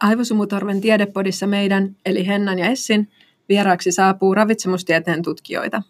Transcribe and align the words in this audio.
Aivosumutorven 0.00 0.80
tiedepodissa 0.80 1.46
meidän, 1.46 1.96
eli 2.06 2.26
Hennan 2.26 2.58
ja 2.58 2.66
Essin, 2.66 3.08
vieraaksi 3.48 3.92
saapuu 3.92 4.34
ravitsemustieteen 4.34 5.22
tutkijoita. 5.22 5.82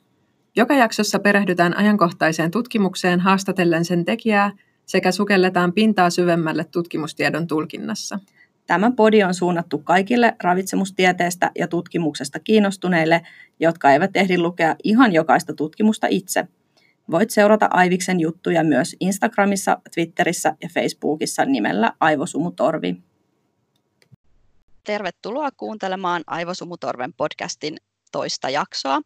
Joka 0.56 0.74
jaksossa 0.74 1.18
perehdytään 1.18 1.76
ajankohtaiseen 1.76 2.50
tutkimukseen 2.50 3.20
haastatellen 3.20 3.84
sen 3.84 4.04
tekijää 4.04 4.52
sekä 4.86 5.12
sukelletaan 5.12 5.72
pintaa 5.72 6.10
syvemmälle 6.10 6.64
tutkimustiedon 6.64 7.46
tulkinnassa. 7.46 8.18
Tämä 8.66 8.90
podi 8.96 9.22
on 9.22 9.34
suunnattu 9.34 9.78
kaikille 9.78 10.36
ravitsemustieteestä 10.42 11.50
ja 11.58 11.68
tutkimuksesta 11.68 12.38
kiinnostuneille, 12.38 13.22
jotka 13.60 13.92
eivät 13.92 14.16
ehdi 14.16 14.38
lukea 14.38 14.76
ihan 14.84 15.12
jokaista 15.12 15.54
tutkimusta 15.54 16.06
itse. 16.10 16.48
Voit 17.10 17.30
seurata 17.30 17.68
Aiviksen 17.70 18.20
juttuja 18.20 18.64
myös 18.64 18.96
Instagramissa, 19.00 19.78
Twitterissä 19.94 20.56
ja 20.62 20.68
Facebookissa 20.74 21.44
nimellä 21.44 21.92
Aivosumutorvi. 22.00 22.96
Tervetuloa 24.88 25.48
kuuntelemaan 25.56 26.22
Aivosumutorven 26.26 27.14
podcastin 27.16 27.76
toista 28.12 28.50
jaksoa. 28.50 29.00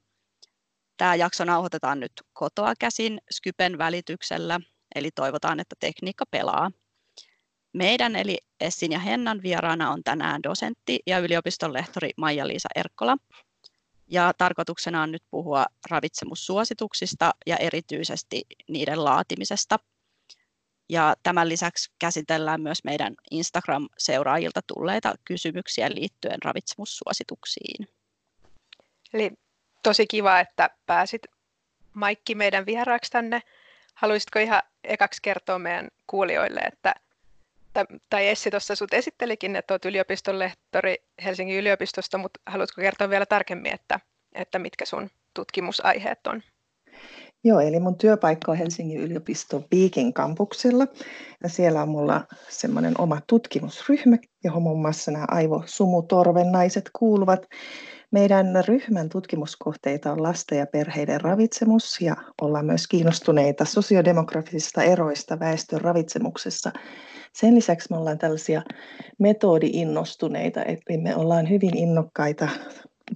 Tämä 0.96 1.14
jakso 1.14 1.44
nauhoitetaan 1.44 2.00
nyt 2.00 2.12
kotoa 2.32 2.72
käsin 2.78 3.18
Skypen 3.32 3.78
välityksellä, 3.78 4.60
eli 4.94 5.10
toivotaan, 5.14 5.60
että 5.60 5.76
tekniikka 5.80 6.24
pelaa. 6.30 6.70
Meidän 7.72 8.16
eli 8.16 8.38
Essin 8.60 8.92
ja 8.92 8.98
Hennan 8.98 9.42
vieraana 9.42 9.90
on 9.90 10.02
tänään 10.04 10.42
dosentti 10.42 11.00
ja 11.06 11.18
yliopiston 11.18 11.72
lehtori 11.72 12.10
Maija-Liisa 12.16 12.68
Erkkola. 12.74 13.16
Ja 14.08 14.32
tarkoituksena 14.38 15.02
on 15.02 15.12
nyt 15.12 15.22
puhua 15.30 15.66
ravitsemussuosituksista 15.90 17.30
ja 17.46 17.56
erityisesti 17.56 18.42
niiden 18.68 19.04
laatimisesta. 19.04 19.78
Ja 20.88 21.14
tämän 21.22 21.48
lisäksi 21.48 21.90
käsitellään 21.98 22.60
myös 22.62 22.84
meidän 22.84 23.14
Instagram-seuraajilta 23.30 24.60
tulleita 24.66 25.14
kysymyksiä 25.24 25.88
liittyen 25.90 26.42
ravitsemussuosituksiin. 26.44 27.88
Eli 29.14 29.30
tosi 29.82 30.06
kiva, 30.06 30.40
että 30.40 30.70
pääsit 30.86 31.22
Maikki 31.94 32.34
meidän 32.34 32.66
vieraaksi 32.66 33.10
tänne. 33.10 33.42
Haluaisitko 33.94 34.38
ihan 34.38 34.62
ekaksi 34.84 35.22
kertoa 35.22 35.58
meidän 35.58 35.88
kuulijoille, 36.06 36.60
että 36.60 36.94
tai 38.10 38.28
Essi 38.28 38.50
tuossa 38.50 38.74
sut 38.74 38.94
esittelikin, 38.94 39.56
että 39.56 39.74
olet 39.74 39.84
yliopiston 39.84 40.38
lehtori 40.38 40.96
Helsingin 41.24 41.58
yliopistosta, 41.58 42.18
mutta 42.18 42.40
haluatko 42.46 42.80
kertoa 42.80 43.10
vielä 43.10 43.26
tarkemmin, 43.26 43.74
että, 43.74 44.00
että 44.34 44.58
mitkä 44.58 44.84
sun 44.84 45.10
tutkimusaiheet 45.34 46.26
on? 46.26 46.42
Joo, 47.44 47.60
eli 47.60 47.80
mun 47.80 47.98
työpaikka 47.98 48.52
on 48.52 48.58
Helsingin 48.58 49.00
yliopiston 49.00 49.64
Viikin 49.70 50.12
kampuksella 50.12 50.86
ja 51.42 51.48
siellä 51.48 51.82
on 51.82 51.88
mulla 51.88 52.26
semmoinen 52.48 53.00
oma 53.00 53.20
tutkimusryhmä, 53.26 54.18
johon 54.44 54.62
muun 54.62 54.80
muassa 54.80 55.10
nämä 55.10 55.24
aivosumutorven 55.28 56.52
naiset 56.52 56.90
kuuluvat. 56.98 57.46
Meidän 58.10 58.46
ryhmän 58.68 59.08
tutkimuskohteita 59.08 60.12
on 60.12 60.22
lasten 60.22 60.58
ja 60.58 60.66
perheiden 60.66 61.20
ravitsemus 61.20 62.00
ja 62.00 62.16
ollaan 62.40 62.66
myös 62.66 62.86
kiinnostuneita 62.86 63.64
sosiodemografisista 63.64 64.82
eroista 64.82 65.38
väestön 65.38 65.80
ravitsemuksessa. 65.80 66.72
Sen 67.32 67.54
lisäksi 67.54 67.88
me 67.90 67.96
ollaan 67.96 68.18
tällaisia 68.18 68.62
metodi-innostuneita, 69.18 70.62
eli 70.62 70.98
me 70.98 71.16
ollaan 71.16 71.50
hyvin 71.50 71.76
innokkaita 71.76 72.48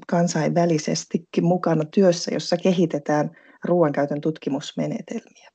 kansainvälisestikin 0.06 1.44
mukana 1.44 1.84
työssä, 1.84 2.34
jossa 2.34 2.56
kehitetään 2.56 3.30
ruoankäytön 3.64 4.20
tutkimusmenetelmiä. 4.20 5.50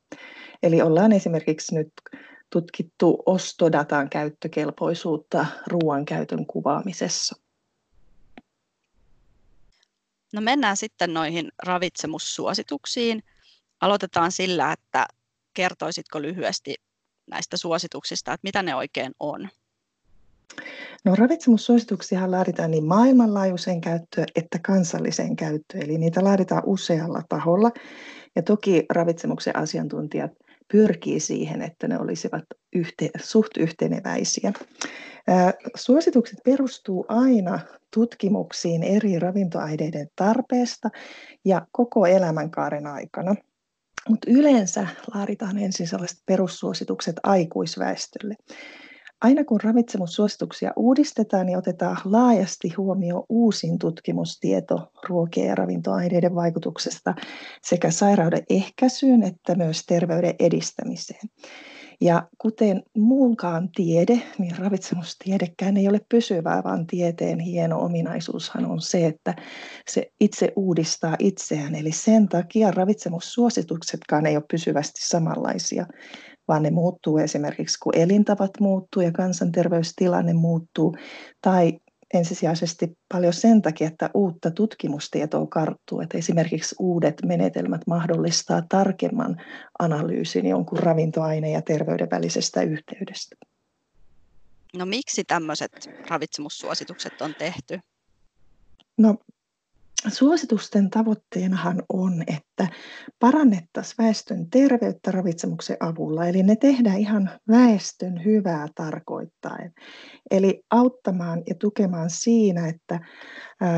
Eli 0.62 0.82
ollaan 0.82 1.12
esimerkiksi 1.12 1.74
nyt 1.74 1.92
tutkittu 2.50 3.22
ostodatan 3.26 4.10
käyttökelpoisuutta 4.10 5.46
ruoankäytön 5.66 6.46
kuvaamisessa. 6.46 7.36
No 10.32 10.40
mennään 10.40 10.76
sitten 10.76 11.14
noihin 11.14 11.52
ravitsemussuosituksiin. 11.62 13.22
Aloitetaan 13.80 14.32
sillä, 14.32 14.72
että 14.72 15.06
kertoisitko 15.54 16.22
lyhyesti 16.22 16.74
näistä 17.30 17.56
suosituksista, 17.56 18.32
että 18.32 18.44
mitä 18.44 18.62
ne 18.62 18.74
oikein 18.74 19.12
on? 19.20 19.48
No 21.04 21.14
ravitsemussuosituksia 21.14 22.30
laaditaan 22.30 22.70
niin 22.70 22.84
maailmanlaajuiseen 22.84 23.80
käyttöön 23.80 24.26
että 24.36 24.58
kansalliseen 24.66 25.36
käyttöön, 25.36 25.82
eli 25.82 25.98
niitä 25.98 26.24
laaditaan 26.24 26.62
usealla 26.66 27.22
taholla. 27.28 27.70
Ja 28.36 28.42
toki 28.42 28.86
ravitsemuksen 28.90 29.56
asiantuntijat 29.56 30.32
pyrkii 30.72 31.20
siihen, 31.20 31.62
että 31.62 31.88
ne 31.88 31.98
olisivat 31.98 32.44
yhte, 32.72 33.10
suht 33.22 33.56
yhteneväisiä. 33.56 34.52
Suositukset 35.76 36.38
perustuu 36.44 37.04
aina 37.08 37.60
tutkimuksiin 37.94 38.82
eri 38.82 39.18
ravintoaineiden 39.18 40.08
tarpeesta 40.16 40.88
ja 41.44 41.66
koko 41.72 42.06
elämänkaaren 42.06 42.86
aikana. 42.86 43.34
Mutta 44.08 44.30
yleensä 44.30 44.86
laaditaan 45.14 45.58
ensin 45.58 45.86
sellaiset 45.88 46.18
perussuositukset 46.26 47.16
aikuisväestölle. 47.22 48.34
Aina 49.22 49.44
kun 49.44 49.60
ravitsemussuosituksia 49.60 50.72
uudistetaan, 50.76 51.46
niin 51.46 51.58
otetaan 51.58 51.96
laajasti 52.04 52.68
huomioon 52.76 53.24
uusin 53.28 53.78
tutkimustieto 53.78 54.92
ruokien 55.08 55.48
ja 55.48 55.54
ravintoaineiden 55.54 56.34
vaikutuksesta 56.34 57.14
sekä 57.62 57.90
sairauden 57.90 58.42
ehkäisyyn 58.50 59.22
että 59.22 59.54
myös 59.54 59.86
terveyden 59.86 60.34
edistämiseen. 60.38 61.28
Ja 62.00 62.28
kuten 62.38 62.82
muunkaan 62.96 63.68
tiede, 63.74 64.22
niin 64.38 64.58
ravitsemustiedekään 64.58 65.76
ei 65.76 65.88
ole 65.88 66.00
pysyvää, 66.08 66.64
vaan 66.64 66.86
tieteen 66.86 67.38
hieno 67.38 67.80
ominaisuushan 67.80 68.66
on 68.66 68.80
se, 68.80 69.06
että 69.06 69.34
se 69.88 70.12
itse 70.20 70.52
uudistaa 70.56 71.16
itseään. 71.18 71.74
Eli 71.74 71.92
sen 71.92 72.28
takia 72.28 72.70
ravitsemussuosituksetkaan 72.70 74.26
ei 74.26 74.36
ole 74.36 74.44
pysyvästi 74.50 75.06
samanlaisia, 75.06 75.86
vaan 76.48 76.62
ne 76.62 76.70
muuttuu 76.70 77.18
esimerkiksi 77.18 77.78
kun 77.78 77.96
elintavat 77.96 78.50
muuttuu 78.60 79.02
ja 79.02 79.12
kansanterveystilanne 79.12 80.32
muuttuu 80.32 80.96
tai 81.40 81.78
ensisijaisesti 82.14 82.98
paljon 83.12 83.32
sen 83.32 83.62
takia, 83.62 83.86
että 83.86 84.10
uutta 84.14 84.50
tutkimustietoa 84.50 85.46
karttuu, 85.46 86.00
että 86.00 86.18
esimerkiksi 86.18 86.74
uudet 86.78 87.14
menetelmät 87.26 87.80
mahdollistaa 87.86 88.62
tarkemman 88.68 89.36
analyysin 89.78 90.46
jonkun 90.46 90.78
ravintoaine- 90.78 91.50
ja 91.50 91.62
terveyden 91.62 92.08
välisestä 92.10 92.62
yhteydestä. 92.62 93.36
No 94.76 94.86
miksi 94.86 95.24
tämmöiset 95.24 95.90
ravitsemussuositukset 96.08 97.22
on 97.22 97.34
tehty? 97.38 97.80
No 98.98 99.16
Suositusten 100.08 100.90
tavoitteenahan 100.90 101.82
on, 101.92 102.22
että 102.26 102.68
parannettaisiin 103.18 103.94
väestön 103.98 104.50
terveyttä 104.50 105.10
ravitsemuksen 105.10 105.76
avulla. 105.80 106.26
Eli 106.26 106.42
ne 106.42 106.56
tehdään 106.56 106.98
ihan 106.98 107.30
väestön 107.48 108.24
hyvää 108.24 108.68
tarkoittaen. 108.74 109.72
Eli 110.30 110.62
auttamaan 110.70 111.42
ja 111.48 111.54
tukemaan 111.54 112.10
siinä, 112.10 112.68
että 112.68 113.00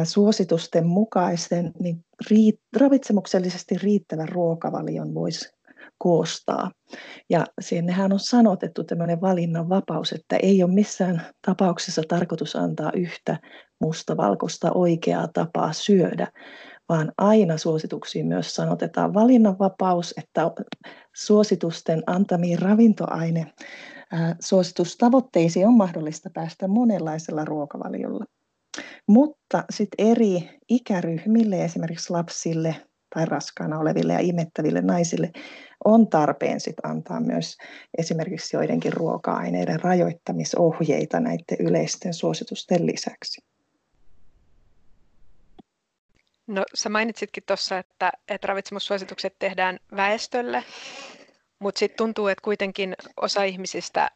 suositusten 0.05 0.87
mukaisen 0.87 1.73
niin 1.81 2.05
ravitsemuksellisesti 2.77 3.79
riittävän 3.79 4.29
ruokavalion 4.29 5.15
voisi 5.15 5.55
koostaa. 5.99 6.71
Ja 7.31 7.47
sinnehän 7.61 8.13
on 8.13 8.21
sanotettu 8.21 8.85
tämmöinen 8.85 9.21
valinnan 9.21 9.69
vapaus, 9.69 10.13
että 10.13 10.37
ei 10.37 10.63
ole 10.63 10.75
missään 10.75 11.23
tapauksessa 11.47 12.03
tarkoitus 12.09 12.57
antaa 12.57 12.93
yhtä 12.95 13.39
mustavalkoista 13.85 14.73
oikeaa 14.73 15.29
tapaa 15.29 15.73
syödä, 15.73 16.29
vaan 16.89 17.13
aina 17.19 17.59
suosituksiin 17.59 18.27
myös 18.27 18.55
sanotetaan 18.55 19.15
valinnanvapaus, 19.15 20.15
että 20.19 20.51
suositusten 21.15 22.03
antamiin 22.07 22.59
ravintoaine 22.59 23.47
suositustavoitteisiin 24.41 25.67
on 25.67 25.75
mahdollista 25.75 26.31
päästä 26.35 26.69
monenlaisella 26.69 27.45
ruokavaliolla. 27.45 28.25
Mutta 29.09 29.65
sitten 29.71 30.07
eri 30.11 30.51
ikäryhmille, 30.69 31.65
esimerkiksi 31.65 32.11
lapsille 32.11 32.77
tai 33.15 33.27
raskaana 33.27 33.79
oleville 33.79 34.13
ja 34.13 34.19
imettäville 34.19 34.81
naisille, 34.81 35.33
on 35.85 36.09
tarpeen 36.09 36.61
sit 36.61 36.77
antaa 36.83 37.21
myös 37.21 37.57
esimerkiksi 37.99 38.57
joidenkin 38.57 38.93
ruoka-aineiden 38.93 39.81
rajoittamisohjeita 39.81 41.21
näiden 41.21 41.57
yleisten 41.61 42.15
suositusten 42.15 42.87
lisäksi. 42.87 43.54
No 46.47 46.65
sä 46.75 46.89
mainitsitkin 46.89 47.43
tuossa, 47.47 47.79
että, 47.79 48.13
että 48.29 48.47
ravitsemussuositukset 48.47 49.37
tehdään 49.39 49.79
väestölle, 49.97 50.65
mutta 51.59 51.79
sitten 51.79 51.97
tuntuu, 51.97 52.29
että 52.29 52.43
kuitenkin 52.45 52.95
osa 53.17 53.43
ihmisistä 53.43 54.11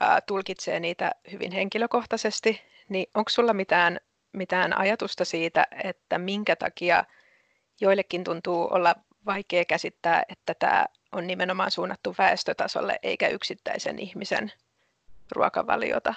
ää, 0.00 0.20
tulkitsee 0.20 0.80
niitä 0.80 1.12
hyvin 1.32 1.52
henkilökohtaisesti. 1.52 2.60
Niin 2.88 3.06
onko 3.14 3.30
sulla 3.30 3.52
mitään, 3.52 4.00
mitään 4.32 4.78
ajatusta 4.78 5.24
siitä, 5.24 5.66
että 5.84 6.18
minkä 6.18 6.56
takia 6.56 7.04
joillekin 7.80 8.24
tuntuu 8.24 8.68
olla 8.70 8.94
vaikea 9.26 9.64
käsittää, 9.64 10.22
että 10.28 10.54
tämä 10.58 10.86
on 11.12 11.26
nimenomaan 11.26 11.70
suunnattu 11.70 12.14
väestötasolle 12.18 12.98
eikä 13.02 13.28
yksittäisen 13.28 13.98
ihmisen 13.98 14.52
ruokavaliota? 15.32 16.14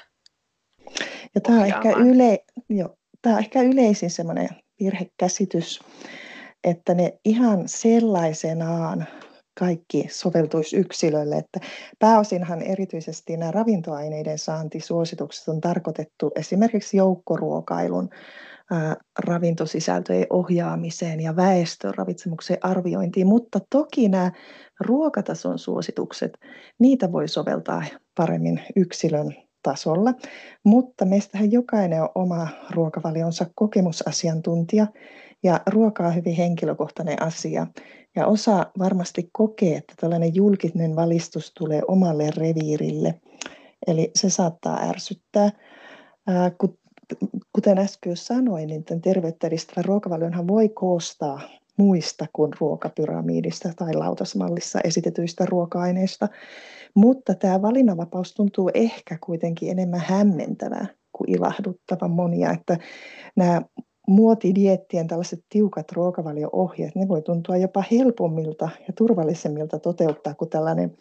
Ja 1.35 1.41
tämä 1.41 1.59
on, 1.59 1.65
ehkä 1.65 1.89
yle, 1.89 2.43
jo, 2.69 2.97
tämä 3.21 3.35
on 3.35 3.41
ehkä 3.41 3.61
yleisin 3.61 4.09
semmoinen 4.09 4.49
virhekäsitys, 4.79 5.79
että 6.63 6.93
ne 6.93 7.19
ihan 7.25 7.63
sellaisenaan 7.65 9.05
kaikki 9.59 10.07
soveltuisi 10.11 10.77
yksilölle. 10.77 11.37
Että 11.37 11.59
pääosinhan 11.99 12.61
erityisesti 12.61 13.37
nämä 13.37 13.51
ravintoaineiden 13.51 14.37
saantisuositukset 14.37 15.47
on 15.47 15.61
tarkoitettu 15.61 16.31
esimerkiksi 16.35 16.97
joukkoruokailun 16.97 18.09
ravintosisältöjen 19.19 20.27
ohjaamiseen 20.29 21.19
ja 21.19 21.35
väestön 21.35 21.93
ravitsemuksen 21.95 22.57
arviointiin, 22.61 23.27
mutta 23.27 23.59
toki 23.69 24.09
nämä 24.09 24.31
ruokatason 24.79 25.59
suositukset, 25.59 26.37
niitä 26.79 27.11
voi 27.11 27.27
soveltaa 27.27 27.83
paremmin 28.17 28.61
yksilön 28.75 29.46
tasolla, 29.63 30.13
mutta 30.63 31.05
meistähän 31.05 31.51
jokainen 31.51 32.01
on 32.01 32.09
oma 32.15 32.47
ruokavalionsa 32.71 33.45
kokemusasiantuntija 33.55 34.87
ja 35.43 35.61
ruoka 35.67 36.07
on 36.07 36.15
hyvin 36.15 36.35
henkilökohtainen 36.35 37.21
asia. 37.21 37.67
Ja 38.15 38.27
osa 38.27 38.65
varmasti 38.79 39.29
kokee, 39.31 39.77
että 39.77 39.93
tällainen 39.99 40.35
julkinen 40.35 40.95
valistus 40.95 41.51
tulee 41.57 41.81
omalle 41.87 42.29
reviirille. 42.37 43.21
Eli 43.87 44.11
se 44.15 44.29
saattaa 44.29 44.89
ärsyttää. 44.89 45.49
Kuten 47.53 47.77
äsken 47.77 48.17
sanoin, 48.17 48.67
niin 48.67 48.83
tämän 48.83 49.01
terveyttä 49.01 49.47
edistävä 49.47 49.81
ruokavalionhan 49.81 50.47
voi 50.47 50.69
koostaa 50.69 51.41
muista 51.77 52.25
kuin 52.33 52.51
ruokapyramiidista 52.59 53.69
tai 53.75 53.93
lautasmallissa 53.93 54.79
esitetyistä 54.83 55.45
ruoka-aineista. 55.45 56.27
Mutta 56.93 57.35
tämä 57.35 57.61
valinnanvapaus 57.61 58.33
tuntuu 58.33 58.69
ehkä 58.73 59.17
kuitenkin 59.21 59.71
enemmän 59.71 60.03
hämmentävää 60.05 60.87
kuin 61.11 61.31
ilahduttava 61.31 62.07
monia, 62.07 62.51
että 62.51 62.77
nämä 63.35 63.61
muotidiettien 64.07 65.07
tällaiset 65.07 65.45
tiukat 65.49 65.91
ruokavalio-ohjeet, 65.91 66.95
ne 66.95 67.07
voi 67.07 67.21
tuntua 67.21 67.57
jopa 67.57 67.83
helpommilta 67.91 68.69
ja 68.87 68.93
turvallisemmilta 68.93 69.79
toteuttaa 69.79 70.33
kuin 70.33 70.49
tällainen 70.49 70.97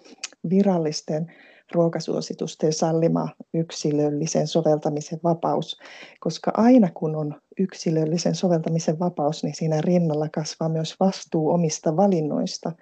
virallisten 0.50 1.32
ruokasuositusten 1.72 2.72
sallima 2.72 3.28
yksilöllisen 3.54 4.46
soveltamisen 4.46 5.20
vapaus, 5.24 5.80
koska 6.20 6.50
aina 6.54 6.88
kun 6.94 7.16
on 7.16 7.34
yksilöllisen 7.58 8.34
soveltamisen 8.34 8.98
vapaus, 8.98 9.44
niin 9.44 9.54
siinä 9.54 9.80
rinnalla 9.80 10.28
kasvaa 10.28 10.68
myös 10.68 10.94
vastuu 11.00 11.50
omista 11.50 11.96
valinnoista. 11.96 12.72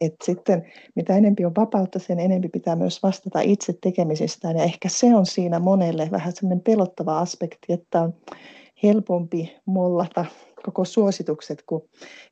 Et 0.00 0.14
sitten 0.24 0.72
mitä 0.96 1.16
enempi 1.16 1.44
on 1.44 1.54
vapautta, 1.56 1.98
sen 1.98 2.20
enempi 2.20 2.48
pitää 2.48 2.76
myös 2.76 3.02
vastata 3.02 3.40
itse 3.40 3.74
tekemisestään. 3.80 4.56
Ja 4.56 4.64
ehkä 4.64 4.88
se 4.88 5.14
on 5.14 5.26
siinä 5.26 5.58
monelle 5.58 6.08
vähän 6.10 6.32
semmoinen 6.32 6.60
pelottava 6.60 7.18
aspekti, 7.18 7.72
että 7.72 8.02
on 8.02 8.14
helpompi 8.82 9.56
mollata 9.66 10.24
koko 10.62 10.84
suositukset, 10.84 11.62
kuin 11.66 11.82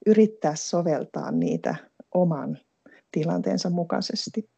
yrittää 0.07 0.55
soveltaa 0.55 1.31
niitä 1.31 1.75
oman 2.15 2.59
tilanteensa 3.13 3.71
mukaisesti. 3.71 4.49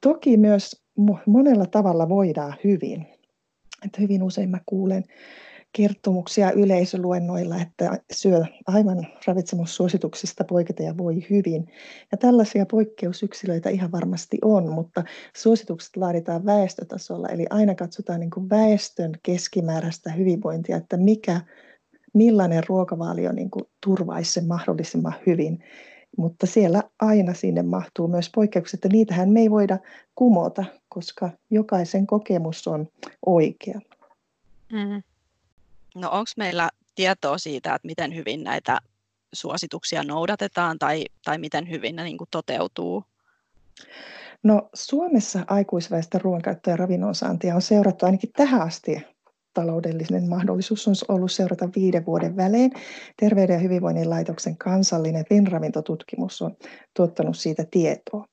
Toki 0.00 0.36
myös 0.36 0.84
monella 1.26 1.66
tavalla 1.66 2.08
voidaan 2.08 2.54
hyvin. 2.64 3.06
Että 3.86 4.00
hyvin 4.00 4.22
usein 4.22 4.50
mä 4.50 4.60
kuulen 4.66 5.04
kertomuksia 5.72 6.52
yleisöluennoilla, 6.52 7.56
että 7.56 7.98
syö 8.12 8.44
aivan 8.66 9.06
ravitsemussuosituksista 9.26 10.44
poiketa 10.44 10.82
ja 10.82 10.96
voi 10.96 11.26
hyvin. 11.30 11.68
Ja 12.12 12.18
tällaisia 12.18 12.66
poikkeusyksilöitä 12.66 13.70
ihan 13.70 13.92
varmasti 13.92 14.38
on, 14.42 14.68
mutta 14.72 15.04
suositukset 15.36 15.96
laaditaan 15.96 16.46
väestötasolla, 16.46 17.28
eli 17.28 17.46
aina 17.50 17.74
katsotaan 17.74 18.20
niin 18.20 18.30
kuin 18.30 18.50
väestön 18.50 19.12
keskimääräistä 19.22 20.12
hyvinvointia, 20.12 20.76
että 20.76 20.96
mikä, 20.96 21.40
millainen 22.14 22.62
ruokavalio 22.68 23.32
niin 23.32 23.50
kuin 23.50 23.64
turvaisi 23.86 24.32
sen 24.32 24.46
mahdollisimman 24.46 25.14
hyvin. 25.26 25.64
Mutta 26.16 26.46
siellä 26.46 26.82
aina 27.00 27.34
sinne 27.34 27.62
mahtuu 27.62 28.08
myös 28.08 28.30
poikkeukset, 28.34 28.78
että 28.78 28.88
niitähän 28.88 29.30
me 29.30 29.40
ei 29.40 29.50
voida 29.50 29.78
kumota, 30.14 30.64
koska 30.88 31.30
jokaisen 31.50 32.06
kokemus 32.06 32.68
on 32.68 32.88
oikea. 33.26 33.80
Mm. 34.72 35.02
No 35.98 36.10
onko 36.10 36.30
meillä 36.36 36.70
tietoa 36.94 37.38
siitä, 37.38 37.74
että 37.74 37.86
miten 37.86 38.14
hyvin 38.14 38.44
näitä 38.44 38.78
suosituksia 39.32 40.02
noudatetaan 40.02 40.78
tai, 40.78 41.04
tai 41.24 41.38
miten 41.38 41.70
hyvin 41.70 41.96
ne 41.96 42.04
niin 42.04 42.18
kuin 42.18 42.28
toteutuu? 42.30 43.04
No 44.42 44.68
Suomessa 44.74 45.44
aikuisväestön 45.46 46.20
ruoankäyttöä 46.20 46.72
ja 46.72 46.76
ravinnonsaantia 46.76 47.54
on 47.54 47.62
seurattu 47.62 48.06
ainakin 48.06 48.30
tähän 48.32 48.62
asti 48.62 49.06
taloudellinen 49.58 50.28
mahdollisuus 50.28 50.88
on 50.88 50.94
ollut 51.08 51.32
seurata 51.32 51.68
viiden 51.76 52.06
vuoden 52.06 52.36
välein. 52.36 52.70
Terveyden 53.16 53.54
ja 53.54 53.60
hyvinvoinnin 53.60 54.10
laitoksen 54.10 54.56
kansallinen 54.56 55.24
FINRAVintotutkimus 55.28 56.42
on 56.42 56.56
tuottanut 56.96 57.36
siitä 57.36 57.64
tietoa. 57.70 58.24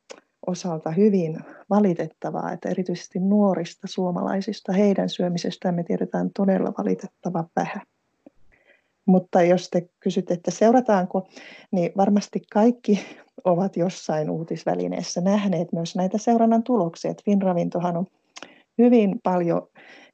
osalta 0.47 0.91
hyvin 0.91 1.39
valitettavaa, 1.69 2.51
että 2.51 2.69
erityisesti 2.69 3.19
nuorista 3.19 3.87
suomalaisista 3.87 4.73
heidän 4.73 5.09
syömisestään 5.09 5.75
me 5.75 5.83
tiedetään 5.83 6.29
todella 6.35 6.73
valitettava 6.77 7.43
vähän. 7.55 7.81
Mutta 9.05 9.41
jos 9.41 9.69
te 9.69 9.89
kysytte, 9.99 10.33
että 10.33 10.51
seurataanko, 10.51 11.27
niin 11.71 11.91
varmasti 11.97 12.41
kaikki 12.53 12.99
ovat 13.43 13.77
jossain 13.77 14.29
uutisvälineessä 14.29 15.21
nähneet 15.21 15.71
myös 15.71 15.95
näitä 15.95 16.17
seurannan 16.17 16.63
tuloksia. 16.63 17.13
Finravintohan 17.25 17.97
on 17.97 18.05
hyvin 18.77 19.19
paljon 19.23 19.67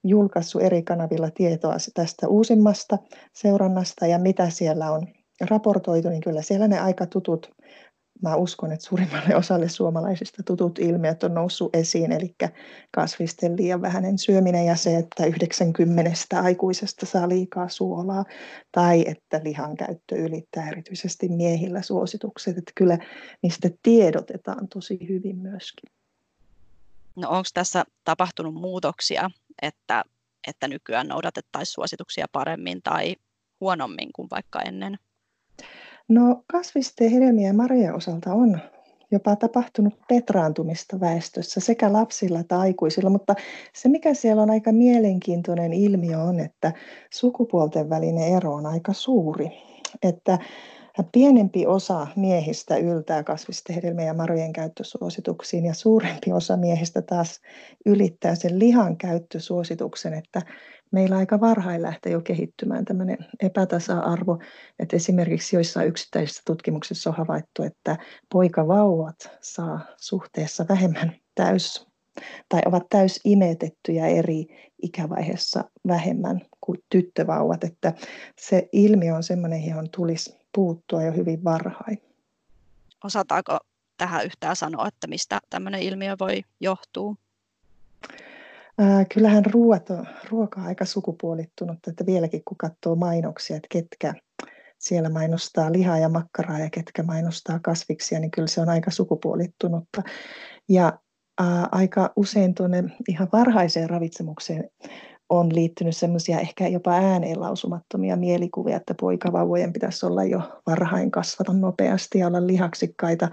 julkaissut 0.03 0.61
eri 0.61 0.83
kanavilla 0.83 1.29
tietoa 1.31 1.75
tästä 1.93 2.27
uusimmasta 2.27 2.97
seurannasta 3.33 4.05
ja 4.05 4.19
mitä 4.19 4.49
siellä 4.49 4.91
on 4.91 5.07
raportoitu, 5.49 6.09
niin 6.09 6.21
kyllä 6.21 6.41
siellä 6.41 6.67
ne 6.67 6.79
aika 6.79 7.05
tutut 7.05 7.51
mä 8.21 8.35
uskon, 8.35 8.71
että 8.71 8.85
suurimmalle 8.85 9.35
osalle 9.35 9.69
suomalaisista 9.69 10.43
tutut 10.43 10.79
ilmiöt 10.79 11.23
on 11.23 11.33
noussut 11.33 11.75
esiin, 11.75 12.11
eli 12.11 12.35
kasvisten 12.91 13.57
liian 13.57 13.81
vähäinen 13.81 14.17
syöminen 14.17 14.65
ja 14.65 14.75
se, 14.75 14.95
että 14.97 15.25
90 15.25 16.41
aikuisesta 16.41 17.05
saa 17.05 17.29
liikaa 17.29 17.69
suolaa, 17.69 18.25
tai 18.71 19.03
että 19.07 19.41
lihan 19.43 19.77
käyttö 19.77 20.15
ylittää 20.15 20.69
erityisesti 20.69 21.29
miehillä 21.29 21.81
suositukset, 21.81 22.57
että 22.57 22.71
kyllä 22.75 22.97
niistä 23.41 23.69
tiedotetaan 23.83 24.67
tosi 24.67 24.99
hyvin 25.09 25.37
myöskin. 25.37 25.91
No 27.15 27.29
onko 27.29 27.49
tässä 27.53 27.85
tapahtunut 28.03 28.53
muutoksia, 28.53 29.31
että, 29.61 30.03
että 30.47 30.67
nykyään 30.67 31.07
noudatettaisiin 31.07 31.73
suosituksia 31.73 32.25
paremmin 32.31 32.81
tai 32.81 33.15
huonommin 33.61 34.09
kuin 34.15 34.27
vaikka 34.31 34.61
ennen? 34.61 34.99
No 36.09 36.43
kasvisten, 36.47 37.11
hedelmien 37.11 37.47
ja 37.47 37.53
marjojen 37.53 37.95
osalta 37.95 38.33
on 38.33 38.59
jopa 39.11 39.35
tapahtunut 39.35 39.93
petraantumista 40.07 40.99
väestössä 40.99 41.59
sekä 41.59 41.93
lapsilla 41.93 42.39
että 42.39 42.59
aikuisilla, 42.59 43.09
mutta 43.09 43.35
se 43.73 43.89
mikä 43.89 44.13
siellä 44.13 44.41
on 44.41 44.49
aika 44.49 44.71
mielenkiintoinen 44.71 45.73
ilmiö 45.73 46.19
on, 46.19 46.39
että 46.39 46.73
sukupuolten 47.09 47.89
välinen 47.89 48.35
ero 48.37 48.53
on 48.53 48.65
aika 48.65 48.93
suuri. 48.93 49.51
Että 50.03 50.39
pienempi 51.03 51.67
osa 51.67 52.07
miehistä 52.15 52.77
yltää 52.77 53.23
kasvisten 53.23 53.75
hedelmien 53.75 54.07
ja 54.07 54.13
marjojen 54.13 54.53
käyttösuosituksiin 54.53 55.65
ja 55.65 55.73
suurempi 55.73 56.31
osa 56.31 56.57
miehistä 56.57 57.01
taas 57.01 57.41
ylittää 57.85 58.35
sen 58.35 58.59
lihan 58.59 58.97
käyttösuosituksen, 58.97 60.13
että 60.13 60.41
meillä 60.91 61.17
aika 61.17 61.39
varhain 61.39 61.81
lähtee 61.81 62.11
jo 62.11 62.21
kehittymään 62.21 62.85
tämmöinen 62.85 63.17
epätasa-arvo, 63.39 64.39
että 64.79 64.95
esimerkiksi 64.95 65.55
joissain 65.55 65.87
yksittäisissä 65.87 66.41
tutkimuksissa 66.45 67.09
on 67.09 67.15
havaittu, 67.15 67.63
että 67.63 67.97
poikavauvat 68.31 69.15
saa 69.41 69.79
suhteessa 69.97 70.65
vähemmän 70.69 71.15
täys 71.35 71.89
tai 72.49 72.61
ovat 72.65 72.83
täysimetettyjä 72.89 74.07
eri 74.07 74.45
ikävaiheessa 74.81 75.63
vähemmän 75.87 76.41
kuin 76.61 76.79
tyttövauvat, 76.89 77.63
että 77.63 77.93
se 78.41 78.69
ilmiö 78.71 79.15
on 79.15 79.23
sellainen, 79.23 79.65
johon 79.65 79.89
tulisi 79.95 80.38
puuttua 80.55 81.03
jo 81.03 81.11
hyvin 81.11 81.43
varhain. 81.43 81.97
Osataanko 83.03 83.59
tähän 83.97 84.25
yhtään 84.25 84.55
sanoa, 84.55 84.87
että 84.87 85.07
mistä 85.07 85.39
tämmöinen 85.49 85.81
ilmiö 85.81 86.15
voi 86.19 86.41
johtua? 86.59 87.15
kyllähän 89.13 89.45
ruoat 89.45 89.89
on, 89.89 90.05
ruoka 90.29 90.61
on 90.61 90.67
aika 90.67 90.85
sukupuolittunut, 90.85 91.77
että 91.87 92.05
vieläkin 92.05 92.41
kun 92.45 92.57
katsoo 92.57 92.95
mainoksia, 92.95 93.55
että 93.55 93.67
ketkä 93.71 94.13
siellä 94.77 95.09
mainostaa 95.09 95.71
lihaa 95.71 95.99
ja 95.99 96.09
makkaraa 96.09 96.59
ja 96.59 96.69
ketkä 96.69 97.03
mainostaa 97.03 97.59
kasviksia, 97.59 98.19
niin 98.19 98.31
kyllä 98.31 98.47
se 98.47 98.61
on 98.61 98.69
aika 98.69 98.91
sukupuolittunutta. 98.91 100.01
Ja 100.69 100.99
ää, 101.39 101.67
aika 101.71 102.13
usein 102.15 102.55
tuonne 102.55 102.83
ihan 103.07 103.27
varhaiseen 103.33 103.89
ravitsemukseen 103.89 104.69
on 105.29 105.55
liittynyt 105.55 105.97
semmoisia 105.97 106.39
ehkä 106.39 106.67
jopa 106.67 106.91
ääneen 106.91 107.41
lausumattomia 107.41 108.15
mielikuvia, 108.15 108.77
että 108.77 108.95
poikavauvojen 108.99 109.73
pitäisi 109.73 110.05
olla 110.05 110.23
jo 110.23 110.41
varhain 110.67 111.11
kasvata 111.11 111.53
nopeasti 111.53 112.19
ja 112.19 112.27
olla 112.27 112.47
lihaksikkaita. 112.47 113.29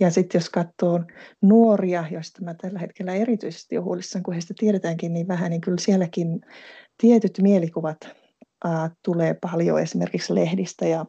Ja 0.00 0.10
sitten 0.10 0.38
jos 0.38 0.50
katsoo 0.50 1.00
nuoria, 1.42 2.04
joista 2.10 2.44
mä 2.44 2.54
tällä 2.54 2.78
hetkellä 2.78 3.14
erityisesti 3.14 3.76
olen 3.76 3.84
huolissaan, 3.84 4.22
kun 4.22 4.34
heistä 4.34 4.54
tiedetäänkin 4.58 5.12
niin 5.12 5.28
vähän, 5.28 5.50
niin 5.50 5.60
kyllä 5.60 5.78
sielläkin 5.80 6.40
tietyt 7.00 7.38
mielikuvat 7.42 7.96
ää, 8.64 8.90
tulee 9.04 9.34
paljon 9.40 9.80
esimerkiksi 9.80 10.34
lehdistä 10.34 10.86
ja 10.86 11.06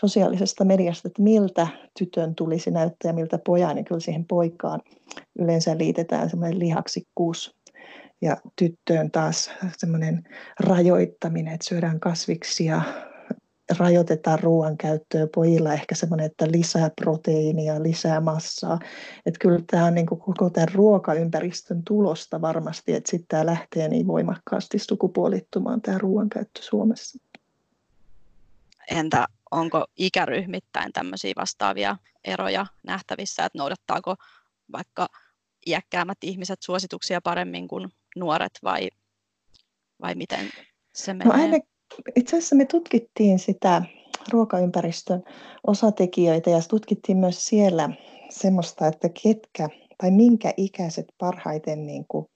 sosiaalisesta 0.00 0.64
mediasta, 0.64 1.08
että 1.08 1.22
miltä 1.22 1.66
tytön 1.98 2.34
tulisi 2.34 2.70
näyttää 2.70 3.08
ja 3.08 3.12
miltä 3.12 3.38
pojan, 3.46 3.76
niin 3.76 3.84
kyllä 3.84 4.00
siihen 4.00 4.24
poikaan 4.24 4.80
yleensä 5.38 5.78
liitetään 5.78 6.30
semmoinen 6.30 6.58
lihaksikkuus 6.58 7.61
ja 8.22 8.36
tyttöön 8.56 9.10
taas 9.10 9.50
semmoinen 9.76 10.22
rajoittaminen, 10.60 11.54
että 11.54 11.68
syödään 11.68 12.00
kasviksia, 12.00 12.82
rajoitetaan 13.78 14.38
ruoan 14.40 14.76
käyttöä 14.76 15.26
pojilla 15.34 15.72
ehkä 15.72 15.94
semmoinen, 15.94 16.26
että 16.26 16.50
lisää 16.50 16.90
proteiinia, 17.00 17.82
lisää 17.82 18.20
massaa. 18.20 18.78
Että 19.26 19.38
kyllä 19.40 19.60
tämä 19.70 19.84
on 19.84 19.94
niin 19.94 20.06
kuin 20.06 20.20
koko 20.20 20.50
tämän 20.50 20.68
ruokaympäristön 20.74 21.82
tulosta 21.84 22.40
varmasti, 22.40 22.92
että 22.92 23.10
sitten 23.10 23.28
tämä 23.28 23.46
lähtee 23.46 23.88
niin 23.88 24.06
voimakkaasti 24.06 24.78
sukupuolittumaan 24.78 25.82
tämä 25.82 25.98
ruoan 25.98 26.28
käyttö 26.28 26.62
Suomessa. 26.62 27.18
Entä 28.90 29.26
onko 29.50 29.84
ikäryhmittäin 29.96 30.92
tämmöisiä 30.92 31.32
vastaavia 31.36 31.96
eroja 32.24 32.66
nähtävissä, 32.86 33.44
että 33.44 33.58
noudattaako 33.58 34.16
vaikka 34.72 35.08
iäkkäämmät 35.66 36.18
ihmiset 36.22 36.62
suosituksia 36.62 37.20
paremmin 37.20 37.68
kuin 37.68 37.92
nuoret 38.16 38.52
vai, 38.64 38.88
vai 40.02 40.14
miten 40.14 40.50
se 40.94 41.14
no 41.14 41.18
menee? 41.18 41.36
No 41.36 41.42
aina, 41.42 41.58
itse 42.16 42.36
asiassa 42.36 42.56
me 42.56 42.64
tutkittiin 42.64 43.38
sitä 43.38 43.82
ruokaympäristön 44.30 45.22
osatekijöitä 45.66 46.50
ja 46.50 46.60
tutkittiin 46.68 47.18
myös 47.18 47.46
siellä 47.46 47.90
semmoista, 48.30 48.86
että 48.86 49.08
ketkä 49.22 49.68
tai 49.98 50.10
minkä 50.10 50.54
ikäiset 50.56 51.06
parhaiten 51.18 51.86
niin 51.86 52.04
kuin 52.08 52.26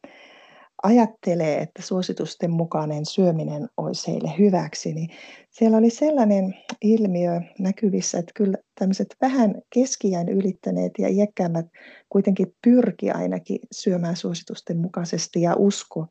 ajattelee, 0.83 1.59
että 1.59 1.83
suositusten 1.83 2.51
mukainen 2.51 3.07
syöminen 3.07 3.69
olisi 3.77 4.13
heille 4.13 4.33
hyväksi, 4.39 4.95
niin 4.95 5.09
siellä 5.51 5.77
oli 5.77 5.91
sellainen 5.91 6.55
ilmiö 6.83 7.41
näkyvissä, 7.59 8.19
että 8.19 8.33
kyllä 8.35 8.59
tämmöiset 8.79 9.17
vähän 9.21 9.55
keskiään 9.75 10.29
ylittäneet 10.29 10.93
ja 10.99 11.09
iäkkäämmät 11.09 11.67
kuitenkin 12.09 12.55
pyrki 12.65 13.11
ainakin 13.11 13.59
syömään 13.73 14.17
suositusten 14.17 14.79
mukaisesti 14.79 15.43
ja 15.43 15.55
usko 15.57 16.07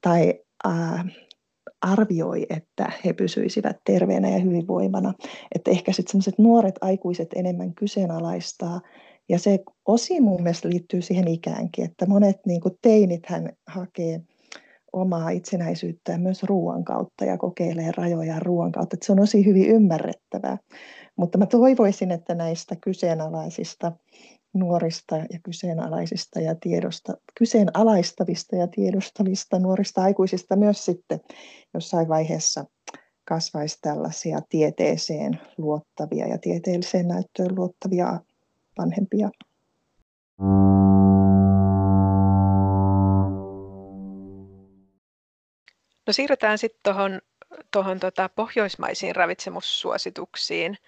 tai 0.00 0.34
äh, 0.66 1.04
arvioi, 1.82 2.46
että 2.50 2.92
he 3.04 3.12
pysyisivät 3.12 3.76
terveenä 3.84 4.30
ja 4.30 4.38
hyvinvoivana. 4.38 5.14
Että 5.54 5.70
ehkä 5.70 5.92
sitten 5.92 6.10
sellaiset 6.12 6.38
nuoret 6.38 6.74
aikuiset 6.80 7.28
enemmän 7.34 7.74
kyseenalaistaa 7.74 8.80
ja 9.28 9.38
se 9.38 9.58
osin 9.86 10.22
mun 10.22 10.42
mielestä 10.42 10.68
liittyy 10.68 11.02
siihen 11.02 11.28
ikäänkin, 11.28 11.84
että 11.84 12.06
monet 12.06 12.36
niin 12.46 12.60
kuin 12.60 12.74
teinit 12.82 13.26
hän 13.26 13.52
hakee 13.66 14.20
omaa 14.92 15.30
itsenäisyyttään 15.30 16.20
myös 16.20 16.42
ruoan 16.42 16.84
kautta 16.84 17.24
ja 17.24 17.38
kokeilee 17.38 17.92
rajoja 17.96 18.40
ruoan 18.40 18.72
kautta. 18.72 18.94
Että 18.94 19.06
se 19.06 19.12
on 19.12 19.20
osin 19.20 19.44
hyvin 19.44 19.70
ymmärrettävää. 19.70 20.58
Mutta 21.16 21.38
mä 21.38 21.46
toivoisin, 21.46 22.10
että 22.10 22.34
näistä 22.34 22.76
kyseenalaisista 22.80 23.92
nuorista 24.54 25.16
ja 25.16 25.38
kyseenalaisista 25.42 26.40
ja 26.40 26.54
tiedosta, 26.54 27.12
kyseenalaistavista 27.38 28.56
ja 28.56 28.66
tiedostavista 28.66 29.58
nuorista 29.58 30.02
aikuisista 30.02 30.56
myös 30.56 30.84
sitten 30.84 31.20
jossain 31.74 32.08
vaiheessa 32.08 32.64
kasvaisi 33.28 33.78
tällaisia 33.80 34.40
tieteeseen 34.48 35.40
luottavia 35.58 36.26
ja 36.26 36.38
tieteelliseen 36.38 37.08
näyttöön 37.08 37.54
luottavia 37.56 38.20
vanhempia. 38.78 39.30
No 46.06 46.12
siirrytään 46.12 46.58
sitten 46.58 46.80
tuohon 46.82 47.20
tohon 47.70 48.00
tota 48.00 48.28
pohjoismaisiin 48.28 49.16
ravitsemussuosituksiin, 49.16 50.78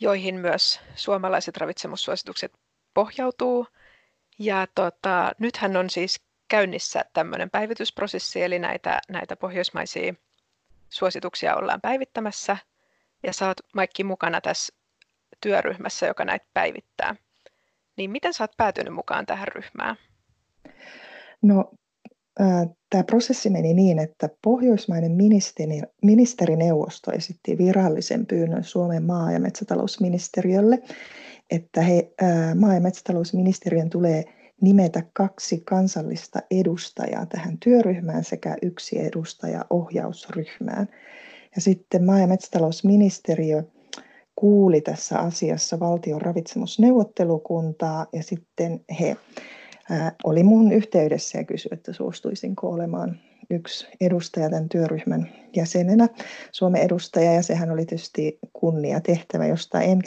joihin 0.00 0.34
myös 0.34 0.80
suomalaiset 0.94 1.56
ravitsemussuositukset 1.56 2.52
pohjautuu. 2.94 3.66
Ja 4.38 4.66
tota, 4.74 5.32
nythän 5.38 5.76
on 5.76 5.90
siis 5.90 6.20
käynnissä 6.48 7.04
tämmöinen 7.12 7.50
päivitysprosessi, 7.50 8.42
eli 8.42 8.58
näitä, 8.58 9.00
näitä 9.08 9.36
pohjoismaisia 9.36 10.14
suosituksia 10.90 11.56
ollaan 11.56 11.80
päivittämässä. 11.80 12.56
Ja 13.22 13.32
sä 13.32 13.46
oot 13.46 13.60
Maikki 13.74 14.04
mukana 14.04 14.40
tässä 14.40 14.74
työryhmässä, 15.40 16.06
joka 16.06 16.24
näitä 16.24 16.46
päivittää. 16.54 17.16
Niin 17.96 18.10
miten 18.10 18.34
sä 18.34 18.44
oot 18.44 18.56
päätynyt 18.56 18.94
mukaan 18.94 19.26
tähän 19.26 19.48
ryhmään? 19.48 19.96
No, 21.42 21.72
äh, 22.40 22.68
tämä 22.90 23.04
prosessi 23.04 23.50
meni 23.50 23.74
niin, 23.74 23.98
että 23.98 24.28
Pohjoismainen 24.44 25.12
ministeri, 25.12 25.82
ministerineuvosto 26.02 27.12
esitti 27.12 27.58
virallisen 27.58 28.26
pyynnön 28.26 28.64
Suomen 28.64 29.02
maa- 29.02 29.32
ja 29.32 29.40
metsätalousministeriölle, 29.40 30.82
että 31.50 31.80
he, 31.80 32.12
äh, 32.22 32.54
maa- 32.54 32.74
ja 32.74 32.80
metsätalousministeriön 32.80 33.90
tulee 33.90 34.24
nimetä 34.60 35.02
kaksi 35.12 35.62
kansallista 35.64 36.38
edustajaa 36.50 37.26
tähän 37.26 37.58
työryhmään 37.58 38.24
sekä 38.24 38.56
yksi 38.62 39.00
edustaja 39.00 39.64
ohjausryhmään. 39.70 40.88
Ja 41.56 41.60
sitten 41.60 42.04
maa- 42.04 42.18
ja 42.18 42.26
metsätalousministeriö 42.26 43.62
kuuli 44.36 44.80
tässä 44.80 45.18
asiassa 45.18 45.80
valtion 45.80 46.22
ravitsemusneuvottelukuntaa 46.22 48.06
ja 48.12 48.22
sitten 48.22 48.84
he 49.00 49.16
oli 50.24 50.42
mun 50.42 50.72
yhteydessä 50.72 51.38
ja 51.38 51.44
kysyi, 51.44 51.68
että 51.72 51.92
suostuisinko 51.92 52.70
olemaan 52.70 53.20
yksi 53.50 53.86
edustaja 54.00 54.50
tämän 54.50 54.68
työryhmän 54.68 55.28
jäsenenä, 55.56 56.08
Suomen 56.52 56.82
edustaja, 56.82 57.32
ja 57.32 57.42
sehän 57.42 57.70
oli 57.70 57.86
tietysti 57.86 58.38
kunnia 58.52 59.00
tehtävä, 59.00 59.46
josta 59.46 59.80
en 59.80 60.02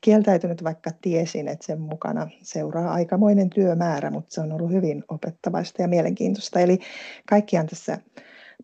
kieltäytynyt, 0.00 0.64
vaikka 0.64 0.90
tiesin, 1.00 1.48
että 1.48 1.66
sen 1.66 1.80
mukana 1.80 2.28
seuraa 2.42 2.92
aikamoinen 2.92 3.50
työmäärä, 3.50 4.10
mutta 4.10 4.34
se 4.34 4.40
on 4.40 4.52
ollut 4.52 4.72
hyvin 4.72 5.04
opettavaista 5.08 5.82
ja 5.82 5.88
mielenkiintoista. 5.88 6.60
Eli 6.60 6.78
kaikkiaan 7.28 7.66
tässä 7.66 7.98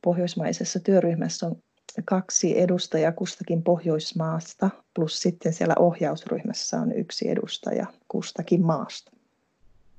pohjoismaisessa 0.04 0.80
työryhmässä 0.80 1.46
on 1.46 1.56
kaksi 2.04 2.60
edustajaa 2.60 3.12
kustakin 3.12 3.62
Pohjoismaasta, 3.62 4.70
plus 4.94 5.22
sitten 5.22 5.52
siellä 5.52 5.74
ohjausryhmässä 5.78 6.80
on 6.80 6.92
yksi 6.92 7.28
edustaja 7.28 7.86
kustakin 8.08 8.62
maasta, 8.62 9.12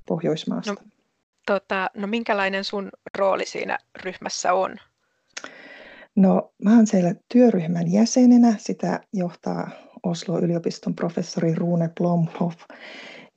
Pohjoismaasta. 0.06 0.72
No, 0.72 0.90
tota, 1.46 1.90
no 1.94 2.06
minkälainen 2.06 2.64
sun 2.64 2.90
rooli 3.18 3.46
siinä 3.46 3.78
ryhmässä 4.04 4.52
on? 4.52 4.76
No 6.16 6.52
mä 6.64 6.76
oon 6.76 6.86
siellä 6.86 7.14
työryhmän 7.28 7.92
jäsenenä, 7.92 8.54
sitä 8.58 9.00
johtaa 9.12 9.70
Oslo-yliopiston 10.02 10.94
professori 10.94 11.54
Rune 11.54 11.90
Blomhoff. 11.96 12.58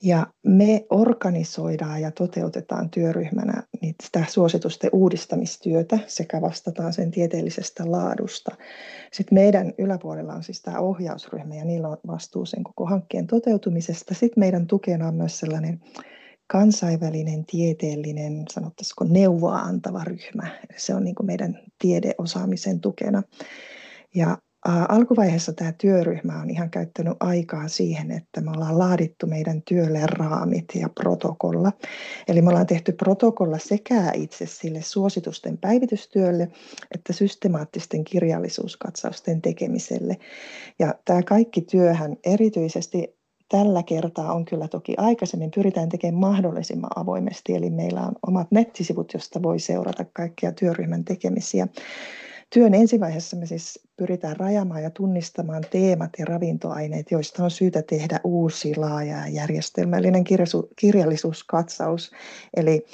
Ja 0.06 0.26
me 0.42 0.86
organisoidaan 0.90 2.02
ja 2.02 2.10
toteutetaan 2.10 2.90
työryhmänä 2.90 3.62
sitä 4.02 4.24
suositusten 4.28 4.90
uudistamistyötä 4.92 5.98
sekä 6.06 6.40
vastataan 6.40 6.92
sen 6.92 7.10
tieteellisestä 7.10 7.90
laadusta. 7.90 8.56
Sitten 9.12 9.34
meidän 9.34 9.72
yläpuolella 9.78 10.34
on 10.34 10.42
siis 10.42 10.62
tämä 10.62 10.78
ohjausryhmä 10.78 11.54
ja 11.54 11.64
niillä 11.64 11.88
on 11.88 11.96
vastuu 12.06 12.46
sen 12.46 12.64
koko 12.64 12.86
hankkeen 12.86 13.26
toteutumisesta. 13.26 14.14
Sitten 14.14 14.40
meidän 14.40 14.66
tukena 14.66 15.08
on 15.08 15.14
myös 15.14 15.38
sellainen 15.38 15.80
kansainvälinen 16.46 17.44
tieteellinen, 17.44 18.44
sanottaisiko 18.50 19.04
neuvoa 19.04 19.58
antava 19.58 20.04
ryhmä. 20.04 20.60
Se 20.76 20.94
on 20.94 21.04
niin 21.04 21.14
meidän 21.22 21.58
tiedeosaamisen 21.78 22.80
tukena. 22.80 23.22
Ja 24.14 24.38
alkuvaiheessa 24.88 25.52
tämä 25.52 25.72
työryhmä 25.72 26.40
on 26.40 26.50
ihan 26.50 26.70
käyttänyt 26.70 27.16
aikaa 27.20 27.68
siihen, 27.68 28.10
että 28.10 28.40
me 28.40 28.50
ollaan 28.50 28.78
laadittu 28.78 29.26
meidän 29.26 29.62
työlle 29.62 30.00
raamit 30.06 30.64
ja 30.74 30.88
protokolla. 30.88 31.72
Eli 32.28 32.42
me 32.42 32.48
ollaan 32.48 32.66
tehty 32.66 32.92
protokolla 32.92 33.58
sekä 33.58 34.10
itse 34.14 34.46
sille 34.46 34.82
suositusten 34.82 35.58
päivitystyölle 35.58 36.48
että 36.94 37.12
systemaattisten 37.12 38.04
kirjallisuuskatsausten 38.04 39.42
tekemiselle. 39.42 40.16
Ja 40.78 40.94
tämä 41.04 41.22
kaikki 41.22 41.60
työhän 41.60 42.16
erityisesti 42.24 43.16
tällä 43.48 43.82
kertaa 43.82 44.32
on 44.32 44.44
kyllä 44.44 44.68
toki 44.68 44.94
aikaisemmin 44.96 45.50
pyritään 45.50 45.88
tekemään 45.88 46.20
mahdollisimman 46.20 46.90
avoimesti, 46.96 47.54
eli 47.54 47.70
meillä 47.70 48.00
on 48.00 48.12
omat 48.26 48.50
nettisivut, 48.50 49.12
josta 49.14 49.42
voi 49.42 49.58
seurata 49.58 50.04
kaikkia 50.12 50.52
työryhmän 50.52 51.04
tekemisiä. 51.04 51.68
Työn 52.54 52.74
ensivaiheessa 52.74 53.36
me 53.36 53.46
siis 53.46 53.80
pyritään 53.96 54.36
rajamaan 54.36 54.82
ja 54.82 54.90
tunnistamaan 54.90 55.64
teemat 55.70 56.10
ja 56.18 56.24
ravintoaineet, 56.24 57.10
joista 57.10 57.44
on 57.44 57.50
syytä 57.50 57.82
tehdä 57.82 58.20
uusi 58.24 58.76
laaja 58.76 59.16
ja 59.16 59.28
järjestelmällinen 59.28 60.24
kirjallisuuskatsaus. 60.76 62.10
Eli 62.56 62.86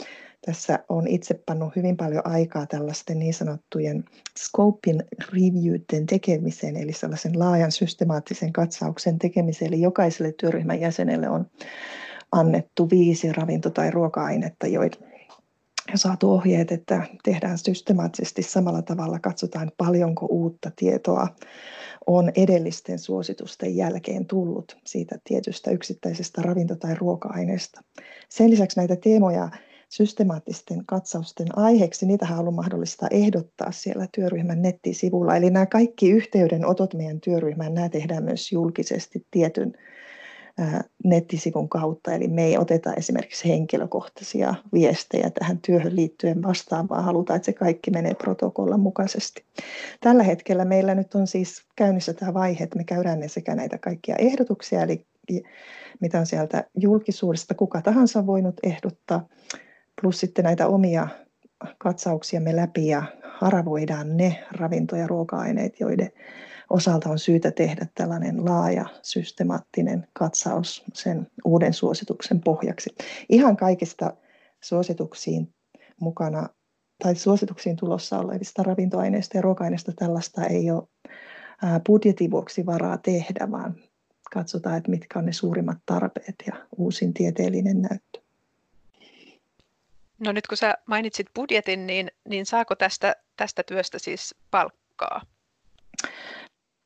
tässä 0.47 0.78
on 0.88 1.06
itse 1.09 1.40
pannut 1.47 1.76
hyvin 1.76 1.97
paljon 1.97 2.26
aikaa 2.26 2.66
tällaisten 2.66 3.18
niin 3.18 3.35
sanottujen 3.35 4.04
scopin 4.38 5.04
reviewten 5.32 6.06
tekemiseen, 6.06 6.76
eli 6.76 6.92
sellaisen 6.92 7.38
laajan 7.38 7.73
systemaattisen 7.73 8.52
katsauksen 8.52 9.18
tekemiseen. 9.18 9.75
Eli 9.75 9.80
jokaiselle 9.80 10.32
työryhmän 10.32 10.80
jäsenelle 10.80 11.28
on 11.28 11.47
annettu 12.32 12.90
viisi 12.90 13.32
ravinto- 13.32 13.71
tai 13.71 13.90
ruoka-ainetta, 13.90 14.66
joita 14.66 14.99
saatu 15.95 16.31
ohjeet, 16.31 16.73
että 16.73 17.07
tehdään 17.25 17.59
systemaattisesti 17.59 18.43
samalla 18.43 18.83
tavalla, 18.83 19.19
katsotaan 19.19 19.73
paljonko 19.77 20.27
uutta 20.27 20.71
tietoa 20.77 21.29
on 22.07 22.33
edellisten 22.37 22.99
suositusten 22.99 23.77
jälkeen 23.77 24.27
tullut 24.27 24.77
siitä 24.85 25.19
tietystä 25.25 25.71
yksittäisestä 25.71 26.43
ravinto- 26.43 26.77
tai 26.77 26.95
ruoka-aineesta. 26.95 27.81
Sen 28.29 28.51
lisäksi 28.51 28.81
näitä 28.81 28.97
teemoja 28.97 29.49
systemaattisten 29.89 30.87
katsausten 30.87 31.59
aiheeksi, 31.59 32.07
niitä 32.07 32.27
on 32.33 32.39
ollut 32.39 32.55
mahdollista 32.55 33.07
ehdottaa 33.11 33.73
siellä 33.73 34.07
työryhmän 34.15 34.62
nettisivulla. 34.62 35.37
Eli 35.37 35.51
nämä 35.51 35.67
kaikki 35.67 36.11
yhteydenotot 36.11 36.95
meidän 36.95 37.21
työryhmään, 37.21 37.75
nämä 37.75 37.89
tehdään 37.89 38.25
myös 38.25 38.53
julkisesti 38.53 39.27
tietyn 39.31 39.73
nettisivun 41.04 41.68
kautta. 41.68 42.14
Eli 42.14 42.28
me 42.28 42.44
ei 42.44 42.59
oteta 42.59 42.94
esimerkiksi 42.94 43.49
henkilökohtaisia 43.49 44.54
viestejä 44.73 45.30
tähän 45.30 45.59
työhön 45.66 45.97
liittyen 45.97 46.42
vastaan, 46.42 46.88
vaan 46.88 47.04
halutaan, 47.04 47.37
että 47.37 47.47
se 47.47 47.52
kaikki 47.52 47.90
menee 47.90 48.14
protokollan 48.14 48.80
mukaisesti. 48.80 49.44
Tällä 50.00 50.23
hetkellä 50.23 50.64
meillä 50.64 50.94
nyt 50.94 51.14
on 51.14 51.26
siis 51.26 51.62
käynnissä 51.76 52.14
tämä 52.14 52.35
vaihe, 52.35 52.64
että 52.64 52.78
me 52.78 52.85
käydään 52.85 53.21
ne 53.21 53.28
sekä 53.28 53.54
näitä 53.54 53.78
kaikkia 53.78 54.16
ehdotuksia, 54.16 54.82
eli 54.82 55.06
mitä 56.00 56.18
on 56.18 56.26
sieltä 56.26 56.64
julkisuudesta 56.76 57.54
kuka 57.54 57.82
tahansa 57.82 58.26
voinut 58.26 58.61
ehdottaa, 58.62 59.26
plus 60.02 60.21
sitten 60.21 60.44
näitä 60.44 60.66
omia 60.66 61.09
katsauksiamme 61.78 62.56
läpi 62.56 62.87
ja 62.87 63.02
haravoidaan 63.23 64.16
ne 64.16 64.44
ravinto- 64.52 64.97
ja 64.97 65.06
ruoka-aineet, 65.06 65.80
joiden 65.80 66.11
osalta 66.73 67.09
on 67.09 67.19
syytä 67.19 67.50
tehdä 67.50 67.87
tällainen 67.95 68.45
laaja 68.45 68.87
systemaattinen 69.02 70.07
katsaus 70.12 70.85
sen 70.95 71.26
uuden 71.45 71.75
suosituksen 71.75 72.41
pohjaksi. 72.41 72.91
Ihan 73.29 73.57
kaikista 73.57 74.17
suosituksiin 74.61 75.55
mukana 76.00 76.49
tai 77.02 77.14
suosituksiin 77.14 77.76
tulossa 77.76 78.19
olevista 78.19 78.62
ravintoaineista 78.62 79.38
ja 79.38 79.43
ruoka-aineista 79.43 79.93
tällaista 79.93 80.45
ei 80.45 80.71
ole 80.71 80.88
budjetin 81.87 82.31
vuoksi 82.31 82.67
varaa 82.67 82.99
tehdä, 82.99 83.50
vaan 83.50 83.75
katsotaan, 84.35 84.76
että 84.76 84.91
mitkä 84.91 85.19
on 85.19 85.26
ne 85.26 85.33
suurimmat 85.33 85.79
tarpeet 85.87 86.35
ja 86.47 86.52
uusin 86.76 87.14
tieteellinen 87.14 87.83
näyttö. 87.83 88.21
No 90.19 90.33
nyt 90.33 90.47
kun 90.47 90.57
sä 90.57 90.75
mainitsit 90.87 91.26
budjetin, 91.35 91.87
niin, 91.87 92.11
niin 92.29 92.47
saako 92.47 92.77
tästä, 92.77 93.16
tästä 93.37 93.62
työstä 93.62 93.99
siis 93.99 94.35
palkkaa? 94.51 95.23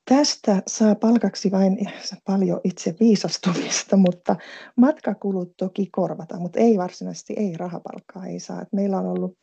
Tästä 0.09 0.63
saa 0.67 0.95
palkaksi 0.95 1.51
vain 1.51 1.79
paljon 2.25 2.61
itse 2.65 2.95
viisastumista, 3.01 3.97
mutta 3.97 4.37
matkakulut 4.77 5.57
toki 5.57 5.89
korvataan, 5.93 6.43
mutta 6.43 6.61
ei 6.61 6.79
varsinaisesti, 6.79 7.35
ei 7.37 7.57
rahapalkkaa 7.57 8.27
ei 8.27 8.41
saa. 8.41 8.65
meillä 8.73 8.99
on 8.99 9.07
ollut, 9.07 9.39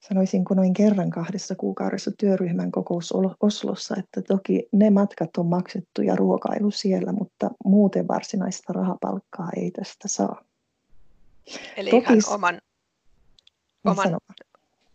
sanoisinko 0.00 0.54
noin 0.54 0.72
kerran 0.72 1.10
kahdessa 1.10 1.54
kuukaudessa 1.54 2.10
työryhmän 2.18 2.72
kokous 2.72 3.14
Oslossa, 3.40 3.96
että 3.98 4.22
toki 4.22 4.68
ne 4.72 4.90
matkat 4.90 5.36
on 5.36 5.46
maksettu 5.46 6.02
ja 6.02 6.16
ruokailu 6.16 6.70
siellä, 6.70 7.12
mutta 7.12 7.50
muuten 7.64 8.08
varsinaista 8.08 8.72
rahapalkkaa 8.72 9.48
ei 9.56 9.70
tästä 9.70 10.08
saa. 10.08 10.44
Eli 11.76 11.90
toki, 11.90 12.02
ihan 12.02 12.18
oman, 12.28 12.54
niin 12.54 13.92
oman, 13.92 14.20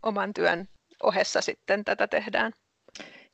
oman 0.02 0.34
työn 0.34 0.68
ohessa 1.02 1.40
sitten 1.40 1.84
tätä 1.84 2.06
tehdään. 2.06 2.52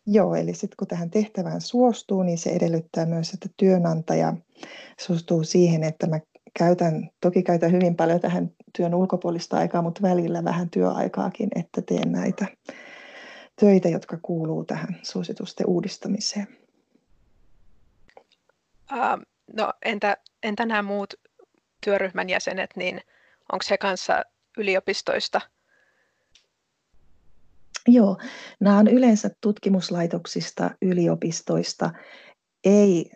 Joo, 0.06 0.34
eli 0.34 0.54
sitten 0.54 0.76
kun 0.76 0.88
tähän 0.88 1.10
tehtävään 1.10 1.60
suostuu, 1.60 2.22
niin 2.22 2.38
se 2.38 2.50
edellyttää 2.50 3.06
myös, 3.06 3.32
että 3.34 3.48
työnantaja 3.56 4.34
suostuu 5.00 5.44
siihen, 5.44 5.84
että 5.84 6.06
mä 6.06 6.20
käytän, 6.58 7.10
toki 7.20 7.42
käytän 7.42 7.72
hyvin 7.72 7.96
paljon 7.96 8.20
tähän 8.20 8.50
työn 8.76 8.94
ulkopuolista 8.94 9.56
aikaa, 9.56 9.82
mutta 9.82 10.02
välillä 10.02 10.44
vähän 10.44 10.70
työaikaakin, 10.70 11.48
että 11.54 11.82
teen 11.82 12.12
näitä 12.12 12.46
töitä, 13.60 13.88
jotka 13.88 14.18
kuuluu 14.22 14.64
tähän 14.64 15.00
suositusten 15.02 15.66
uudistamiseen. 15.66 16.46
Uh, 18.92 19.22
no 19.52 19.72
entä, 19.84 20.16
entä 20.42 20.66
nämä 20.66 20.82
muut 20.82 21.14
työryhmän 21.84 22.28
jäsenet, 22.28 22.70
niin 22.76 23.00
onko 23.52 23.64
he 23.70 23.78
kanssa 23.78 24.22
yliopistoista– 24.58 25.40
Joo, 27.88 28.16
nämä 28.60 28.78
on 28.78 28.88
yleensä 28.88 29.30
tutkimuslaitoksista, 29.40 30.70
yliopistoista, 30.82 31.90
ei 32.64 33.10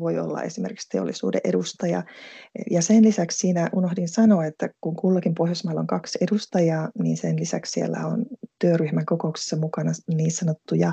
voi 0.00 0.18
olla 0.18 0.42
esimerkiksi 0.42 0.88
teollisuuden 0.88 1.40
edustaja. 1.44 2.02
Ja 2.70 2.82
sen 2.82 3.04
lisäksi 3.04 3.38
siinä 3.38 3.70
unohdin 3.72 4.08
sanoa, 4.08 4.46
että 4.46 4.68
kun 4.80 4.96
kullakin 4.96 5.34
Pohjoismailla 5.34 5.80
on 5.80 5.86
kaksi 5.86 6.18
edustajaa, 6.20 6.88
niin 7.02 7.16
sen 7.16 7.40
lisäksi 7.40 7.72
siellä 7.72 8.06
on 8.06 8.26
työryhmän 8.58 9.06
kokouksessa 9.06 9.56
mukana 9.56 9.92
niin 10.14 10.32
sanottuja 10.32 10.92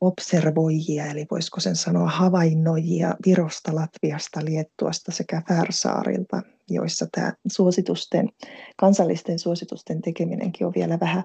observoijia, 0.00 1.06
eli 1.06 1.26
voisiko 1.30 1.60
sen 1.60 1.76
sanoa 1.76 2.08
havainnoijia 2.08 3.14
Virosta, 3.26 3.74
Latviasta, 3.74 4.44
Liettuasta 4.44 5.12
sekä 5.12 5.42
Färsaarilta, 5.48 6.42
joissa 6.70 7.06
tämä 7.14 7.32
suositusten, 7.46 8.28
kansallisten 8.76 9.38
suositusten 9.38 10.02
tekeminenkin 10.02 10.66
on 10.66 10.72
vielä 10.76 11.00
vähän 11.00 11.24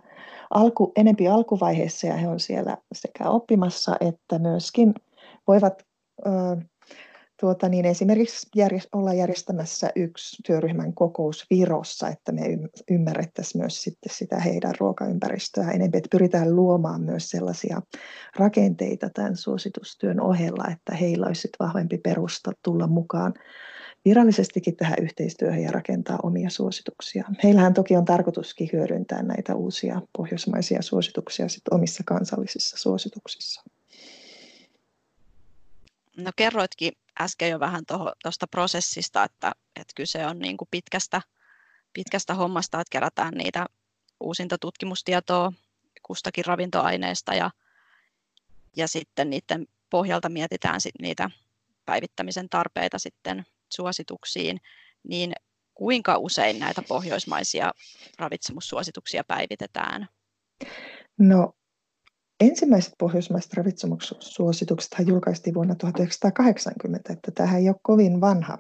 alku, 0.50 0.92
enempi 0.96 1.28
alkuvaiheessa 1.28 2.08
ja 2.08 2.18
he 2.18 2.28
on 2.28 2.40
siellä 2.40 2.78
sekä 2.94 3.30
oppimassa 3.30 3.96
että 4.00 4.40
myöskin 4.40 4.94
voivat 5.48 5.84
ö, 6.26 6.30
tuota, 7.40 7.70
niin 7.70 7.86
esimerkiksi 7.86 8.48
järjest, 8.56 8.90
olla 8.92 9.14
järjestämässä 9.14 9.90
yksi 9.96 10.44
työryhmän 10.46 10.94
kokous 10.94 11.46
Virossa, 11.50 12.08
että 12.08 12.32
me 12.32 12.42
ymmärrettäisiin 12.92 13.62
myös 13.62 13.84
sitten 13.84 14.14
sitä 14.14 14.40
heidän 14.40 14.74
ruokaympäristöä 14.80 15.72
enemmän, 15.72 15.98
että 15.98 16.10
pyritään 16.12 16.56
luomaan 16.56 17.02
myös 17.02 17.30
sellaisia 17.30 17.82
rakenteita 18.36 19.10
tämän 19.10 19.36
suositustyön 19.36 20.22
ohella, 20.22 20.66
että 20.72 20.96
heillä 20.96 21.28
olisi 21.28 21.50
vahvempi 21.60 21.98
perusta 21.98 22.52
tulla 22.64 22.88
mukaan 22.88 23.34
virallisestikin 24.06 24.76
tähän 24.76 24.98
yhteistyöhön 25.02 25.64
ja 25.64 25.72
rakentaa 25.72 26.20
omia 26.24 26.50
suosituksia. 26.50 27.24
Heillähän 27.44 27.74
toki 27.74 27.96
on 27.96 28.06
tarkoituskin 28.06 28.70
hyödyntää 28.74 29.24
näitä 29.24 29.56
uusia 29.56 30.02
pohjoismaisia 30.18 30.82
suosituksia 30.82 31.50
sit 31.50 31.68
omissa 31.72 32.04
kansallisissa 32.06 32.78
suosituksissa. 32.78 33.64
No 36.18 36.32
kerroitkin 36.36 36.94
äsken 37.22 37.50
jo 37.50 37.60
vähän 37.60 37.84
tuosta 38.24 38.48
prosessista, 38.48 39.24
että, 39.24 39.52
että 39.76 39.94
kyse 39.96 40.26
on 40.26 40.40
niin 40.40 40.58
kuin 40.58 40.68
pitkästä, 40.72 41.22
pitkästä 41.94 42.34
hommasta, 42.34 42.82
että 42.82 42.92
kerätään 42.92 43.34
niitä 43.34 43.66
uusinta 44.20 44.58
tutkimustietoa 44.58 45.54
kustakin 46.04 46.46
ravintoaineesta 46.46 47.34
ja, 47.34 47.52
ja 48.76 48.88
sitten 48.88 49.30
niiden 49.30 49.68
pohjalta 49.90 50.30
mietitään 50.30 50.82
sit 50.82 50.96
niitä 51.02 51.30
päivittämisen 51.86 52.50
tarpeita 52.50 53.00
sitten 53.00 53.46
suosituksiin, 53.72 54.58
niin 55.04 55.34
kuinka 55.74 56.18
usein 56.18 56.60
näitä 56.60 56.82
pohjoismaisia 56.88 57.72
ravitsemussuosituksia 58.20 59.24
päivitetään? 59.28 60.08
No 61.20 61.54
ensimmäiset 62.40 62.94
pohjoismaiset 62.98 63.54
ravitsemussuositukset 63.54 64.96
julkaistiin 65.08 65.54
vuonna 65.54 65.76
1980, 65.76 67.14
että 67.14 67.32
tämä 67.32 67.58
ei 67.58 67.70
ole 67.70 67.76
kovin 67.82 68.22
vanha 68.22 68.58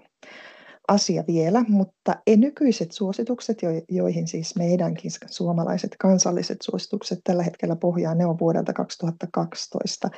asia 0.90 1.24
vielä, 1.28 1.66
mutta 1.68 2.16
nykyiset 2.38 2.92
suositukset, 2.92 3.58
joihin 3.90 4.28
siis 4.28 4.56
meidänkin 4.56 5.12
suomalaiset 5.26 5.96
kansalliset 6.00 6.58
suositukset 6.62 7.20
tällä 7.24 7.44
hetkellä 7.44 7.76
pohjaa, 7.76 8.16
ne 8.16 8.26
on 8.26 8.40
vuodelta 8.40 8.74
2012. 8.74 10.10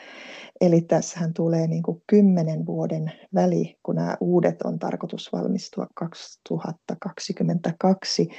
Eli 0.61 0.81
tässähän 0.81 1.33
tulee 1.33 1.67
niin 1.67 1.83
kuin 1.83 2.03
kymmenen 2.07 2.65
vuoden 2.65 3.11
väli, 3.35 3.77
kun 3.83 3.95
nämä 3.95 4.17
uudet 4.19 4.61
on 4.61 4.79
tarkoitus 4.79 5.33
valmistua 5.33 5.87
2022. 5.95 8.29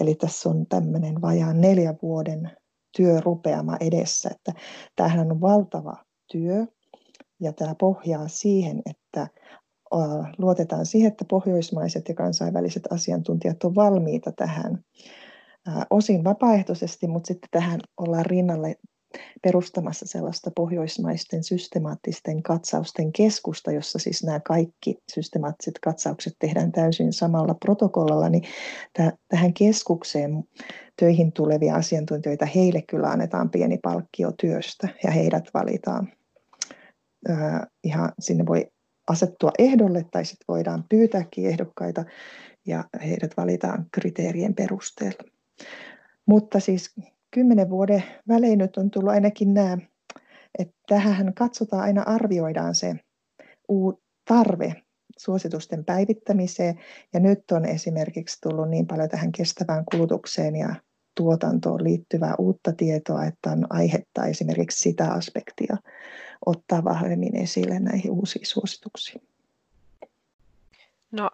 Eli 0.00 0.14
tässä 0.14 0.48
on 0.48 0.66
tämmöinen 0.68 1.22
vajaan 1.22 1.60
neljän 1.60 1.98
vuoden 2.02 2.50
työrupeama 2.96 3.76
edessä. 3.80 4.30
Että 4.32 4.52
tämähän 4.96 5.32
on 5.32 5.40
valtava 5.40 5.96
työ 6.32 6.66
ja 7.40 7.52
tämä 7.52 7.74
pohjaa 7.74 8.28
siihen, 8.28 8.82
että 8.90 9.28
luotetaan 10.38 10.86
siihen, 10.86 11.08
että 11.08 11.24
pohjoismaiset 11.28 12.08
ja 12.08 12.14
kansainväliset 12.14 12.82
asiantuntijat 12.90 13.64
ovat 13.64 13.74
valmiita 13.74 14.32
tähän 14.32 14.78
osin 15.90 16.24
vapaaehtoisesti, 16.24 17.06
mutta 17.06 17.26
sitten 17.26 17.48
tähän 17.50 17.80
ollaan 17.96 18.26
rinnalle 18.26 18.76
perustamassa 19.42 20.06
sellaista 20.06 20.50
pohjoismaisten 20.56 21.44
systemaattisten 21.44 22.42
katsausten 22.42 23.12
keskusta, 23.12 23.72
jossa 23.72 23.98
siis 23.98 24.24
nämä 24.24 24.40
kaikki 24.40 24.98
systemaattiset 25.14 25.78
katsaukset 25.78 26.32
tehdään 26.38 26.72
täysin 26.72 27.12
samalla 27.12 27.54
protokollalla, 27.54 28.28
niin 28.28 28.42
tähän 29.28 29.54
keskukseen 29.54 30.44
töihin 31.00 31.32
tulevia 31.32 31.74
asiantuntijoita, 31.74 32.46
heille 32.46 32.82
kyllä 32.82 33.10
annetaan 33.10 33.50
pieni 33.50 33.78
palkkio 33.82 34.32
työstä 34.32 34.88
ja 35.04 35.10
heidät 35.10 35.44
valitaan. 35.54 36.12
Ihan 37.84 38.12
sinne 38.18 38.46
voi 38.46 38.66
asettua 39.10 39.50
ehdolle 39.58 40.04
tai 40.10 40.24
sitten 40.24 40.44
voidaan 40.48 40.84
pyytääkin 40.88 41.46
ehdokkaita 41.46 42.04
ja 42.66 42.84
heidät 43.04 43.36
valitaan 43.36 43.86
kriteerien 43.92 44.54
perusteella. 44.54 45.24
Mutta 46.26 46.60
siis 46.60 46.94
kymmenen 47.30 47.70
vuoden 47.70 48.04
välein 48.28 48.58
nyt 48.58 48.76
on 48.76 48.90
tullut 48.90 49.10
ainakin 49.10 49.54
nämä, 49.54 49.78
että 50.58 50.74
tähän 50.88 51.34
katsotaan 51.34 51.82
aina 51.82 52.02
arvioidaan 52.06 52.74
se 52.74 52.94
tarve 54.28 54.82
suositusten 55.18 55.84
päivittämiseen. 55.84 56.80
Ja 57.14 57.20
nyt 57.20 57.50
on 57.50 57.64
esimerkiksi 57.64 58.40
tullut 58.40 58.70
niin 58.70 58.86
paljon 58.86 59.08
tähän 59.08 59.32
kestävään 59.32 59.84
kulutukseen 59.84 60.56
ja 60.56 60.74
tuotantoon 61.16 61.84
liittyvää 61.84 62.34
uutta 62.38 62.72
tietoa, 62.72 63.24
että 63.24 63.50
on 63.50 63.66
aihetta 63.70 64.26
esimerkiksi 64.26 64.82
sitä 64.82 65.12
aspektia 65.12 65.76
ottaa 66.46 66.84
vahvemmin 66.84 67.36
esille 67.36 67.80
näihin 67.80 68.10
uusiin 68.10 68.46
suosituksiin. 68.46 69.22
No, 71.10 71.30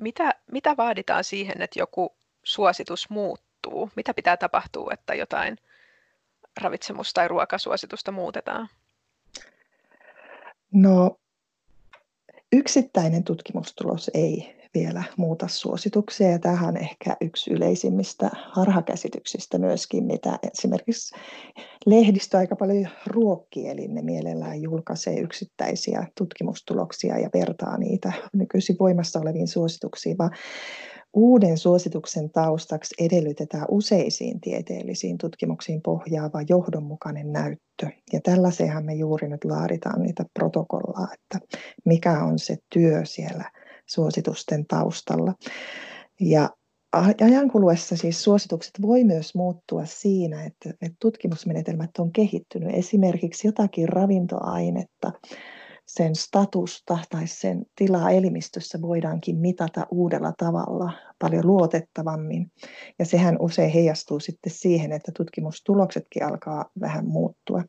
mitä, 0.00 0.34
mitä 0.52 0.76
vaaditaan 0.76 1.24
siihen, 1.24 1.62
että 1.62 1.78
joku 1.78 2.14
suositus 2.44 3.10
muuttuu? 3.10 3.90
Mitä 3.96 4.14
pitää 4.14 4.36
tapahtua, 4.36 4.90
että 4.92 5.14
jotain 5.14 5.58
ravitsemus- 6.60 7.12
tai 7.14 7.28
ruokasuositusta 7.28 8.12
muutetaan? 8.12 8.68
No, 10.72 11.18
yksittäinen 12.52 13.24
tutkimustulos 13.24 14.10
ei 14.14 14.53
vielä 14.74 15.02
muuta 15.16 15.48
suosituksia. 15.48 16.30
Ja 16.30 16.38
tämähän 16.38 16.68
on 16.68 16.76
ehkä 16.76 17.16
yksi 17.20 17.52
yleisimmistä 17.52 18.30
harhakäsityksistä 18.32 19.58
myöskin, 19.58 20.04
mitä 20.04 20.38
esimerkiksi 20.52 21.16
lehdistö 21.86 22.38
aika 22.38 22.56
paljon 22.56 22.88
ruokkii, 23.06 23.68
eli 23.68 23.88
ne 23.88 24.02
mielellään 24.02 24.62
julkaisee 24.62 25.20
yksittäisiä 25.20 26.06
tutkimustuloksia 26.18 27.18
ja 27.18 27.30
vertaa 27.34 27.78
niitä 27.78 28.12
nykyisin 28.32 28.76
voimassa 28.80 29.20
oleviin 29.20 29.48
suosituksiin, 29.48 30.18
vaan 30.18 30.30
Uuden 31.14 31.58
suosituksen 31.58 32.30
taustaksi 32.30 32.94
edellytetään 33.04 33.64
useisiin 33.70 34.40
tieteellisiin 34.40 35.18
tutkimuksiin 35.18 35.82
pohjaava 35.82 36.42
johdonmukainen 36.48 37.32
näyttö. 37.32 37.86
Ja 38.12 38.20
tällaiseenhan 38.20 38.84
me 38.84 38.94
juuri 38.94 39.28
nyt 39.28 39.44
laaditaan 39.44 40.02
niitä 40.02 40.24
protokollaa, 40.34 41.08
että 41.14 41.46
mikä 41.84 42.24
on 42.24 42.38
se 42.38 42.56
työ 42.72 43.04
siellä 43.04 43.50
suositusten 43.86 44.66
taustalla. 44.66 45.34
Ja 46.20 46.50
ajan 47.20 47.50
kuluessa 47.50 47.96
siis 47.96 48.24
suositukset 48.24 48.72
voi 48.82 49.04
myös 49.04 49.34
muuttua 49.34 49.84
siinä, 49.84 50.44
että, 50.44 50.70
että 50.70 50.96
tutkimusmenetelmät 51.00 51.90
on 51.98 52.12
kehittynyt. 52.12 52.74
Esimerkiksi 52.74 53.48
jotakin 53.48 53.88
ravintoainetta, 53.88 55.12
sen 55.86 56.16
statusta 56.16 56.98
tai 57.10 57.26
sen 57.26 57.66
tilaa 57.76 58.10
elimistössä 58.10 58.82
voidaankin 58.82 59.36
mitata 59.36 59.86
uudella 59.90 60.32
tavalla, 60.38 60.92
paljon 61.18 61.46
luotettavammin. 61.46 62.52
Ja 62.98 63.04
sehän 63.04 63.36
usein 63.40 63.70
heijastuu 63.70 64.20
sitten 64.20 64.52
siihen, 64.52 64.92
että 64.92 65.12
tutkimustuloksetkin 65.16 66.24
alkaa 66.24 66.70
vähän 66.80 67.06
muuttua. 67.06 67.62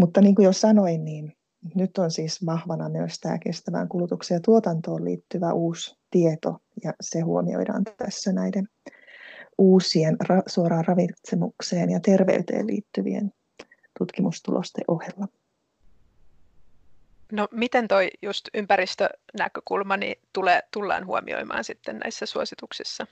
mutta 0.00 0.20
niin 0.20 0.34
kuin 0.34 0.44
jo 0.44 0.52
sanoin, 0.52 1.04
niin 1.04 1.32
nyt 1.74 1.98
on 1.98 2.10
siis 2.10 2.46
vahvana 2.46 2.88
myös 2.88 3.20
tämä 3.20 3.38
kestävään 3.38 3.88
kulutukseen 3.88 4.36
ja 4.36 4.40
tuotantoon 4.40 5.04
liittyvä 5.04 5.52
uusi 5.52 5.96
tieto, 6.10 6.60
ja 6.84 6.92
se 7.00 7.20
huomioidaan 7.20 7.84
tässä 7.96 8.32
näiden 8.32 8.68
uusien 9.58 10.16
ra- 10.24 10.42
suoraan 10.46 10.84
ravitsemukseen 10.84 11.90
ja 11.90 12.00
terveyteen 12.00 12.66
liittyvien 12.66 13.32
tutkimustulosten 13.98 14.84
ohella. 14.88 15.28
No 17.32 17.48
miten 17.50 17.88
toi 17.88 18.10
just 18.22 18.48
ympäristönäkökulma 18.54 19.96
niin 19.96 20.16
tulee, 20.32 20.60
tullaan 20.72 21.06
huomioimaan 21.06 21.64
sitten 21.64 21.98
näissä 21.98 22.26
suosituksissa? 22.26 23.06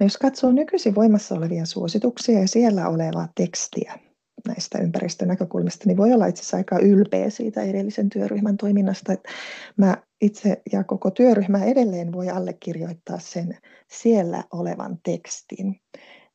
No 0.00 0.06
jos 0.06 0.16
katsoo 0.16 0.52
nykyisin 0.52 0.94
voimassa 0.94 1.34
olevia 1.34 1.66
suosituksia 1.66 2.40
ja 2.40 2.48
siellä 2.48 2.88
olevaa 2.88 3.28
tekstiä, 3.34 3.98
näistä 4.48 4.78
ympäristönäkökulmista, 4.78 5.84
niin 5.86 5.96
voi 5.96 6.12
olla 6.12 6.26
itse 6.26 6.40
asiassa 6.40 6.56
aika 6.56 6.78
ylpeä 6.78 7.30
siitä 7.30 7.62
edellisen 7.62 8.08
työryhmän 8.08 8.56
toiminnasta. 8.56 9.12
Että 9.12 9.28
mä 9.76 9.96
itse 10.20 10.62
ja 10.72 10.84
koko 10.84 11.10
työryhmä 11.10 11.64
edelleen 11.64 12.12
voi 12.12 12.28
allekirjoittaa 12.28 13.18
sen 13.18 13.58
siellä 13.90 14.44
olevan 14.52 14.98
tekstin. 15.04 15.80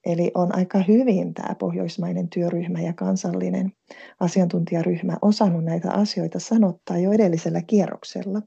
Eli 0.05 0.31
on 0.33 0.55
aika 0.55 0.83
hyvin 0.87 1.33
tämä 1.33 1.55
pohjoismainen 1.55 2.29
työryhmä 2.29 2.81
ja 2.81 2.93
kansallinen 2.93 3.71
asiantuntijaryhmä 4.19 5.17
osannut 5.21 5.63
näitä 5.63 5.91
asioita 5.91 6.39
sanottaa 6.39 6.97
jo 6.97 7.11
edellisellä 7.11 7.61
kierroksella. 7.61 8.41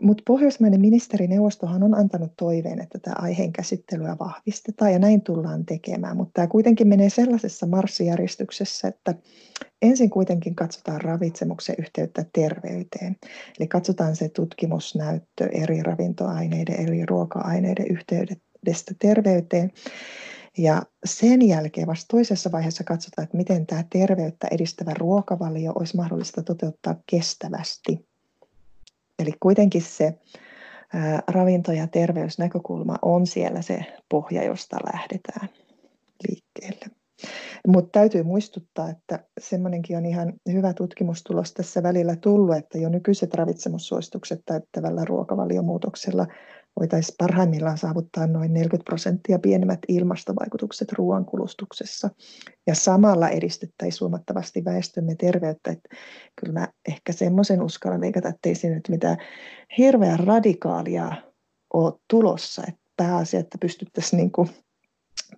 Mutta 0.00 0.22
Pohjoismainen 0.26 0.80
ministerineuvostohan 0.80 1.82
on 1.82 1.94
antanut 1.94 2.32
toiveen, 2.36 2.80
että 2.80 2.98
tämä 2.98 3.14
aiheen 3.18 3.52
käsittelyä 3.52 4.16
vahvistetaan 4.20 4.92
ja 4.92 4.98
näin 4.98 5.22
tullaan 5.22 5.66
tekemään, 5.66 6.16
mutta 6.16 6.32
tämä 6.34 6.46
kuitenkin 6.46 6.88
menee 6.88 7.10
sellaisessa 7.10 7.66
marssijärjestyksessä, 7.66 8.88
että 8.88 9.14
ensin 9.82 10.10
kuitenkin 10.10 10.54
katsotaan 10.54 11.00
ravitsemuksen 11.00 11.74
yhteyttä 11.78 12.24
terveyteen. 12.32 13.16
Eli 13.58 13.68
katsotaan 13.68 14.16
se 14.16 14.28
tutkimusnäyttö 14.28 15.48
eri 15.52 15.82
ravintoaineiden, 15.82 16.80
eri 16.80 17.06
ruoka-aineiden 17.06 17.86
yhteydestä 17.90 18.94
terveyteen. 18.98 19.70
Ja 20.58 20.82
sen 21.04 21.48
jälkeen 21.48 21.86
vasta 21.86 22.06
toisessa 22.10 22.52
vaiheessa 22.52 22.84
katsotaan, 22.84 23.24
että 23.24 23.36
miten 23.36 23.66
tämä 23.66 23.84
terveyttä 23.92 24.48
edistävä 24.50 24.94
ruokavalio 24.94 25.72
olisi 25.74 25.96
mahdollista 25.96 26.42
toteuttaa 26.42 26.96
kestävästi 27.10 28.09
Eli 29.20 29.32
kuitenkin 29.40 29.82
se 29.82 30.14
ravinto- 31.28 31.72
ja 31.72 31.86
terveysnäkökulma 31.86 32.96
on 33.02 33.26
siellä 33.26 33.62
se 33.62 33.84
pohja, 34.08 34.44
josta 34.44 34.76
lähdetään 34.92 35.48
liikkeelle. 36.28 36.96
Mutta 37.66 37.90
täytyy 37.92 38.22
muistuttaa, 38.22 38.90
että 38.90 39.24
semmoinenkin 39.40 39.96
on 39.96 40.06
ihan 40.06 40.32
hyvä 40.52 40.74
tutkimustulos 40.74 41.54
tässä 41.54 41.82
välillä 41.82 42.16
tullut, 42.16 42.56
että 42.56 42.78
jo 42.78 42.88
nykyiset 42.88 43.34
ravitsemussuositukset 43.34 44.40
täyttävällä 44.46 45.04
ruokavaliomuutoksella 45.04 46.26
voitaisiin 46.80 47.14
parhaimmillaan 47.18 47.78
saavuttaa 47.78 48.26
noin 48.26 48.52
40 48.52 48.84
prosenttia 48.84 49.38
pienemmät 49.38 49.78
ilmastovaikutukset 49.88 50.92
ruoankulustuksessa. 50.92 52.10
Ja 52.66 52.74
samalla 52.74 53.28
edistettäisiin 53.28 54.00
huomattavasti 54.00 54.64
väestömme 54.64 55.14
terveyttä. 55.14 55.70
Että 55.70 55.88
kyllä 56.40 56.60
mä 56.60 56.68
ehkä 56.88 57.12
semmoisen 57.12 57.62
uskallan 57.62 58.00
veikata, 58.00 58.28
että 58.28 58.48
ei 58.48 58.54
siinä 58.54 58.74
nyt 58.76 58.88
mitään 58.88 59.16
hirveän 59.78 60.18
radikaalia 60.18 61.12
ole 61.72 61.92
tulossa. 62.10 62.62
Että 62.68 62.80
pääasia, 62.96 63.40
että 63.40 63.58
pystyttäisiin 63.58 64.18
niin 64.18 64.32
kuin 64.32 64.48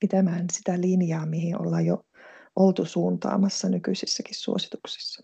pitämään 0.01 0.47
sitä 0.53 0.81
linjaa, 0.81 1.27
mihin 1.27 1.61
ollaan 1.61 1.87
jo 1.87 2.05
oltu 2.57 2.85
suuntaamassa 2.85 3.68
nykyisissäkin 3.68 4.35
suosituksissa. 4.35 5.23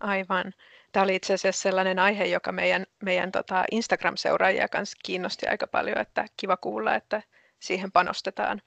Aivan. 0.00 0.52
Tämä 0.92 1.04
oli 1.04 1.14
itse 1.14 1.34
asiassa 1.34 1.62
sellainen 1.62 1.98
aihe, 1.98 2.24
joka 2.24 2.52
meidän, 2.52 2.86
meidän 3.02 3.32
tota 3.32 3.64
Instagram-seuraajia 3.70 4.68
kanssa 4.68 4.98
kiinnosti 5.04 5.46
aika 5.46 5.66
paljon, 5.66 5.98
että 5.98 6.26
kiva 6.36 6.56
kuulla, 6.56 6.94
että 6.94 7.22
siihen 7.60 7.92
panostetaan 7.92 8.62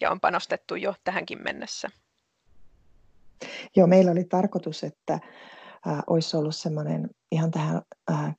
ja 0.00 0.10
on 0.10 0.20
panostettu 0.20 0.74
jo 0.76 0.94
tähänkin 1.04 1.42
mennessä. 1.42 1.88
Joo, 3.76 3.86
meillä 3.86 4.10
oli 4.10 4.24
tarkoitus, 4.24 4.84
että 4.84 5.18
olisi 6.06 6.36
ollut 6.36 6.56
semmoinen 6.56 7.10
ihan 7.32 7.50
tähän 7.50 7.82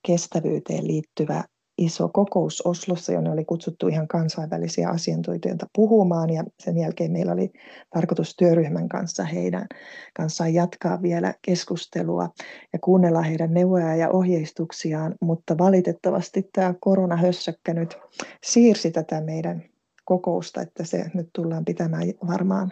kestävyyteen 0.08 0.88
liittyvä 0.88 1.44
iso 1.82 2.10
kokous 2.14 2.62
Oslossa, 2.66 3.12
jonne 3.14 3.32
oli 3.32 3.46
kutsuttu 3.46 3.88
ihan 3.88 4.08
kansainvälisiä 4.08 4.90
asiantuntijoita 4.90 5.68
puhumaan 5.76 6.30
ja 6.30 6.44
sen 6.60 6.78
jälkeen 6.78 7.12
meillä 7.12 7.34
oli 7.34 7.52
tarkoitus 7.94 8.36
työryhmän 8.36 8.90
kanssa 8.90 9.24
heidän 9.24 9.68
kanssaan 10.14 10.54
jatkaa 10.54 11.02
vielä 11.02 11.34
keskustelua 11.42 12.30
ja 12.74 12.80
kuunnella 12.80 13.22
heidän 13.22 13.54
neuvoja 13.54 13.96
ja 13.96 14.10
ohjeistuksiaan, 14.10 15.16
mutta 15.22 15.58
valitettavasti 15.58 16.50
tämä 16.54 16.74
koronahössökkä 16.80 17.74
nyt 17.74 17.98
siirsi 18.44 18.92
tätä 18.92 19.22
meidän 19.22 19.64
kokousta, 20.06 20.62
että 20.62 20.84
se 20.84 21.12
nyt 21.14 21.30
tullaan 21.34 21.66
pitämään 21.66 22.04
varmaan 22.28 22.72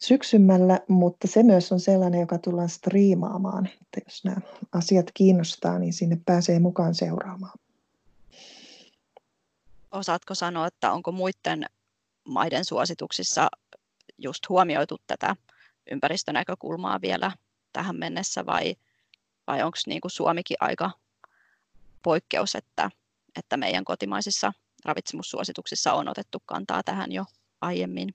syksymällä, 0.00 0.80
mutta 0.88 1.28
se 1.28 1.42
myös 1.42 1.72
on 1.72 1.80
sellainen, 1.80 2.20
joka 2.20 2.38
tullaan 2.38 2.68
striimaamaan. 2.68 3.66
Että 3.66 4.00
jos 4.06 4.24
nämä 4.24 4.40
asiat 4.72 5.06
kiinnostaa, 5.14 5.78
niin 5.78 5.92
sinne 5.92 6.18
pääsee 6.26 6.58
mukaan 6.58 6.94
seuraamaan. 6.94 7.58
Osaatko 9.90 10.34
sanoa, 10.34 10.66
että 10.66 10.92
onko 10.92 11.12
muiden 11.12 11.64
maiden 12.28 12.64
suosituksissa 12.64 13.48
just 14.18 14.48
huomioitu 14.48 14.96
tätä 15.06 15.36
ympäristönäkökulmaa 15.90 17.00
vielä 17.00 17.32
tähän 17.72 17.96
mennessä 17.96 18.46
vai, 18.46 18.74
vai 19.46 19.62
onko 19.62 19.78
niin 19.86 20.00
kuin 20.00 20.12
Suomikin 20.12 20.56
aika 20.60 20.90
poikkeus, 22.02 22.54
että, 22.54 22.90
että 23.38 23.56
meidän 23.56 23.84
kotimaisissa 23.84 24.52
ravitsemussuosituksissa 24.84 25.92
on 25.92 26.08
otettu 26.08 26.38
kantaa 26.46 26.82
tähän 26.82 27.12
jo 27.12 27.24
aiemmin? 27.60 28.14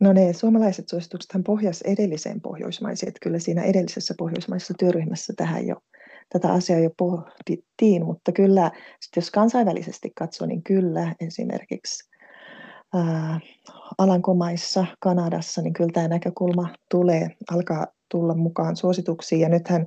No 0.00 0.12
ne 0.12 0.32
suomalaiset 0.32 0.88
suosituksethan 0.88 1.44
pohjas 1.44 1.82
edelliseen 1.82 2.40
pohjoismaisiin, 2.40 3.08
että 3.08 3.20
kyllä 3.22 3.38
siinä 3.38 3.62
edellisessä 3.62 4.14
pohjoismaisessa 4.18 4.74
työryhmässä 4.78 5.32
tähän 5.36 5.66
jo, 5.66 5.76
tätä 6.28 6.52
asiaa 6.52 6.80
jo 6.80 6.90
pohdittiin, 6.98 8.04
mutta 8.04 8.32
kyllä 8.32 8.70
jos 9.16 9.30
kansainvälisesti 9.30 10.12
katsoo, 10.18 10.46
niin 10.46 10.62
kyllä 10.62 11.14
esimerkiksi 11.20 12.10
ää, 12.94 13.40
Alankomaissa, 13.98 14.86
Kanadassa, 15.00 15.62
niin 15.62 15.72
kyllä 15.72 15.90
tämä 15.92 16.08
näkökulma 16.08 16.68
tulee, 16.90 17.30
alkaa 17.50 17.86
tulla 18.10 18.34
mukaan 18.34 18.76
suosituksiin. 18.76 19.40
Ja 19.40 19.48
nythän 19.48 19.86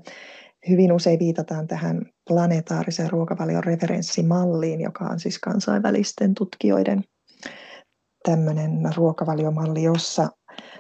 hyvin 0.70 0.94
usein 0.94 1.20
viitataan 1.20 1.68
tähän 1.68 2.06
planetaarisen 2.28 3.10
ruokavalion 3.10 3.64
referenssimalliin, 3.64 4.82
joka 4.82 5.06
on 5.06 5.20
siis 5.20 5.40
kansainvälisten 5.40 6.34
tutkijoiden 6.34 7.04
tämmöinen 8.24 8.72
ruokavaliomalli, 8.96 9.84
jossa 9.84 10.30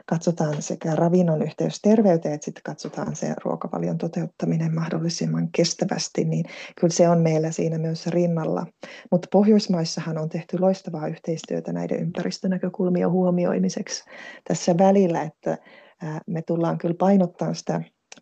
katsotaan 0.06 0.62
sekä 0.62 0.96
ravinnon 0.96 1.42
yhteys 1.42 1.80
terveyteen, 1.82 2.34
että 2.34 2.46
sitten 2.46 2.64
katsotaan 2.64 3.16
se 3.16 3.34
ruokavalion 3.44 3.98
toteuttaminen 3.98 4.76
mahdollisimman 4.76 5.50
kestävästi, 5.52 6.26
niin 6.26 6.46
kyllä 6.80 6.94
se 6.94 7.10
on 7.10 7.22
meillä 7.22 7.52
siinä 7.52 7.78
myös 7.78 8.08
rinnalla. 8.08 8.66
Mutta 9.12 9.28
Pohjoismaissahan 9.32 10.18
on 10.18 10.30
tehty 10.30 10.60
loistavaa 10.60 11.08
yhteistyötä 11.08 11.74
näiden 11.74 12.00
ympäristönäkökulmien 12.00 13.12
huomioimiseksi 13.12 14.04
tässä 14.48 14.78
välillä, 14.78 15.22
että 15.22 15.58
me 16.28 16.42
tullaan 16.42 16.78
kyllä 16.78 16.96
painottamaan 17.00 17.56
sitä 17.56 17.82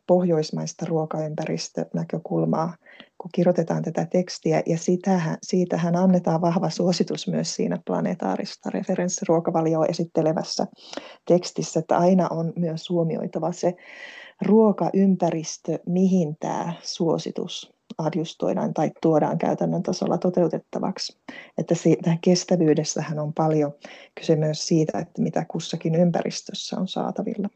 pohjoismaista 0.09 0.85
ruokaympäristönäkökulmaa, 0.85 2.75
kun 3.17 3.29
kirjoitetaan 3.33 3.83
tätä 3.83 4.05
tekstiä, 4.05 4.63
ja 4.65 4.77
sitähän, 4.77 5.37
siitähän 5.43 5.95
annetaan 5.95 6.41
vahva 6.41 6.69
suositus 6.69 7.27
myös 7.27 7.55
siinä 7.55 7.77
planetaarista 7.85 8.69
referenssiruokavalioa 8.69 9.85
esittelevässä 9.85 10.67
tekstissä, 11.27 11.79
että 11.79 11.97
aina 11.97 12.27
on 12.31 12.53
myös 12.55 12.89
huomioitava 12.89 13.51
se 13.51 13.75
ruokaympäristö, 14.41 15.79
mihin 15.85 16.37
tämä 16.39 16.73
suositus 16.81 17.73
adjustoidaan 17.97 18.73
tai 18.73 18.91
tuodaan 19.01 19.37
käytännön 19.37 19.83
tasolla 19.83 20.17
toteutettavaksi. 20.17 21.17
Että 21.57 21.75
siitä 21.75 22.17
kestävyydessähän 22.21 23.19
on 23.19 23.33
paljon 23.33 23.71
kyse 24.15 24.35
myös 24.35 24.67
siitä, 24.67 24.99
että 24.99 25.21
mitä 25.21 25.45
kussakin 25.47 25.95
ympäristössä 25.95 26.79
on 26.79 26.87
saatavilla. 26.87 27.49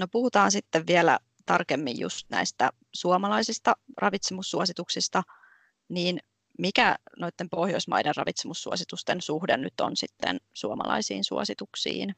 No 0.00 0.06
puhutaan 0.08 0.52
sitten 0.52 0.86
vielä 0.86 1.18
tarkemmin 1.46 2.00
just 2.00 2.26
näistä 2.30 2.70
suomalaisista 2.92 3.76
ravitsemussuosituksista, 3.96 5.22
niin 5.88 6.18
mikä 6.58 6.96
noiden 7.18 7.50
Pohjoismaiden 7.50 8.14
ravitsemussuositusten 8.16 9.20
suhde 9.20 9.56
nyt 9.56 9.80
on 9.80 9.96
sitten 9.96 10.40
suomalaisiin 10.52 11.24
suosituksiin? 11.24 12.14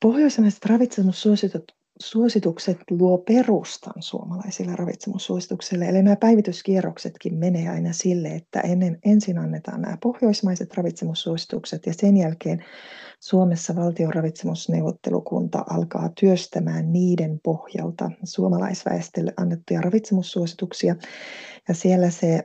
Pohjoismaiset 0.00 0.66
ravitsemussuositukset 0.66 1.80
suositukset 2.00 2.78
luo 2.90 3.18
perustan 3.18 4.02
suomalaisille 4.02 4.76
ravitsemussuosituksille. 4.76 5.84
Eli 5.84 6.02
nämä 6.02 6.16
päivityskierroksetkin 6.16 7.34
menee 7.34 7.68
aina 7.68 7.92
sille, 7.92 8.28
että 8.28 8.60
ennen, 8.60 8.98
ensin 9.04 9.38
annetaan 9.38 9.82
nämä 9.82 9.96
pohjoismaiset 10.02 10.74
ravitsemussuositukset 10.74 11.86
ja 11.86 11.94
sen 11.94 12.16
jälkeen 12.16 12.64
Suomessa 13.20 13.76
valtion 13.76 14.14
ravitsemusneuvottelukunta 14.14 15.64
alkaa 15.70 16.10
työstämään 16.20 16.92
niiden 16.92 17.40
pohjalta 17.44 18.10
suomalaisväestölle 18.24 19.32
annettuja 19.36 19.80
ravitsemussuosituksia. 19.80 20.96
Ja 21.68 21.74
siellä 21.74 22.10
se 22.10 22.44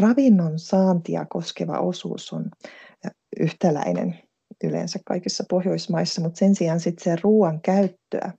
ravinnon 0.00 0.58
saantia 0.58 1.26
koskeva 1.26 1.78
osuus 1.78 2.32
on 2.32 2.50
yhtäläinen 3.40 4.18
yleensä 4.64 4.98
kaikissa 5.06 5.44
Pohjoismaissa, 5.50 6.20
mutta 6.22 6.38
sen 6.38 6.54
sijaan 6.54 6.80
sitten 6.80 7.04
se 7.04 7.20
ruoan 7.22 7.60
käyttöä 7.60 8.32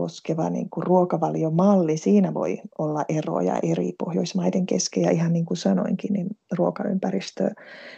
koskeva 0.00 0.50
niin 0.50 0.70
kuin 0.70 0.86
ruokavaliomalli, 0.86 1.96
siinä 1.96 2.34
voi 2.34 2.60
olla 2.78 3.04
eroja 3.08 3.58
eri 3.62 3.92
Pohjoismaiden 3.98 4.66
kesken 4.66 5.02
ja 5.02 5.10
ihan 5.10 5.32
niin 5.32 5.44
kuin 5.44 5.56
sanoinkin, 5.56 6.12
niin 6.12 6.28
ruokaympäristö 6.52 7.50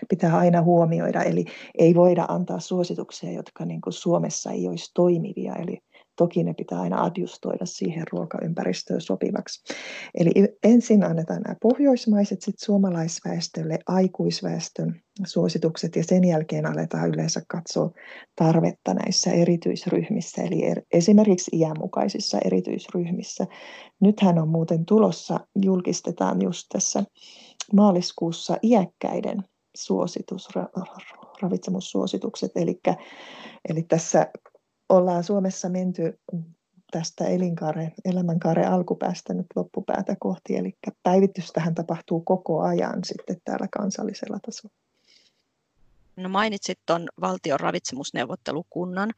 pitää 0.08 0.36
aina 0.36 0.62
huomioida, 0.62 1.22
eli 1.22 1.44
ei 1.78 1.94
voida 1.94 2.24
antaa 2.28 2.60
suosituksia, 2.60 3.32
jotka 3.32 3.64
niin 3.64 3.80
kuin 3.80 3.92
Suomessa 3.92 4.50
ei 4.50 4.68
olisi 4.68 4.90
toimivia, 4.94 5.54
eli 5.56 5.78
Toki 6.16 6.44
ne 6.44 6.54
pitää 6.54 6.80
aina 6.80 7.04
adjustoida 7.04 7.66
siihen 7.66 8.04
ruokaympäristöön 8.12 9.00
sopivaksi. 9.00 9.74
Eli 10.14 10.30
ensin 10.64 11.04
annetaan 11.04 11.42
nämä 11.42 11.56
pohjoismaiset, 11.62 12.42
sitten 12.42 12.64
suomalaisväestölle 12.64 13.78
aikuisväestön 13.86 15.00
suositukset 15.26 15.96
ja 15.96 16.04
sen 16.04 16.24
jälkeen 16.24 16.66
aletaan 16.66 17.08
yleensä 17.08 17.42
katsoa 17.48 17.90
tarvetta 18.36 18.94
näissä 18.94 19.30
erityisryhmissä, 19.30 20.42
eli 20.42 20.64
er, 20.64 20.82
esimerkiksi 20.92 21.56
iänmukaisissa 21.56 22.38
erityisryhmissä. 22.44 23.46
Nythän 24.00 24.38
on 24.38 24.48
muuten 24.48 24.84
tulossa, 24.84 25.40
julkistetaan 25.62 26.42
just 26.42 26.66
tässä 26.72 27.04
maaliskuussa 27.72 28.56
iäkkäiden 28.62 29.42
suositus, 29.76 30.48
ravitsemussuositukset, 31.42 32.52
eli, 32.56 32.80
eli 33.68 33.82
tässä 33.82 34.26
ollaan 34.92 35.24
Suomessa 35.24 35.68
menty 35.68 36.18
tästä 36.90 37.24
elinkaaren, 37.24 37.92
elämänkaaren 38.04 38.68
alkupäästä 38.68 39.34
nyt 39.34 39.46
loppupäätä 39.56 40.16
kohti, 40.20 40.56
eli 40.56 40.76
päivitystähän 41.02 41.74
tapahtuu 41.74 42.20
koko 42.20 42.60
ajan 42.60 43.04
sitten 43.04 43.36
täällä 43.44 43.68
kansallisella 43.70 44.38
tasolla. 44.46 44.74
No 46.16 46.28
mainitsit 46.28 46.78
tuon 46.86 47.08
valtion 47.20 47.60
ravitsemusneuvottelukunnan, 47.60 49.10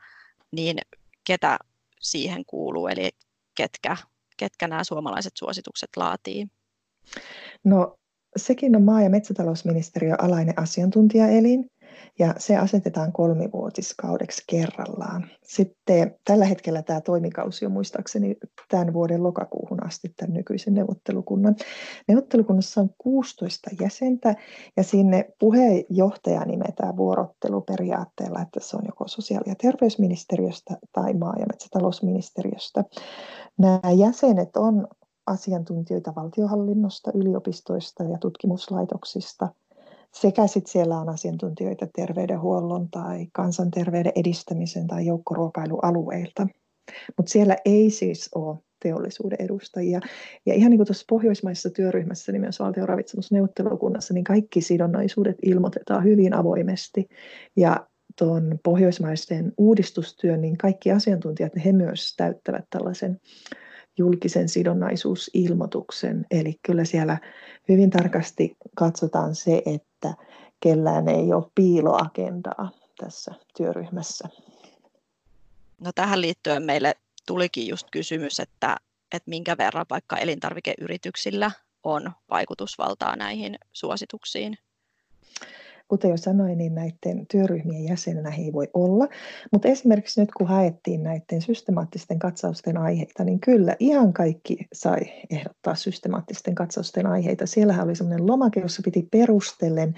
niin 0.52 0.78
ketä 1.24 1.58
siihen 2.00 2.44
kuuluu, 2.46 2.88
eli 2.88 3.10
ketkä, 3.54 3.96
ketkä 4.36 4.68
nämä 4.68 4.84
suomalaiset 4.84 5.32
suositukset 5.36 5.90
laatii? 5.96 6.46
No 7.64 7.98
sekin 8.36 8.76
on 8.76 8.82
maa- 8.82 9.02
ja 9.02 9.10
metsätalousministeriön 9.10 10.20
alainen 10.20 10.58
asiantuntijaelin, 10.58 11.70
ja 12.18 12.34
se 12.38 12.56
asetetaan 12.56 13.12
kolmivuotiskaudeksi 13.12 14.44
kerrallaan. 14.46 15.26
Sitten 15.42 16.14
tällä 16.24 16.44
hetkellä 16.44 16.82
tämä 16.82 17.00
toimikausi 17.00 17.66
on 17.66 17.72
muistaakseni 17.72 18.36
tämän 18.68 18.92
vuoden 18.92 19.22
lokakuuhun 19.22 19.86
asti 19.86 20.12
tämän 20.16 20.34
nykyisen 20.34 20.74
neuvottelukunnan. 20.74 21.56
Neuvottelukunnassa 22.08 22.80
on 22.80 22.90
16 22.98 23.70
jäsentä 23.80 24.34
ja 24.76 24.82
sinne 24.82 25.28
puheenjohtaja 25.38 26.44
nimetään 26.44 26.96
vuorotteluperiaatteella, 26.96 28.40
että 28.40 28.60
se 28.60 28.76
on 28.76 28.82
joko 28.86 29.08
sosiaali- 29.08 29.48
ja 29.48 29.54
terveysministeriöstä 29.54 30.76
tai 30.92 31.14
maa- 31.14 31.38
ja 31.38 31.46
metsätalousministeriöstä. 31.46 32.84
Nämä 33.58 33.80
jäsenet 33.96 34.56
on 34.56 34.88
asiantuntijoita 35.26 36.12
valtiohallinnosta, 36.16 37.10
yliopistoista 37.14 38.04
ja 38.04 38.18
tutkimuslaitoksista– 38.18 39.48
sekä 40.14 40.46
sitten 40.46 40.72
siellä 40.72 40.98
on 40.98 41.08
asiantuntijoita 41.08 41.86
terveydenhuollon 41.96 42.90
tai 42.90 43.26
kansanterveyden 43.32 44.12
edistämisen 44.16 44.86
tai 44.86 45.06
joukkoruokailualueilta. 45.06 46.46
Mutta 47.16 47.32
siellä 47.32 47.56
ei 47.64 47.90
siis 47.90 48.30
ole 48.34 48.58
teollisuuden 48.82 49.38
edustajia. 49.40 50.00
Ja 50.46 50.54
ihan 50.54 50.70
niin 50.70 50.78
kuin 50.78 50.86
tuossa 50.86 51.04
pohjoismaisessa 51.08 51.70
työryhmässä, 51.70 52.32
niin 52.32 52.40
myös 52.40 52.60
valtion 52.60 52.88
ravitsemusneuvottelukunnassa, 52.88 54.14
niin 54.14 54.24
kaikki 54.24 54.60
sidonnaisuudet 54.60 55.36
ilmoitetaan 55.42 56.04
hyvin 56.04 56.34
avoimesti. 56.34 57.08
Ja 57.56 57.86
tuon 58.18 58.58
pohjoismaisten 58.64 59.52
uudistustyön, 59.58 60.40
niin 60.40 60.58
kaikki 60.58 60.92
asiantuntijat, 60.92 61.52
he 61.64 61.72
myös 61.72 62.14
täyttävät 62.16 62.64
tällaisen 62.70 63.20
julkisen 63.98 64.48
sidonnaisuusilmoituksen. 64.48 66.26
Eli 66.30 66.58
kyllä 66.62 66.84
siellä 66.84 67.18
hyvin 67.68 67.90
tarkasti 67.90 68.56
katsotaan 68.74 69.34
se, 69.34 69.62
että 69.66 70.14
kellään 70.60 71.08
ei 71.08 71.32
ole 71.32 71.50
piiloagendaa 71.54 72.70
tässä 72.98 73.34
työryhmässä. 73.56 74.28
No 75.80 75.90
tähän 75.94 76.20
liittyen 76.20 76.62
meille 76.62 76.94
tulikin 77.26 77.68
just 77.68 77.86
kysymys, 77.90 78.40
että, 78.40 78.76
että 79.12 79.30
minkä 79.30 79.56
verran 79.56 79.86
vaikka 79.90 80.16
elintarvikeyrityksillä 80.16 81.50
on 81.84 82.12
vaikutusvaltaa 82.30 83.16
näihin 83.16 83.58
suosituksiin? 83.72 84.58
Kuten 85.88 86.10
jo 86.10 86.16
sanoin, 86.16 86.58
niin 86.58 86.74
näiden 86.74 87.26
työryhmien 87.30 87.84
jäsenenä 87.84 88.34
ei 88.38 88.52
voi 88.52 88.68
olla, 88.74 89.08
mutta 89.52 89.68
esimerkiksi 89.68 90.20
nyt 90.20 90.32
kun 90.32 90.46
haettiin 90.46 91.02
näiden 91.02 91.42
systemaattisten 91.42 92.18
katsausten 92.18 92.76
aiheita, 92.76 93.24
niin 93.24 93.40
kyllä 93.40 93.76
ihan 93.78 94.12
kaikki 94.12 94.56
sai 94.72 95.00
ehdottaa 95.30 95.74
systemaattisten 95.74 96.54
katsausten 96.54 97.06
aiheita. 97.06 97.46
Siellähän 97.46 97.84
oli 97.84 97.96
sellainen 97.96 98.26
lomake, 98.26 98.60
jossa 98.60 98.82
piti 98.84 99.08
perustellen 99.10 99.94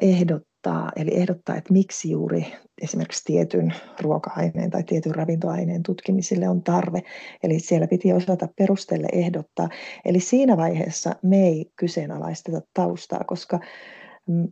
ehdottaa, 0.00 0.92
eli 0.96 1.14
ehdottaa, 1.14 1.56
että 1.56 1.72
miksi 1.72 2.10
juuri 2.10 2.46
esimerkiksi 2.82 3.24
tietyn 3.24 3.74
ruoka-aineen 4.00 4.70
tai 4.70 4.82
tietyn 4.82 5.14
ravintoaineen 5.14 5.82
tutkimisille 5.82 6.48
on 6.48 6.62
tarve. 6.62 7.02
Eli 7.42 7.58
siellä 7.58 7.86
piti 7.86 8.12
osata 8.12 8.48
perustelle 8.58 9.08
ehdottaa. 9.12 9.68
Eli 10.04 10.20
siinä 10.20 10.56
vaiheessa 10.56 11.14
me 11.22 11.46
ei 11.46 11.70
kyseenalaisteta 11.76 12.60
taustaa, 12.74 13.24
koska 13.26 13.60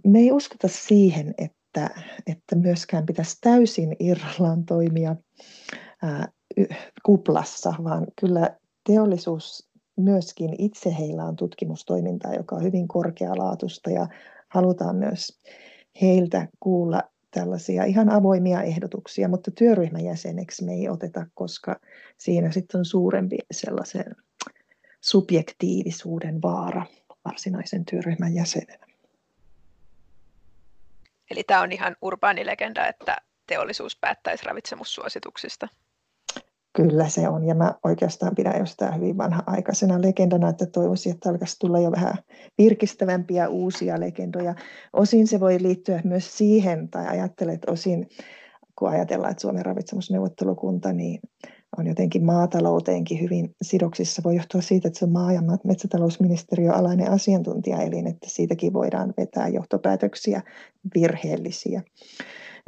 me 0.07 0.19
ei 0.19 0.33
uskota 0.33 0.69
siihen, 0.69 1.35
että, 1.39 1.91
että 2.27 2.57
myöskään 2.57 3.07
pitäisi 3.07 3.39
täysin 3.41 3.97
irrallaan 3.99 4.65
toimia 4.65 5.17
ää, 6.03 6.29
kuplassa, 7.03 7.75
vaan 7.85 8.07
kyllä 8.21 8.57
teollisuus 8.87 9.69
myöskin 9.97 10.55
itse 10.59 10.97
heillä 10.99 11.25
on 11.25 11.37
tutkimustoimintaa, 11.37 12.35
joka 12.35 12.57
on 12.57 12.63
hyvin 12.63 12.89
korkealaatuista 12.89 13.91
ja 13.91 14.09
halutaan 14.49 14.97
myös 14.97 15.41
heiltä 16.03 16.49
kuulla 16.61 17.03
tällaisia 17.31 17.85
ihan 17.85 18.11
avoimia 18.11 18.63
ehdotuksia, 18.63 19.29
mutta 19.29 19.51
työryhmän 19.51 20.05
jäseneksi 20.05 20.65
me 20.65 20.73
ei 20.73 20.89
oteta, 20.89 21.27
koska 21.35 21.81
siinä 22.19 22.51
sitten 22.53 22.79
on 22.79 22.85
suurempi 22.85 23.39
sellaisen 23.51 24.05
subjektiivisuuden 25.01 26.43
vaara 26.43 26.87
varsinaisen 27.25 27.85
työryhmän 27.85 28.35
jäsenenä. 28.35 28.87
Eli 31.31 31.43
tämä 31.47 31.61
on 31.61 31.73
ihan 31.73 31.97
urbaani 32.03 32.47
legenda, 32.47 32.87
että 32.87 33.17
teollisuus 33.47 33.99
päättäisi 34.01 34.45
ravitsemussuosituksista. 34.47 35.69
Kyllä 36.77 37.09
se 37.09 37.29
on, 37.29 37.47
ja 37.47 37.55
mä 37.55 37.75
oikeastaan 37.85 38.35
pidän 38.35 38.59
jo 38.59 38.67
sitä 38.67 38.93
hyvin 38.93 39.19
vanha-aikaisena 39.19 40.03
legendana, 40.03 40.49
että 40.49 40.67
toivoisin, 40.67 41.15
että 41.15 41.31
alkaisi 41.31 41.59
tulla 41.59 41.79
jo 41.79 41.91
vähän 41.91 42.15
virkistävämpiä 42.59 43.49
uusia 43.49 44.01
legendoja. 44.01 44.55
Osin 44.93 45.27
se 45.27 45.41
voi 45.41 45.63
liittyä 45.63 46.01
myös 46.05 46.39
siihen, 46.39 46.89
tai 46.91 47.07
ajattelet 47.09 47.61
osin, 47.67 48.09
kun 48.79 48.89
ajatellaan, 48.89 49.31
että 49.31 49.41
Suomen 49.41 49.67
ravitsemusneuvottelukunta 49.67 50.93
niin 50.93 51.21
on 51.79 51.87
jotenkin 51.87 52.25
maatalouteenkin 52.25 53.21
hyvin 53.21 53.55
sidoksissa, 53.63 54.23
voi 54.25 54.37
johtua 54.37 54.61
siitä, 54.61 54.89
että 54.89 54.99
se 54.99 55.05
on 55.05 55.13
maa- 55.13 55.33
ja 55.33 55.43
metsätalousministeriön 55.65 56.75
alainen 56.75 57.11
asiantuntijaelin, 57.11 58.07
että 58.07 58.31
siitäkin 58.31 58.73
voidaan 58.73 59.15
vetää 59.17 59.49
johtopäätöksiä 59.49 60.43
virheellisiä. 60.95 61.83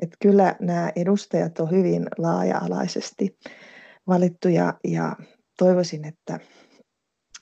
Että 0.03 0.17
kyllä 0.21 0.57
nämä 0.61 0.93
edustajat 0.97 1.61
on 1.61 1.71
hyvin 1.71 2.07
laaja-alaisesti 2.19 3.39
valittuja 4.07 4.75
ja 4.85 5.17
toivoisin, 5.59 6.05
että 6.05 6.41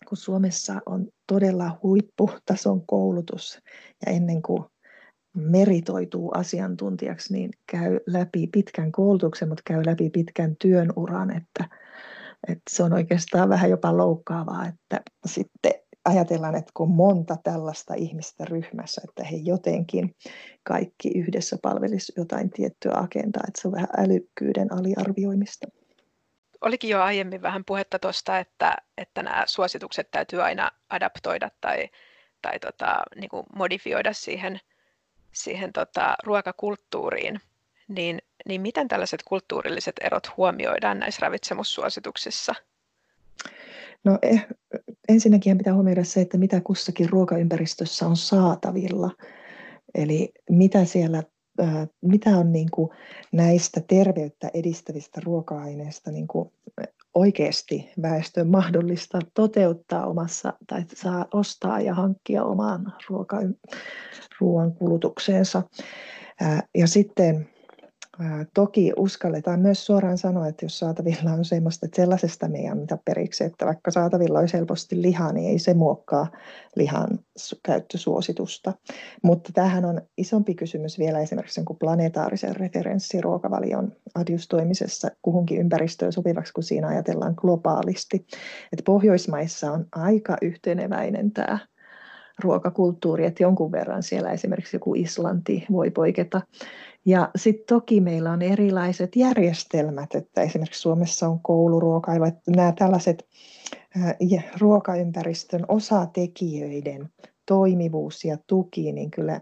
kun 0.08 0.18
Suomessa 0.18 0.80
on 0.86 1.08
todella 1.26 1.78
huipputason 1.82 2.86
koulutus 2.86 3.58
ja 4.06 4.12
ennen 4.12 4.42
kuin 4.42 4.64
meritoituu 5.36 6.30
asiantuntijaksi, 6.34 7.32
niin 7.32 7.50
käy 7.70 8.00
läpi 8.06 8.46
pitkän 8.46 8.92
koulutuksen, 8.92 9.48
mutta 9.48 9.62
käy 9.66 9.82
läpi 9.86 10.10
pitkän 10.10 10.56
työn 10.56 10.92
uran, 10.96 11.36
että, 11.36 11.64
että 12.48 12.62
se 12.70 12.82
on 12.82 12.92
oikeastaan 12.92 13.48
vähän 13.48 13.70
jopa 13.70 13.96
loukkaavaa, 13.96 14.66
että 14.66 15.00
sitten 15.26 15.72
ajatellaan, 16.04 16.54
että 16.54 16.70
kun 16.74 16.90
monta 16.90 17.36
tällaista 17.44 17.94
ihmistä 17.94 18.44
ryhmässä, 18.44 19.02
että 19.04 19.24
he 19.24 19.36
jotenkin 19.36 20.14
kaikki 20.62 21.08
yhdessä 21.18 21.56
palvelisi 21.62 22.12
jotain 22.16 22.50
tiettyä 22.50 22.92
agendaa, 22.94 23.42
että 23.48 23.62
se 23.62 23.68
on 23.68 23.74
vähän 23.74 23.88
älykkyyden 23.98 24.72
aliarvioimista. 24.72 25.66
Olikin 26.60 26.90
jo 26.90 27.00
aiemmin 27.00 27.42
vähän 27.42 27.64
puhetta 27.64 27.98
tuosta, 27.98 28.38
että, 28.38 28.76
että 28.98 29.22
nämä 29.22 29.44
suositukset 29.46 30.10
täytyy 30.10 30.42
aina 30.42 30.70
adaptoida 30.90 31.50
tai, 31.60 31.88
tai 32.42 32.58
tota, 32.58 32.96
niin 33.20 33.28
kuin 33.28 33.46
modifioida 33.56 34.12
siihen, 34.12 34.60
siihen 35.36 35.72
tota, 35.72 36.16
ruokakulttuuriin. 36.24 37.40
Niin, 37.88 38.18
niin 38.48 38.60
miten 38.60 38.88
tällaiset 38.88 39.22
kulttuurilliset 39.22 39.94
erot 40.00 40.36
huomioidaan 40.36 40.98
näissä 40.98 41.26
ravitsemussuosituksissa? 41.26 42.54
No 44.04 44.18
eh, 44.22 44.46
ensinnäkin 45.08 45.58
pitää 45.58 45.74
huomioida 45.74 46.04
se, 46.04 46.20
että 46.20 46.38
mitä 46.38 46.60
kussakin 46.60 47.10
ruokaympäristössä 47.10 48.06
on 48.06 48.16
saatavilla. 48.16 49.10
Eli 49.94 50.32
mitä 50.50 50.84
siellä 50.84 51.22
mitä 52.02 52.30
on 52.30 52.52
niin 52.52 52.70
kuin 52.70 52.90
näistä 53.32 53.80
terveyttä 53.80 54.50
edistävistä 54.54 55.20
ruoka-aineista 55.24 56.10
niin 56.10 56.26
kuin 56.26 56.52
oikeasti 57.14 57.90
väestön 58.02 58.48
mahdollista 58.48 59.18
toteuttaa 59.34 60.06
omassa 60.06 60.52
tai 60.66 60.84
saa 60.94 61.26
ostaa 61.34 61.80
ja 61.80 61.94
hankkia 61.94 62.44
omaan 62.44 62.94
ruoka, 63.08 63.36
ruoan 64.40 64.72
kulutukseensa. 64.72 65.62
Ja 66.74 66.86
sitten 66.86 67.48
Toki 68.54 68.92
uskalletaan 68.96 69.60
myös 69.60 69.86
suoraan 69.86 70.18
sanoa, 70.18 70.48
että 70.48 70.64
jos 70.64 70.78
saatavilla 70.78 71.32
on 71.32 71.44
semmoista, 71.44 71.86
että 71.86 71.96
sellaisesta 71.96 72.48
me 72.48 72.58
ei 72.58 72.68
anneta 72.68 72.98
periksi, 73.04 73.44
että 73.44 73.66
vaikka 73.66 73.90
saatavilla 73.90 74.38
olisi 74.38 74.54
helposti 74.54 75.02
lihaa, 75.02 75.32
niin 75.32 75.50
ei 75.50 75.58
se 75.58 75.74
muokkaa 75.74 76.26
lihan 76.76 77.18
käyttösuositusta. 77.62 78.72
Mutta 79.22 79.50
tämähän 79.54 79.84
on 79.84 80.00
isompi 80.18 80.54
kysymys 80.54 80.98
vielä 80.98 81.20
esimerkiksi 81.20 81.60
jonkun 81.60 81.78
planetaarisen 81.78 82.56
referenssiruokavalion 82.56 83.92
adjustoimisessa 84.14 85.08
kuhunkin 85.22 85.60
ympäristöön 85.60 86.12
sopivaksi, 86.12 86.52
kun 86.52 86.64
siinä 86.64 86.88
ajatellaan 86.88 87.34
globaalisti. 87.36 88.26
Että 88.72 88.82
Pohjoismaissa 88.84 89.72
on 89.72 89.86
aika 89.92 90.36
yhteneväinen 90.42 91.32
tämä 91.32 91.58
ruokakulttuuri, 92.42 93.26
että 93.26 93.42
jonkun 93.42 93.72
verran 93.72 94.02
siellä 94.02 94.30
esimerkiksi 94.30 94.76
joku 94.76 94.94
Islanti 94.94 95.66
voi 95.72 95.90
poiketa. 95.90 96.40
Ja 97.06 97.30
sitten 97.36 97.66
toki 97.66 98.00
meillä 98.00 98.32
on 98.32 98.42
erilaiset 98.42 99.16
järjestelmät, 99.16 100.14
että 100.14 100.42
esimerkiksi 100.42 100.80
Suomessa 100.80 101.28
on 101.28 101.40
kouluruokailu, 101.40 102.24
että 102.24 102.50
nämä 102.50 102.72
tällaiset 102.78 103.26
ruokaympäristön 104.60 105.64
osatekijöiden 105.68 107.08
toimivuus 107.46 108.24
ja 108.24 108.38
tuki, 108.46 108.92
niin 108.92 109.10
kyllä 109.10 109.40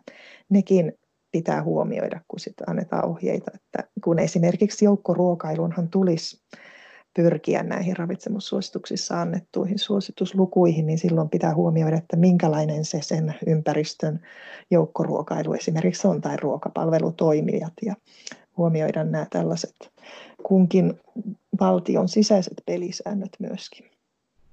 nekin 0.48 0.92
pitää 1.32 1.62
huomioida, 1.62 2.20
kun 2.28 2.40
sitten 2.40 2.70
annetaan 2.70 3.08
ohjeita. 3.08 3.50
Että 3.54 3.90
kun 4.04 4.18
esimerkiksi 4.18 4.84
joukkoruokailunhan 4.84 5.88
tulisi 5.88 6.42
pyrkiä 7.14 7.62
näihin 7.62 7.96
ravitsemussuosituksissa 7.96 9.20
annettuihin 9.20 9.78
suosituslukuihin, 9.78 10.86
niin 10.86 10.98
silloin 10.98 11.28
pitää 11.28 11.54
huomioida, 11.54 11.96
että 11.96 12.16
minkälainen 12.16 12.84
se 12.84 13.02
sen 13.02 13.34
ympäristön 13.46 14.20
joukkoruokailu 14.70 15.52
esimerkiksi 15.52 16.08
on 16.08 16.20
tai 16.20 16.36
ruokapalvelutoimijat 16.36 17.72
ja 17.82 17.94
huomioida 18.56 19.04
nämä 19.04 19.26
tällaiset 19.30 19.74
kunkin 20.42 21.00
valtion 21.60 22.08
sisäiset 22.08 22.62
pelisäännöt 22.66 23.32
myöskin. 23.38 23.90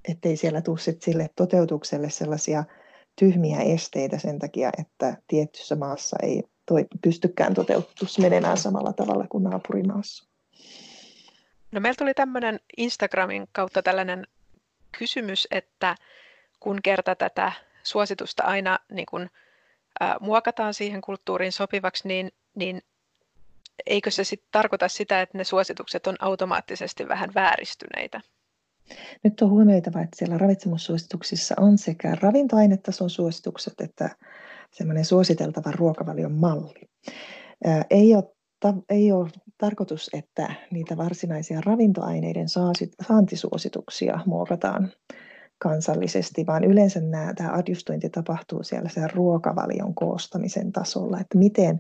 Ettei 0.08 0.38
siellä 0.38 0.62
tule 0.62 0.78
sille 1.00 1.30
toteutukselle 1.36 2.10
sellaisia 2.10 2.64
tyhmiä 3.20 3.60
esteitä 3.60 4.18
sen 4.18 4.40
takia, 4.40 4.70
että 4.80 5.18
tietyssä 5.28 5.76
maassa 5.76 6.18
ei 6.24 6.44
toi, 6.66 6.86
pystykään 7.02 7.54
toteutus 7.54 8.20
menemään 8.20 8.58
samalla 8.58 8.94
tavalla 8.94 9.28
kuin 9.30 9.44
naapurimaassa. 9.44 10.31
No 11.72 11.80
meillä 11.80 11.98
tuli 11.98 12.14
tämmöinen 12.14 12.60
Instagramin 12.78 13.48
kautta 13.52 13.84
tällainen 13.84 14.28
kysymys, 15.00 15.48
että 15.52 15.96
kun 16.60 16.80
kerta 16.84 17.16
tätä 17.16 17.52
suositusta 17.84 18.44
aina 18.44 18.80
niin 18.92 19.06
kun, 19.06 19.30
ä, 20.04 20.16
muokataan 20.20 20.74
siihen 20.74 21.02
kulttuuriin 21.02 21.52
sopivaksi, 21.52 22.08
niin, 22.08 22.32
niin 22.56 22.82
eikö 23.86 24.12
se 24.12 24.24
sitten 24.24 24.50
tarkoita 24.52 24.88
sitä, 24.88 25.22
että 25.22 25.38
ne 25.38 25.44
suositukset 25.44 26.08
on 26.08 26.16
automaattisesti 26.20 27.08
vähän 27.08 27.30
vääristyneitä? 27.36 28.22
Nyt 29.24 29.42
on 29.42 29.50
huomioitava, 29.50 30.02
että 30.02 30.18
siellä 30.18 30.38
ravitsemussuosituksissa 30.38 31.56
on 31.58 31.78
sekä 31.78 32.18
ravintoainetason 32.22 33.10
suositukset 33.10 33.82
että 33.82 34.10
semmoinen 34.72 35.06
suositeltava 35.06 35.72
ruokavalion 35.72 36.32
malli. 36.32 36.90
Ei 37.90 38.16
ole, 38.16 38.24
ei 38.90 39.12
ole 39.12 39.30
tarkoitus, 39.58 40.10
että 40.14 40.54
niitä 40.72 40.98
varsinaisia 40.98 41.62
ravintoaineiden 41.66 42.48
saantisuosituksia 43.02 44.20
muokataan 44.26 44.92
kansallisesti, 45.62 46.46
vaan 46.46 46.64
yleensä 46.64 47.00
nämä, 47.00 47.34
tämä 47.34 47.54
adjustointi 47.54 48.10
tapahtuu 48.10 48.64
siellä 48.64 48.90
sen 48.90 49.10
ruokavalion 49.14 49.96
koostamisen 49.96 50.72
tasolla, 50.72 51.20
että 51.20 51.38
miten 51.38 51.80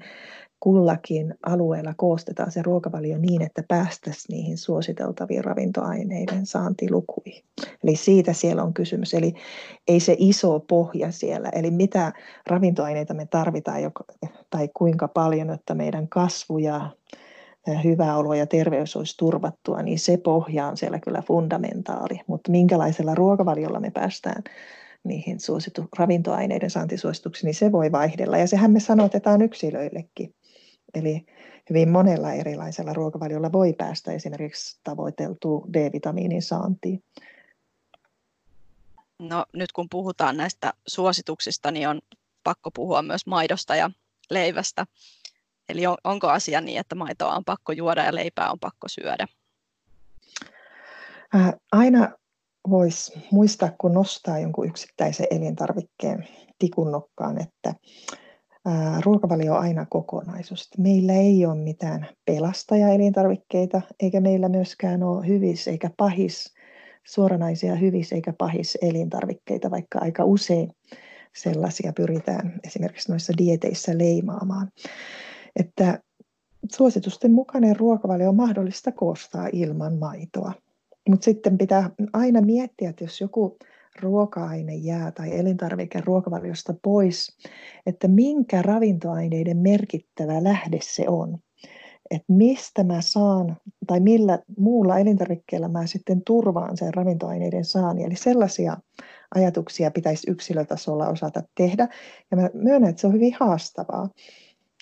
kullakin 0.59 1.35
alueella 1.45 1.93
koostetaan 1.97 2.51
se 2.51 2.61
ruokavalio 2.61 3.17
niin, 3.17 3.41
että 3.41 3.63
päästäisiin 3.67 4.35
niihin 4.35 4.57
suositeltaviin 4.57 5.43
ravintoaineiden 5.43 6.45
saantilukuihin. 6.45 7.43
Eli 7.83 7.95
siitä 7.95 8.33
siellä 8.33 8.63
on 8.63 8.73
kysymys. 8.73 9.13
Eli 9.13 9.33
ei 9.87 9.99
se 9.99 10.15
iso 10.19 10.59
pohja 10.59 11.11
siellä, 11.11 11.49
eli 11.49 11.71
mitä 11.71 12.13
ravintoaineita 12.47 13.13
me 13.13 13.25
tarvitaan 13.25 13.81
tai 14.49 14.69
kuinka 14.73 15.07
paljon, 15.07 15.49
että 15.49 15.75
meidän 15.75 16.07
kasvu 16.07 16.57
ja 16.57 16.89
hyvä 17.83 18.15
olo 18.15 18.33
ja 18.33 18.47
terveys 18.47 18.95
olisi 18.95 19.17
turvattua, 19.17 19.81
niin 19.81 19.99
se 19.99 20.17
pohja 20.17 20.67
on 20.67 20.77
siellä 20.77 20.99
kyllä 20.99 21.21
fundamentaali. 21.21 22.19
Mutta 22.27 22.51
minkälaisella 22.51 23.15
ruokavaliolla 23.15 23.79
me 23.79 23.91
päästään 23.91 24.43
niihin 25.03 25.39
suositu, 25.39 25.87
ravintoaineiden 25.97 26.69
saantisuosituksiin, 26.69 27.47
niin 27.47 27.55
se 27.55 27.71
voi 27.71 27.91
vaihdella. 27.91 28.37
Ja 28.37 28.47
sehän 28.47 28.71
me 28.71 28.79
sanotetaan 28.79 29.41
yksilöillekin. 29.41 30.35
Eli 30.93 31.25
hyvin 31.69 31.89
monella 31.89 32.33
erilaisella 32.33 32.93
ruokavaliolla 32.93 33.51
voi 33.51 33.73
päästä 33.73 34.11
esimerkiksi 34.11 34.79
tavoiteltuun 34.83 35.73
D-vitamiinin 35.73 36.41
saantiin. 36.41 37.03
No, 39.19 39.45
nyt 39.53 39.71
kun 39.71 39.87
puhutaan 39.89 40.37
näistä 40.37 40.73
suosituksista, 40.87 41.71
niin 41.71 41.87
on 41.87 42.01
pakko 42.43 42.71
puhua 42.71 43.01
myös 43.01 43.25
maidosta 43.25 43.75
ja 43.75 43.91
leivästä. 44.29 44.85
Eli 45.71 45.87
on, 45.87 45.97
onko 46.03 46.27
asia 46.27 46.61
niin, 46.61 46.79
että 46.79 46.95
maitoa 46.95 47.35
on 47.35 47.45
pakko 47.45 47.71
juoda 47.71 48.03
ja 48.03 48.15
leipää 48.15 48.51
on 48.51 48.59
pakko 48.59 48.87
syödä? 48.87 49.27
Äh, 51.35 51.53
aina 51.71 52.09
voisi 52.69 53.13
muistaa, 53.31 53.71
kun 53.77 53.93
nostaa 53.93 54.39
jonkun 54.39 54.67
yksittäisen 54.67 55.27
elintarvikkeen 55.31 56.27
tikun 56.59 56.91
nokkaan, 56.91 57.41
että 57.41 57.73
ruokavalio 59.05 59.53
on 59.53 59.59
aina 59.59 59.85
kokonaisuus. 59.89 60.69
Meillä 60.77 61.13
ei 61.13 61.45
ole 61.45 61.55
mitään 61.55 62.07
pelastajaelintarvikkeita, 62.25 63.81
eikä 63.99 64.21
meillä 64.21 64.49
myöskään 64.49 65.03
ole 65.03 65.27
hyvis 65.27 65.67
eikä 65.67 65.89
pahis, 65.97 66.53
suoranaisia 67.03 67.75
hyvis 67.75 68.13
eikä 68.13 68.33
pahis 68.37 68.77
elintarvikkeita, 68.81 69.71
vaikka 69.71 69.99
aika 70.01 70.25
usein 70.25 70.71
sellaisia 71.35 71.93
pyritään 71.93 72.59
esimerkiksi 72.63 73.11
noissa 73.11 73.33
dieteissä 73.37 73.97
leimaamaan. 73.97 74.67
Että 75.55 75.99
suositusten 76.71 77.31
mukainen 77.31 77.75
ruokavalio 77.75 78.29
on 78.29 78.35
mahdollista 78.35 78.91
koostaa 78.91 79.49
ilman 79.53 79.97
maitoa. 79.97 80.53
Mutta 81.09 81.25
sitten 81.25 81.57
pitää 81.57 81.89
aina 82.13 82.41
miettiä, 82.41 82.89
että 82.89 83.03
jos 83.03 83.21
joku 83.21 83.57
ruoka-aine 84.01 84.75
jää 84.75 85.11
tai 85.11 85.39
elintarvike 85.39 86.01
ruokavaliosta 86.05 86.73
pois, 86.83 87.37
että 87.85 88.07
minkä 88.07 88.61
ravintoaineiden 88.61 89.57
merkittävä 89.57 90.43
lähde 90.43 90.79
se 90.81 91.09
on. 91.09 91.37
Että 92.11 92.33
mistä 92.33 92.83
mä 92.83 93.01
saan 93.01 93.57
tai 93.87 93.99
millä 93.99 94.39
muulla 94.57 94.99
elintarvikkeella 94.99 95.67
mä 95.67 95.87
sitten 95.87 96.21
turvaan 96.25 96.77
sen 96.77 96.93
ravintoaineiden 96.93 97.65
saani. 97.65 98.03
Eli 98.03 98.15
sellaisia 98.15 98.77
ajatuksia 99.35 99.91
pitäisi 99.91 100.31
yksilötasolla 100.31 101.07
osata 101.07 101.43
tehdä. 101.55 101.87
Ja 102.31 102.37
mä 102.37 102.49
myönnän, 102.53 102.89
että 102.89 103.01
se 103.01 103.07
on 103.07 103.13
hyvin 103.13 103.35
haastavaa. 103.39 104.09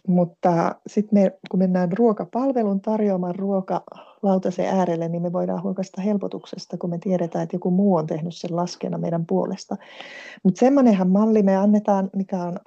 Mutta 0.08 0.76
sitten 0.88 1.20
me, 1.20 1.40
kun 1.52 1.60
mennään 1.60 1.92
ruokapalvelun 1.92 2.82
tarjoaman 2.82 3.36
ruokalautasen 3.36 4.66
äärelle, 4.66 5.08
niin 5.08 5.22
me 5.22 5.34
voidaan 5.34 5.64
huokasta 5.64 6.02
helpotuksesta, 6.02 6.78
kun 6.78 6.90
me 6.90 6.98
tiedetään, 6.98 7.44
että 7.44 7.56
joku 7.56 7.72
muu 7.72 7.96
on 7.96 8.08
tehnyt 8.08 8.36
sen 8.36 8.56
laskena 8.56 8.98
meidän 8.98 9.26
puolesta. 9.26 9.76
Mutta 10.44 10.60
semmoinenhan 10.60 11.10
malli 11.10 11.44
me 11.44 11.56
annetaan, 11.56 12.10
mikä 12.16 12.44
on, 12.44 12.60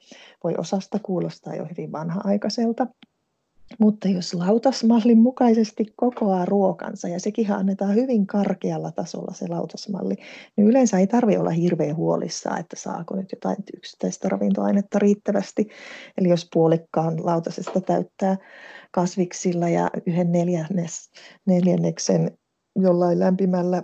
voi 0.45 0.55
osasta 0.59 0.99
kuulostaa 1.03 1.55
jo 1.55 1.65
hyvin 1.65 1.93
vanha-aikaiselta, 1.93 2.87
mutta 3.79 4.09
jos 4.09 4.35
lautasmallin 4.35 5.19
mukaisesti 5.19 5.87
kokoaa 5.97 6.45
ruokansa, 6.45 7.09
ja 7.09 7.21
sekin 7.21 7.53
annetaan 7.53 7.95
hyvin 7.95 8.27
karkealla 8.27 8.93
tasolla 8.93 9.35
se 9.35 9.49
lautasmalli, 9.49 10.15
niin 10.57 10.69
yleensä 10.69 10.99
ei 10.99 11.07
tarvitse 11.07 11.39
olla 11.39 11.51
hirveän 11.51 11.97
huolissaan, 11.97 12.61
että 12.61 12.77
saako 12.77 13.17
nyt 13.17 13.33
jotain 13.33 13.57
yksittäistä 13.77 14.29
ravintoainetta 14.29 14.99
riittävästi. 14.99 15.69
Eli 16.19 16.29
jos 16.29 16.49
puolikkaan 16.53 17.27
lautasesta 17.27 17.81
täyttää 17.81 18.37
kasviksilla 18.91 19.69
ja 19.69 19.91
yhden 20.07 20.33
neljännes, 20.33 21.11
neljänneksen 21.47 22.31
jollain 22.77 23.19
lämpimällä 23.19 23.83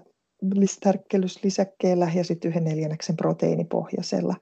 tärkkelyslisäkkeellä 0.80 2.10
ja 2.14 2.24
sitten 2.24 2.48
yhden 2.48 2.64
neljänneksen 2.64 3.16
proteiinipohjaisella 3.16 4.34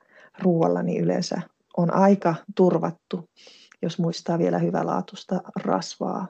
ruoalla, 0.43 0.83
niin 0.83 1.05
yleensä 1.05 1.41
on 1.77 1.95
aika 1.95 2.35
turvattu 2.57 3.29
jos 3.83 3.99
muistaa 3.99 4.39
vielä 4.39 4.59
hyvälaatuista 4.59 5.41
rasvaa, 5.65 6.29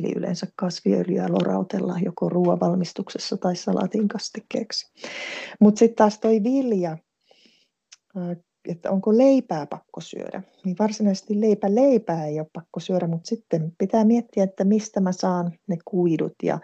eli 0.00 0.12
yleensä 0.16 0.46
kasviöljyä 0.56 1.26
lorautella 1.28 1.98
joko 2.04 2.28
ruoavalmistuksessa 2.28 3.36
tai 3.36 3.56
salaatin 3.56 4.08
kastikkeeksi. 4.08 4.92
Mutta 5.60 5.78
sitten 5.78 5.96
taas 5.96 6.18
toi 6.18 6.42
vilja, 6.42 6.96
että 8.68 8.90
onko 8.90 9.18
leipää 9.18 9.66
pakko 9.66 10.00
syödä, 10.00 10.42
niin 10.64 10.76
varsinaisesti 10.78 11.40
leipä 11.40 11.74
leipää 11.74 12.26
ei 12.26 12.40
ole 12.40 12.48
pakko 12.52 12.80
syödä, 12.80 13.06
mutta 13.06 13.28
sitten 13.28 13.72
pitää 13.78 14.04
miettiä, 14.04 14.44
että 14.44 14.64
mistä 14.64 15.00
mä 15.00 15.12
saan 15.12 15.52
ne 15.66 15.76
kuidut. 15.84 16.34
Ja 16.42 16.58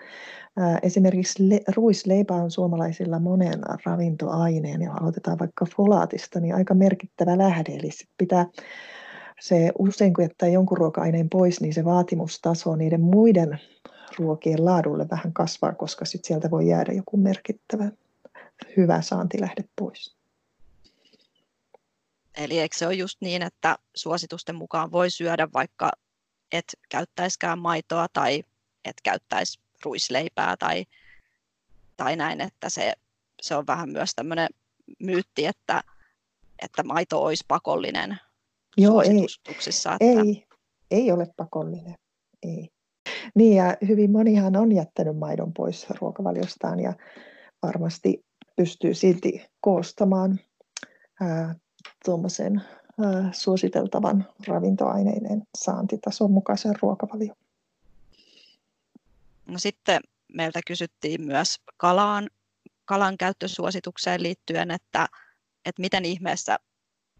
ää, 0.56 0.78
esimerkiksi 0.82 1.48
le- 1.48 1.62
ruisleipä 1.76 2.34
on 2.34 2.50
suomalaisilla 2.50 3.18
monen 3.18 3.60
ravintoaineen, 3.86 4.82
ja 4.82 4.92
aloitetaan 4.92 5.38
vaikka 5.38 5.66
folaatista, 5.76 6.40
niin 6.40 6.54
aika 6.54 6.74
merkittävä 6.74 7.38
lähde, 7.38 7.72
eli 7.72 7.90
sit 7.90 8.10
pitää 8.18 8.46
se 9.41 9.72
usein 9.78 10.14
kun 10.14 10.24
jättää 10.24 10.49
jonkun 10.49 10.78
ruoka-aineen 10.78 11.30
pois, 11.30 11.61
niin 11.61 11.74
se 11.74 11.84
vaatimustaso 11.84 12.76
niiden 12.76 13.01
muiden 13.01 13.61
ruokien 14.18 14.64
laadulle 14.64 15.07
vähän 15.11 15.32
kasvaa, 15.32 15.74
koska 15.74 16.05
sit 16.05 16.24
sieltä 16.24 16.51
voi 16.51 16.68
jäädä 16.68 16.93
joku 16.93 17.16
merkittävä 17.16 17.91
hyvä 18.76 19.03
saantilähde 19.03 19.64
pois. 19.78 20.16
Eli 22.36 22.59
eikö 22.59 22.78
se 22.78 22.86
ole 22.86 22.95
just 22.95 23.20
niin, 23.20 23.43
että 23.43 23.78
suositusten 23.95 24.55
mukaan 24.55 24.93
voi 24.93 25.11
syödä 25.11 25.49
vaikka 25.55 25.91
et 26.53 26.64
käyttäiskään 26.89 27.59
maitoa 27.59 28.07
tai 28.12 28.43
et 28.84 28.97
käyttäisi 29.03 29.61
ruisleipää 29.84 30.57
tai, 30.57 30.84
tai 31.97 32.16
näin, 32.16 32.41
että 32.41 32.70
se, 32.70 32.93
se 33.43 33.57
on 33.57 33.66
vähän 33.66 33.89
myös 33.89 34.14
tämmöinen 34.14 34.49
myytti, 34.99 35.47
että, 35.47 35.82
että 36.62 36.82
maito 36.82 37.22
olisi 37.22 37.45
pakollinen 37.49 38.18
Joo, 38.79 39.03
ei, 39.03 39.26
että... 39.49 39.97
ei, 40.01 40.47
ei 40.91 41.12
ole 41.12 41.26
pakollinen. 41.37 41.95
Ei. 42.43 42.68
Niin 43.35 43.57
ja 43.57 43.76
hyvin 43.89 44.11
monihan 44.11 44.57
on 44.57 44.72
jättänyt 44.72 45.18
maidon 45.18 45.53
pois 45.53 45.87
ruokavaliostaan 46.01 46.81
ja 46.81 46.93
varmasti 47.62 48.24
pystyy 48.57 48.95
silti 48.95 49.47
koostamaan 49.61 50.41
tuommoisen 52.05 52.62
suositeltavan 53.33 54.26
ravintoaineiden 54.47 55.43
saantitason 55.59 56.31
mukaisen 56.31 56.74
ruokavalion. 56.83 57.37
No 59.47 59.59
sitten 59.59 60.01
meiltä 60.35 60.61
kysyttiin 60.66 61.22
myös 61.22 61.57
kalaan, 61.76 62.31
kalan 62.85 63.18
käyttösuositukseen 63.18 64.22
liittyen, 64.22 64.70
että, 64.70 65.09
että 65.64 65.81
miten 65.81 66.05
ihmeessä 66.05 66.59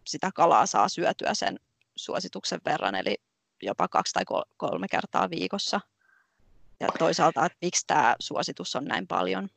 sitä 0.09 0.31
kalaa 0.35 0.65
saa 0.65 0.89
syötyä 0.89 1.33
sen 1.33 1.59
suosituksen 1.95 2.59
verran, 2.65 2.95
eli 2.95 3.15
jopa 3.61 3.87
kaksi 3.87 4.13
tai 4.13 4.23
kolme 4.57 4.87
kertaa 4.87 5.29
viikossa. 5.29 5.79
Ja 6.79 6.87
toisaalta, 6.99 7.45
että 7.45 7.57
miksi 7.61 7.87
tämä 7.87 8.15
suositus 8.19 8.75
on 8.75 8.85
näin 8.85 9.07
paljon? 9.07 9.49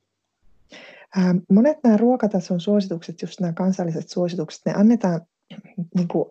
Ähm, 1.18 1.36
monet 1.50 1.78
nämä 1.84 1.96
ruokatason 1.96 2.60
suositukset, 2.60 3.22
just 3.22 3.40
nämä 3.40 3.52
kansalliset 3.52 4.08
suositukset, 4.08 4.62
ne 4.66 4.72
annetaan 4.74 5.20
niin 5.94 6.08
kuin, 6.08 6.30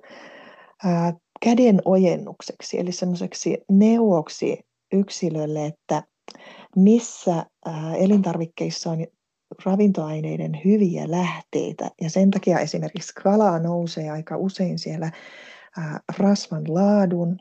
ää, 0.84 1.14
käden 1.42 1.82
ojennukseksi, 1.86 2.80
eli 2.80 2.92
semmoiseksi 2.92 3.58
neuvoksi 3.70 4.60
yksilölle, 4.94 5.66
että 5.66 6.04
missä 6.76 7.46
ää, 7.66 7.96
elintarvikkeissa 7.96 8.92
on 8.92 9.08
ravintoaineiden 9.66 10.62
hyviä 10.66 11.12
lähteitä. 11.12 11.90
Ja 12.02 12.10
sen 12.10 12.32
takia 12.32 12.60
esimerkiksi 12.60 13.14
kala 13.24 13.60
nousee 13.60 14.10
aika 14.10 14.38
usein 14.38 14.80
siellä 14.80 15.12
rasvan 16.18 16.64
laadun, 16.68 17.38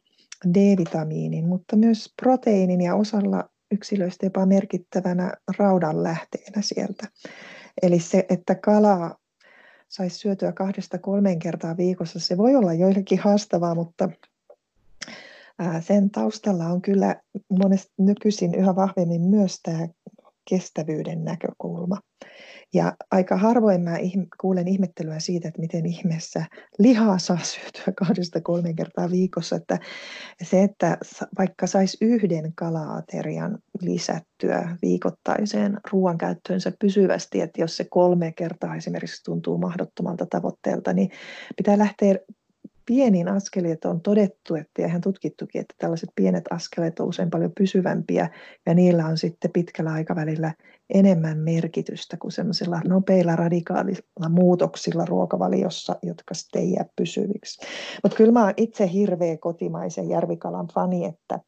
D-vitamiinin, 0.54 1.48
mutta 1.48 1.76
myös 1.76 2.14
proteiinin 2.22 2.80
ja 2.80 2.94
osalla 2.94 3.48
yksilöistä 3.70 4.26
jopa 4.26 4.46
merkittävänä 4.46 5.32
raudan 5.58 6.02
lähteenä 6.02 6.62
sieltä. 6.62 7.08
Eli 7.82 8.00
se, 8.00 8.26
että 8.28 8.54
kalaa 8.54 9.16
saisi 9.88 10.18
syötyä 10.18 10.52
kahdesta 10.52 10.98
kolmeen 10.98 11.38
kertaa 11.38 11.76
viikossa, 11.76 12.20
se 12.20 12.36
voi 12.38 12.56
olla 12.56 12.74
joillekin 12.74 13.18
haastavaa, 13.18 13.74
mutta 13.74 14.08
sen 15.80 16.10
taustalla 16.10 16.66
on 16.66 16.82
kyllä 16.82 17.16
monesti 17.48 17.92
nykyisin 17.98 18.54
yhä 18.54 18.76
vahvemmin 18.76 19.22
myös 19.22 19.60
tämä 19.62 19.88
kestävyyden 20.50 21.24
näkökulma. 21.24 21.96
Ja 22.74 22.96
aika 23.10 23.36
harvoin 23.36 23.80
mä 23.80 23.96
kuulen 24.40 24.68
ihmettelyä 24.68 25.18
siitä, 25.18 25.48
että 25.48 25.60
miten 25.60 25.86
ihmeessä 25.86 26.44
lihaa 26.78 27.18
saa 27.18 27.38
syötyä 27.42 27.92
kahdesta 27.96 28.40
kolmen 28.40 28.76
kertaa 28.76 29.10
viikossa. 29.10 29.56
Että 29.56 29.78
se, 30.42 30.62
että 30.62 30.98
vaikka 31.38 31.66
saisi 31.66 31.96
yhden 32.00 32.52
kalaaterian 32.54 33.58
lisättyä 33.82 34.76
viikoittaiseen 34.82 35.80
ruoankäyttöönsä 35.92 36.72
pysyvästi, 36.80 37.40
että 37.40 37.60
jos 37.60 37.76
se 37.76 37.86
kolme 37.90 38.32
kertaa 38.32 38.76
esimerkiksi 38.76 39.24
tuntuu 39.24 39.58
mahdottomalta 39.58 40.26
tavoitteelta, 40.26 40.92
niin 40.92 41.10
pitää 41.56 41.78
lähteä 41.78 42.14
pienin 42.90 43.28
askelin, 43.28 43.72
että 43.72 43.90
on 43.90 44.00
todettu, 44.00 44.54
että 44.54 44.86
ihan 44.86 45.00
tutkittukin, 45.00 45.60
että 45.60 45.74
tällaiset 45.78 46.10
pienet 46.14 46.44
askeleet 46.50 47.00
on 47.00 47.08
usein 47.08 47.30
paljon 47.30 47.52
pysyvämpiä 47.58 48.28
ja 48.66 48.74
niillä 48.74 49.06
on 49.06 49.18
sitten 49.18 49.50
pitkällä 49.50 49.92
aikavälillä 49.92 50.54
enemmän 50.94 51.38
merkitystä 51.38 52.16
kuin 52.16 52.32
sellaisilla 52.32 52.80
nopeilla 52.88 53.36
radikaalilla 53.36 54.28
muutoksilla 54.28 55.04
ruokavaliossa, 55.04 55.96
jotka 56.02 56.34
sitten 56.34 56.62
ei 56.62 56.72
jää 56.72 56.84
pysyviksi. 56.96 57.66
Mutta 58.02 58.16
kyllä 58.16 58.32
mä 58.32 58.44
oon 58.44 58.54
itse 58.56 58.92
hirveä 58.92 59.36
kotimaisen 59.36 60.08
järvikalan 60.08 60.68
fani, 60.74 61.04
että, 61.04 61.38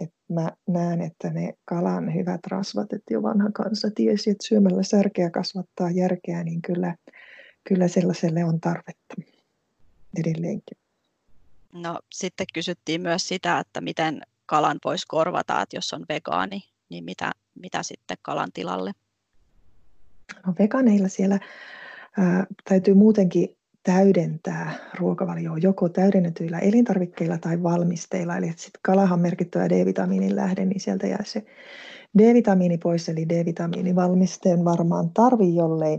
että 0.00 0.16
mä 0.32 0.48
näen, 0.68 1.00
että 1.00 1.30
ne 1.30 1.54
kalan 1.64 2.14
hyvät 2.14 2.40
rasvat, 2.50 2.92
että 2.92 3.14
jo 3.14 3.22
vanha 3.22 3.50
kansa 3.54 3.88
tiesi, 3.94 4.30
että 4.30 4.46
syömällä 4.48 4.82
särkeä 4.82 5.30
kasvattaa 5.30 5.90
järkeä, 5.90 6.44
niin 6.44 6.62
kyllä, 6.62 6.96
kyllä 7.68 7.88
sellaiselle 7.88 8.44
on 8.44 8.60
tarvetta 8.60 9.35
edelleenkin. 10.20 10.78
No 11.72 11.98
sitten 12.12 12.46
kysyttiin 12.54 13.00
myös 13.00 13.28
sitä, 13.28 13.58
että 13.58 13.80
miten 13.80 14.22
kalan 14.46 14.78
voisi 14.84 15.06
korvata, 15.08 15.62
että 15.62 15.76
jos 15.76 15.92
on 15.92 16.04
vegaani, 16.08 16.62
niin 16.88 17.04
mitä, 17.04 17.32
mitä 17.54 17.82
sitten 17.82 18.16
kalan 18.22 18.52
tilalle? 18.54 18.92
No 20.46 20.54
veganeilla 20.58 21.08
siellä 21.08 21.38
ää, 22.18 22.46
täytyy 22.68 22.94
muutenkin 22.94 23.56
täydentää 23.82 24.90
ruokavalioa 24.94 25.58
joko 25.58 25.88
täydennetyillä 25.88 26.58
elintarvikkeilla 26.58 27.38
tai 27.38 27.62
valmisteilla. 27.62 28.36
Eli 28.36 28.46
sitten 28.46 28.80
kalahan 28.82 29.20
merkittävä 29.20 29.68
D-vitamiinin 29.68 30.36
lähde, 30.36 30.64
niin 30.64 30.80
sieltä 30.80 31.06
jää 31.06 31.24
se 31.24 31.44
D-vitamiini 32.18 32.78
pois, 32.78 33.08
eli 33.08 33.28
D-vitamiinivalmisteen 33.28 34.64
varmaan 34.64 35.10
tarvi, 35.14 35.54
jollei 35.54 35.98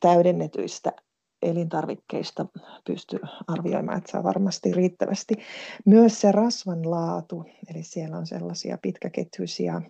täydennetyistä 0.00 0.92
elintarvikkeista 1.42 2.46
pysty 2.86 3.20
arvioimaan, 3.46 3.98
että 3.98 4.12
saa 4.12 4.22
varmasti 4.22 4.72
riittävästi. 4.72 5.34
Myös 5.84 6.20
se 6.20 6.32
rasvan 6.32 6.90
laatu, 6.90 7.44
eli 7.70 7.82
siellä 7.82 8.16
on 8.18 8.26
sellaisia 8.26 8.78
pitkäketjuisia 8.82 9.82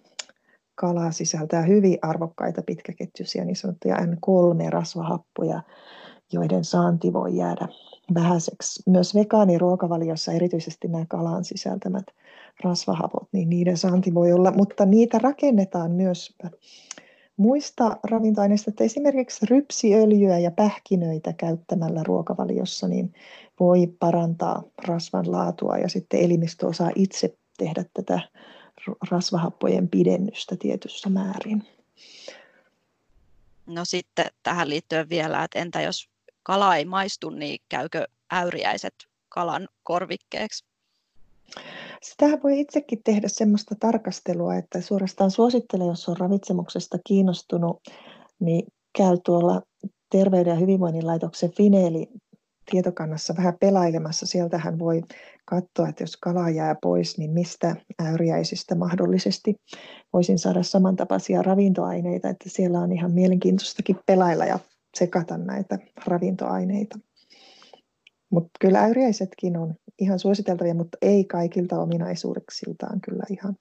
kalaa 0.75 1.13
sisältää 1.13 1.63
hyvin 1.63 1.99
arvokkaita 2.03 2.63
pitkäketjuisia 2.67 3.45
niin 3.45 3.57
sanottuja 3.57 3.97
N3-rasvahappoja, 3.97 5.61
joiden 6.33 6.65
saanti 6.65 7.13
voi 7.13 7.37
jäädä 7.37 7.69
vähäiseksi. 8.15 8.83
Myös 8.87 9.15
vegaaniruokavaliossa 9.15 10.33
erityisesti 10.33 10.89
nämä 10.89 11.07
kalan 11.09 11.45
sisältämät 11.45 12.05
rasvahapot, 12.65 13.29
niin 13.33 13.51
niiden 13.51 13.77
saanti 13.77 14.15
voi 14.15 14.33
olla, 14.33 14.51
mutta 14.51 14.87
niitä 14.87 15.19
rakennetaan 15.19 15.91
myös 15.91 16.37
muista 17.37 17.97
ravintoaineista, 18.05 18.71
että 18.71 18.85
esimerkiksi 18.85 19.47
rypsiöljyä 19.47 20.39
ja 20.39 20.51
pähkinöitä 20.51 21.33
käyttämällä 21.33 22.03
ruokavaliossa 22.03 22.89
niin 22.89 23.15
voi 23.61 23.87
parantaa 23.87 24.63
rasvan 24.89 25.33
laatua 25.33 25.79
ja 25.79 25.89
sitten 25.89 26.21
elimistö 26.21 26.67
osaa 26.67 26.91
itse 26.95 27.39
tehdä 27.59 27.85
tätä 27.95 28.21
rasvahappojen 29.11 29.89
pidennystä 29.89 30.57
tietyssä 30.57 31.11
määrin. 31.11 31.63
No 33.67 33.85
sitten 33.85 34.27
tähän 34.43 34.69
liittyen 34.69 35.09
vielä, 35.09 35.45
että 35.45 35.59
entä 35.59 35.81
jos 35.81 36.09
kala 36.43 36.77
ei 36.77 36.85
maistu, 36.85 37.31
niin 37.31 37.61
käykö 37.69 38.07
äyriäiset 38.33 38.95
kalan 39.29 39.69
korvikkeeksi? 39.83 40.65
Sitähän 42.03 42.41
voi 42.43 42.61
itsekin 42.61 43.01
tehdä 43.05 43.29
semmoista 43.29 43.75
tarkastelua, 43.81 44.55
että 44.57 44.81
suorastaan 44.81 45.31
suosittelen, 45.31 45.87
jos 45.87 46.09
on 46.09 46.17
ravitsemuksesta 46.17 46.99
kiinnostunut, 47.07 47.81
niin 48.41 48.67
käy 48.99 49.17
tuolla 49.25 49.63
Terveyden 50.11 50.51
ja 50.51 50.57
hyvinvoinnin 50.57 51.07
laitoksen 51.07 51.51
Fineeli 51.51 52.09
tietokannassa 52.71 53.35
vähän 53.37 53.55
pelailemassa. 53.61 54.27
Sieltähän 54.27 54.79
voi 54.79 55.03
katsoa, 55.45 55.89
että 55.89 56.03
jos 56.03 56.17
kala 56.17 56.51
jää 56.51 56.77
pois, 56.83 57.19
niin 57.19 57.31
mistä 57.31 57.77
äyriäisistä 58.03 58.75
mahdollisesti 58.75 59.57
voisin 60.13 60.39
saada 60.39 60.63
samantapaisia 60.63 61.43
ravintoaineita, 61.43 62.29
että 62.29 62.49
siellä 62.49 62.81
on 62.81 62.93
ihan 62.93 63.13
mielenkiintoistakin 63.13 63.99
pelailla 64.07 64.45
ja 64.45 64.59
sekata 64.99 65.39
näitä 65.39 65.79
ravintoaineita. 66.07 66.99
Mutta 68.31 68.51
kyllä 68.61 68.81
äyriäisetkin 68.81 69.57
on 69.57 69.75
ihan 69.99 70.19
suositeltavia, 70.19 70.75
mutta 70.75 70.99
ei 71.03 71.25
kaikilta 71.25 71.81
ominaisuuksiltaan 71.81 73.01
kyllä 73.01 73.25
ihan. 73.31 73.57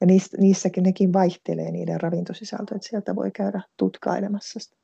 Ja 0.00 0.06
niissäkin 0.38 0.82
nekin 0.82 1.12
vaihtelee 1.12 1.70
niiden 1.70 2.00
ravintosisältö, 2.00 2.74
että 2.74 2.88
sieltä 2.88 3.16
voi 3.16 3.30
käydä 3.30 3.60
tutkailemassa 3.76 4.60
sitä. 4.60 4.76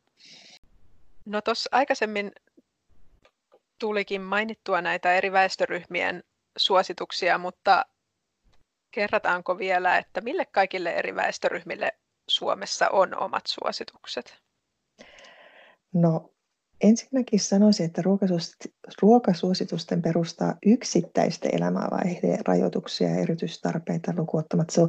No 1.25 1.41
tuossa 1.41 1.69
aikaisemmin 1.73 2.33
tulikin 3.79 4.23
mainittua 4.23 4.83
näitä 4.83 5.15
eri 5.15 5.33
väestöryhmien 5.33 6.23
suosituksia, 6.59 7.39
mutta 7.39 7.85
kerrataanko 8.91 9.59
vielä, 9.59 9.99
että 9.99 10.21
mille 10.21 10.45
kaikille 10.45 10.91
eri 10.91 11.15
väestöryhmille 11.15 11.93
Suomessa 12.29 12.89
on 12.89 13.23
omat 13.23 13.47
suositukset? 13.47 14.39
No 15.93 16.31
Ensinnäkin 16.81 17.41
sanoisin, 17.41 17.87
että 17.87 18.03
ruokasuositusten 19.03 20.03
perustaa 20.03 20.55
yksittäisten 20.67 21.55
elämänvaiheen 21.55 22.47
rajoituksia 22.47 23.09
ja 23.09 23.17
erityistarpeita 23.17 24.15
lukuottamat. 24.17 24.71
Se 24.71 24.81
on 24.81 24.89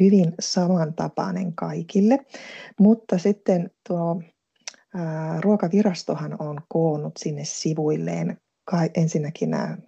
hyvin 0.00 0.34
samantapainen 0.40 1.54
kaikille, 1.54 2.18
mutta 2.80 3.18
sitten 3.18 3.70
tuo 3.88 4.22
ää, 4.94 5.40
ruokavirastohan 5.40 6.36
on 6.38 6.60
koonnut 6.68 7.12
sinne 7.18 7.44
sivuilleen 7.44 8.36
ensinnäkin 8.94 9.50
nämä 9.50 9.78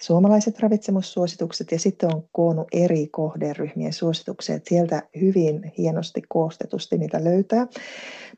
suomalaiset 0.00 0.60
ravitsemussuositukset 0.60 1.72
ja 1.72 1.78
sitten 1.78 2.14
on 2.14 2.24
koonnut 2.32 2.68
eri 2.72 3.06
kohderyhmien 3.06 3.92
suositukset. 3.92 4.66
Sieltä 4.66 5.02
hyvin 5.20 5.72
hienosti 5.78 6.22
koostetusti 6.28 6.98
niitä 6.98 7.24
löytää. 7.24 7.66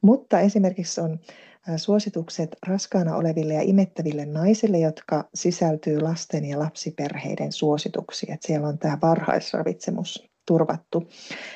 Mutta 0.02 0.40
esimerkiksi 0.40 1.00
on 1.00 1.18
suositukset 1.76 2.56
raskaana 2.66 3.16
oleville 3.16 3.54
ja 3.54 3.62
imettäville 3.62 4.26
naisille, 4.26 4.78
jotka 4.78 5.28
sisältyy 5.34 6.00
lasten 6.00 6.44
ja 6.44 6.58
lapsiperheiden 6.58 7.52
suosituksiin. 7.52 8.32
Että 8.32 8.46
siellä 8.46 8.68
on 8.68 8.78
tämä 8.78 8.98
varhaisravitsemus 9.02 10.32
turvattu. 10.46 11.08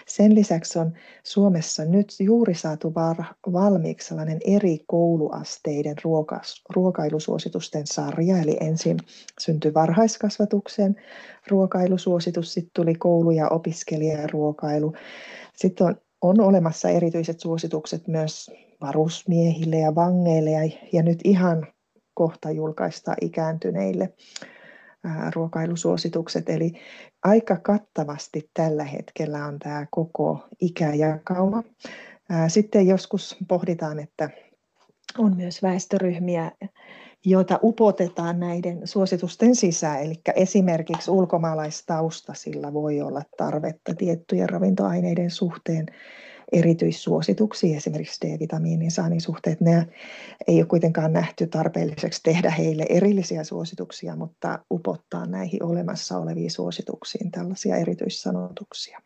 Sen 0.06 0.34
lisäksi 0.34 0.78
on 0.78 0.92
Suomessa 1.24 1.84
nyt 1.84 2.14
juuri 2.20 2.54
saatu 2.54 2.94
valmiiksi 3.52 4.08
sellainen 4.08 4.38
eri 4.44 4.78
kouluasteiden 4.86 5.96
ruokas, 6.04 6.62
ruokailusuositusten 6.74 7.86
sarja. 7.86 8.38
Eli 8.38 8.56
ensin 8.60 8.98
syntyi 9.40 9.74
varhaiskasvatuksen 9.74 10.96
ruokailusuositus, 11.48 12.52
sitten 12.52 12.70
tuli 12.74 12.94
koulu- 12.94 13.30
ja 13.30 13.48
opiskelijaruokailu. 13.48 14.92
Sitten 15.56 15.86
on, 15.86 15.96
on 16.22 16.40
olemassa 16.40 16.88
erityiset 16.88 17.40
suositukset 17.40 18.08
myös 18.08 18.50
varusmiehille 18.86 19.78
ja 19.78 19.94
vangeille 19.94 20.50
ja, 20.50 20.70
ja 20.92 21.02
nyt 21.02 21.20
ihan 21.24 21.66
kohta 22.14 22.50
julkaista 22.50 23.14
ikääntyneille 23.20 24.14
ruokailusuositukset. 25.34 26.48
Eli 26.48 26.72
aika 27.24 27.56
kattavasti 27.56 28.50
tällä 28.54 28.84
hetkellä 28.84 29.46
on 29.46 29.58
tämä 29.58 29.86
koko 29.90 30.38
ikäjakauma. 30.60 31.62
Sitten 32.48 32.86
joskus 32.86 33.36
pohditaan, 33.48 33.98
että 33.98 34.30
on 35.18 35.36
myös 35.36 35.62
väestöryhmiä, 35.62 36.52
joita 37.24 37.58
upotetaan 37.62 38.40
näiden 38.40 38.86
suositusten 38.86 39.56
sisään. 39.56 40.02
Eli 40.02 40.14
esimerkiksi 40.36 41.10
ulkomaalaistaustaisilla 41.10 42.72
voi 42.72 43.00
olla 43.00 43.22
tarvetta 43.36 43.94
tiettyjen 43.94 44.48
ravintoaineiden 44.48 45.30
suhteen 45.30 45.86
erityissuosituksia, 46.52 47.76
esimerkiksi 47.76 48.26
D-vitamiinin 48.26 48.90
saannin 48.90 49.20
suhteen. 49.20 49.56
Ne 49.60 49.86
ei 50.48 50.58
ole 50.58 50.66
kuitenkaan 50.66 51.12
nähty 51.12 51.46
tarpeelliseksi 51.46 52.20
tehdä 52.22 52.50
heille 52.50 52.86
erillisiä 52.88 53.44
suosituksia, 53.44 54.16
mutta 54.16 54.58
upottaa 54.70 55.26
näihin 55.26 55.62
olemassa 55.62 56.18
oleviin 56.18 56.50
suosituksiin 56.50 57.30
tällaisia 57.30 57.76
erityissanotuksia. 57.76 59.00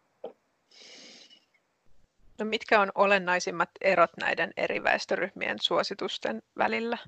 No 2.38 2.44
mitkä 2.46 2.80
on 2.80 2.88
olennaisimmat 2.94 3.70
erot 3.80 4.10
näiden 4.20 4.50
eri 4.56 4.82
väestöryhmien 4.82 5.56
suositusten 5.60 6.42
välillä? 6.58 6.98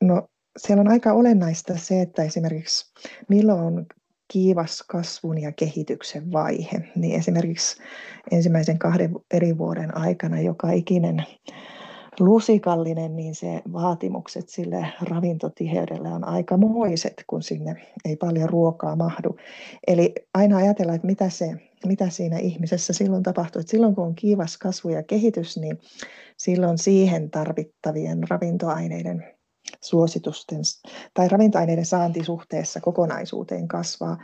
No, 0.00 0.28
siellä 0.56 0.80
on 0.80 0.88
aika 0.88 1.12
olennaista 1.12 1.78
se, 1.78 2.02
että 2.02 2.22
esimerkiksi 2.22 2.92
milloin 3.28 3.60
on 3.60 3.86
kiivas 4.28 4.82
kasvun 4.82 5.38
ja 5.38 5.52
kehityksen 5.52 6.32
vaihe, 6.32 6.88
niin 6.96 7.18
esimerkiksi 7.18 7.82
ensimmäisen 8.30 8.78
kahden 8.78 9.16
eri 9.34 9.58
vuoden 9.58 9.96
aikana 9.96 10.40
joka 10.40 10.70
ikinen 10.72 11.24
lusikallinen, 12.20 13.16
niin 13.16 13.34
se 13.34 13.62
vaatimukset 13.72 14.48
sille 14.48 14.86
ravintotiheydelle 15.02 16.08
on 16.08 16.28
aika 16.28 16.56
moiset, 16.56 17.24
kun 17.26 17.42
sinne 17.42 17.76
ei 18.04 18.16
paljon 18.16 18.48
ruokaa 18.48 18.96
mahdu. 18.96 19.36
Eli 19.86 20.14
aina 20.34 20.56
ajatella, 20.56 20.94
että 20.94 21.06
mitä, 21.06 21.30
se, 21.30 21.52
mitä 21.86 22.10
siinä 22.10 22.38
ihmisessä 22.38 22.92
silloin 22.92 23.22
tapahtuu. 23.22 23.60
Että 23.60 23.70
silloin 23.70 23.94
kun 23.94 24.06
on 24.06 24.14
kiivas 24.14 24.58
kasvu 24.58 24.88
ja 24.88 25.02
kehitys, 25.02 25.56
niin 25.56 25.78
silloin 26.36 26.78
siihen 26.78 27.30
tarvittavien 27.30 28.18
ravintoaineiden 28.30 29.35
suositusten 29.80 30.60
tai 31.14 31.28
ravintoaineiden 31.28 31.86
saanti 31.86 32.24
suhteessa 32.24 32.80
kokonaisuuteen 32.80 33.68
kasvaa. 33.68 34.18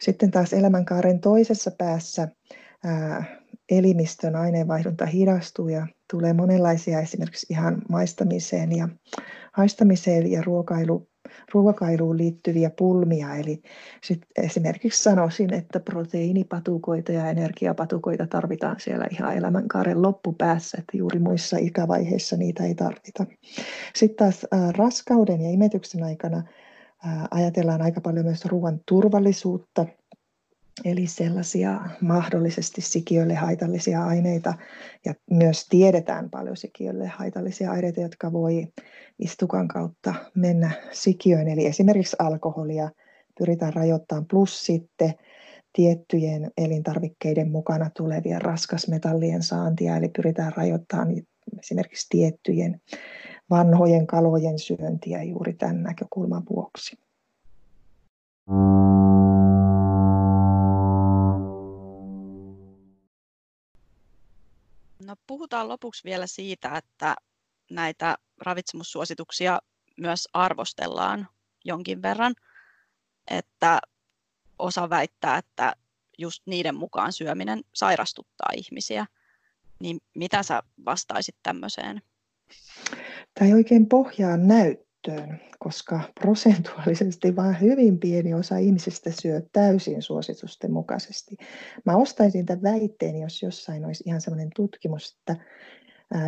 Sitten 0.00 0.30
taas 0.30 0.52
elämänkaaren 0.52 1.20
toisessa 1.20 1.70
päässä 1.70 2.28
ää, 2.84 3.24
elimistön 3.70 4.36
aineenvaihdunta 4.36 5.06
hidastuu 5.06 5.68
ja 5.68 5.86
tulee 6.10 6.32
monenlaisia 6.32 7.00
esimerkiksi 7.00 7.46
ihan 7.50 7.82
maistamiseen 7.88 8.76
ja 8.76 8.88
haistamiseen 9.52 10.30
ja 10.30 10.42
ruokailu, 10.42 11.08
ruokailuun 11.52 12.18
liittyviä 12.18 12.70
pulmia. 12.70 13.36
Eli 13.36 13.62
sit 14.02 14.22
esimerkiksi 14.36 15.02
sanoisin, 15.02 15.54
että 15.54 15.80
proteiinipatukoita 15.80 17.12
ja 17.12 17.30
energiapatukoita 17.30 18.26
tarvitaan 18.26 18.76
siellä 18.80 19.06
ihan 19.10 19.36
elämänkaaren 19.36 20.02
loppupäässä, 20.02 20.78
että 20.80 20.96
juuri 20.96 21.18
muissa 21.18 21.56
ikävaiheissa 21.60 22.36
niitä 22.36 22.64
ei 22.64 22.74
tarvita. 22.74 23.26
Sitten 23.94 24.16
taas 24.16 24.46
raskauden 24.76 25.40
ja 25.40 25.50
imetyksen 25.50 26.02
aikana 26.02 26.42
ajatellaan 27.30 27.82
aika 27.82 28.00
paljon 28.00 28.24
myös 28.24 28.44
ruoan 28.44 28.80
turvallisuutta, 28.86 29.86
eli 30.84 31.06
sellaisia 31.06 31.80
mahdollisesti 32.00 32.80
sikiölle 32.80 33.34
haitallisia 33.34 34.04
aineita, 34.04 34.54
ja 35.04 35.14
myös 35.30 35.68
tiedetään 35.68 36.30
paljon 36.30 36.56
sikiölle 36.56 37.06
haitallisia 37.06 37.70
aineita, 37.70 38.00
jotka 38.00 38.32
voi 38.32 38.66
istukan 39.18 39.68
kautta 39.68 40.14
mennä 40.34 40.70
sikiöön, 40.92 41.48
eli 41.48 41.66
esimerkiksi 41.66 42.16
alkoholia 42.18 42.90
pyritään 43.38 43.72
rajoittamaan, 43.72 44.26
plus 44.30 44.66
sitten 44.66 45.14
tiettyjen 45.72 46.50
elintarvikkeiden 46.56 47.50
mukana 47.50 47.90
tulevien 47.96 48.42
raskasmetallien 48.42 49.42
saantia, 49.42 49.96
eli 49.96 50.08
pyritään 50.08 50.52
rajoittamaan 50.56 51.08
esimerkiksi 51.58 52.06
tiettyjen 52.10 52.80
vanhojen 53.50 54.06
kalojen 54.06 54.58
syöntiä 54.58 55.22
juuri 55.22 55.54
tämän 55.54 55.82
näkökulman 55.82 56.42
vuoksi. 56.50 56.96
No, 58.48 58.95
puhutaan 65.26 65.68
lopuksi 65.68 66.04
vielä 66.04 66.26
siitä, 66.26 66.76
että 66.76 67.16
näitä 67.70 68.18
ravitsemussuosituksia 68.40 69.58
myös 69.96 70.28
arvostellaan 70.32 71.28
jonkin 71.64 72.02
verran, 72.02 72.34
että 73.30 73.80
osa 74.58 74.90
väittää, 74.90 75.38
että 75.38 75.76
just 76.18 76.42
niiden 76.46 76.74
mukaan 76.74 77.12
syöminen 77.12 77.60
sairastuttaa 77.74 78.50
ihmisiä. 78.56 79.06
Niin 79.80 79.98
mitä 80.14 80.42
sä 80.42 80.62
vastaisit 80.84 81.36
tämmöiseen? 81.42 82.02
Tämä 83.34 83.48
ei 83.48 83.54
oikein 83.54 83.88
pohjaa 83.88 84.36
näyttöön, 85.06 85.40
koska 85.58 86.00
prosentuaalisesti 86.20 87.36
vain 87.36 87.60
hyvin 87.60 87.98
pieni 87.98 88.34
osa 88.34 88.56
ihmisistä 88.56 89.10
syö 89.22 89.42
täysin 89.52 90.02
suositusten 90.02 90.72
mukaisesti. 90.72 91.36
Mä 91.84 91.96
ostaisin 91.96 92.46
tämän 92.46 92.62
väitteen, 92.62 93.16
jos 93.16 93.42
jossain 93.42 93.84
olisi 93.84 94.04
ihan 94.06 94.20
sellainen 94.20 94.50
tutkimus, 94.56 95.16
että 95.18 95.44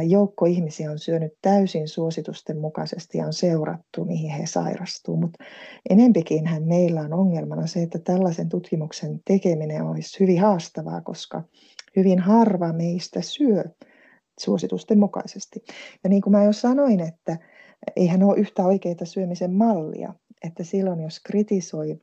joukko 0.09 0.47
ihmisiä 0.47 0.91
on 0.91 0.99
syönyt 0.99 1.33
täysin 1.43 1.89
suositusten 1.89 2.59
mukaisesti 2.59 3.19
ja 3.19 3.27
on 3.27 3.33
seurattu, 3.33 4.05
mihin 4.05 4.31
he 4.31 4.47
sairastuu. 4.47 5.17
Mutta 5.17 5.45
enempikinhän 5.91 6.63
meillä 6.63 7.01
on 7.01 7.13
ongelmana 7.13 7.67
se, 7.67 7.83
että 7.83 7.99
tällaisen 7.99 8.49
tutkimuksen 8.49 9.21
tekeminen 9.25 9.83
olisi 9.83 10.21
hyvin 10.21 10.41
haastavaa, 10.41 11.01
koska 11.01 11.43
hyvin 11.97 12.19
harva 12.19 12.73
meistä 12.73 13.23
syö 13.23 13.65
suositusten 14.41 14.99
mukaisesti. 14.99 15.65
Ja 16.05 16.11
niin 16.11 16.23
kuin 16.23 16.33
mä 16.33 16.45
jo 16.45 16.53
sanoin, 16.53 17.01
että 17.01 17.39
eihän 17.97 18.23
ole 18.23 18.39
yhtä 18.39 18.65
oikeita 18.65 19.05
syömisen 19.05 19.55
mallia, 19.55 20.15
että 20.45 20.65
silloin 20.65 21.01
jos 21.01 21.21
kritisoi 21.21 22.01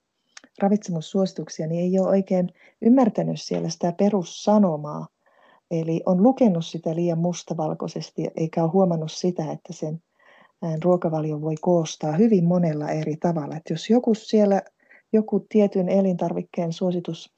ravitsemussuosituksia, 0.61 1.67
niin 1.67 1.82
ei 1.82 1.99
ole 1.99 2.09
oikein 2.09 2.49
ymmärtänyt 2.82 3.41
siellä 3.41 3.69
sitä 3.69 3.93
perussanomaa, 3.97 5.07
Eli 5.71 6.01
on 6.05 6.23
lukenut 6.23 6.65
sitä 6.65 6.95
liian 6.95 7.17
mustavalkoisesti 7.17 8.28
eikä 8.36 8.63
ole 8.63 8.71
huomannut 8.71 9.11
sitä, 9.11 9.51
että 9.51 9.73
sen 9.73 10.01
ruokavalion 10.84 11.41
voi 11.41 11.55
koostaa 11.61 12.11
hyvin 12.11 12.45
monella 12.45 12.89
eri 12.89 13.17
tavalla. 13.17 13.55
Että 13.55 13.73
jos 13.73 13.89
joku 13.89 14.13
siellä, 14.13 14.61
joku 15.13 15.45
tietyn 15.49 15.89
elintarvikkeen 15.89 16.73
suositus 16.73 17.34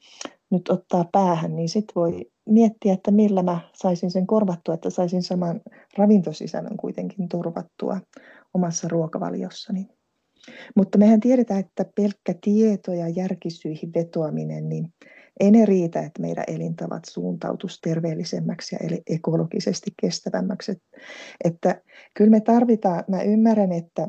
nyt 0.50 0.68
ottaa 0.68 1.08
päähän, 1.12 1.56
niin 1.56 1.68
sitten 1.68 1.94
voi 1.94 2.30
miettiä, 2.48 2.92
että 2.92 3.10
millä 3.10 3.42
mä 3.42 3.60
saisin 3.74 4.10
sen 4.10 4.26
korvattua, 4.26 4.74
että 4.74 4.90
saisin 4.90 5.22
saman 5.22 5.60
ravintosisällön 5.98 6.76
kuitenkin 6.76 7.28
turvattua 7.28 8.00
omassa 8.54 8.88
ruokavaliossani. 8.88 9.86
Mutta 10.76 10.98
mehän 10.98 11.20
tiedetään, 11.20 11.60
että 11.60 11.84
pelkkä 11.94 12.34
tieto 12.40 12.92
ja 12.92 13.08
järkisyihin 13.08 13.94
vetoaminen, 13.94 14.68
niin 14.68 14.92
ei 15.40 15.50
ne 15.50 15.64
riitä, 15.66 16.00
että 16.00 16.22
meidän 16.22 16.44
elintavat 16.46 17.04
suuntautus 17.04 17.80
terveellisemmäksi 17.80 18.76
ja 18.76 18.98
ekologisesti 19.06 19.90
kestävämmäksi. 20.00 20.72
Että, 20.72 20.88
että 21.44 21.82
kyllä 22.14 22.30
me 22.30 22.40
tarvitaan, 22.40 23.04
mä 23.08 23.22
ymmärrän, 23.22 23.72
että 23.72 24.08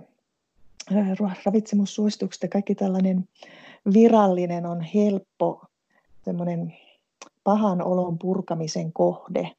ravitsemussuositukset 1.45 2.43
ja 2.43 2.49
kaikki 2.49 2.75
tällainen 2.75 3.27
virallinen 3.93 4.65
on 4.65 4.81
helppo 4.81 5.61
semmoinen 6.25 6.73
pahan 7.43 7.81
olon 7.81 8.19
purkamisen 8.19 8.93
kohde. 8.93 9.51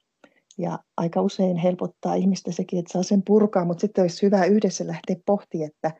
Ja 0.59 0.78
aika 0.97 1.22
usein 1.22 1.57
helpottaa 1.57 2.14
ihmistä 2.14 2.53
sekin, 2.53 2.78
että 2.78 2.93
saa 2.93 3.03
sen 3.03 3.22
purkaa, 3.22 3.64
mutta 3.64 3.81
sitten 3.81 4.03
olisi 4.03 4.22
hyvä 4.22 4.45
yhdessä 4.45 4.87
lähteä 4.87 5.16
pohtimaan, 5.26 5.70
että 5.70 5.91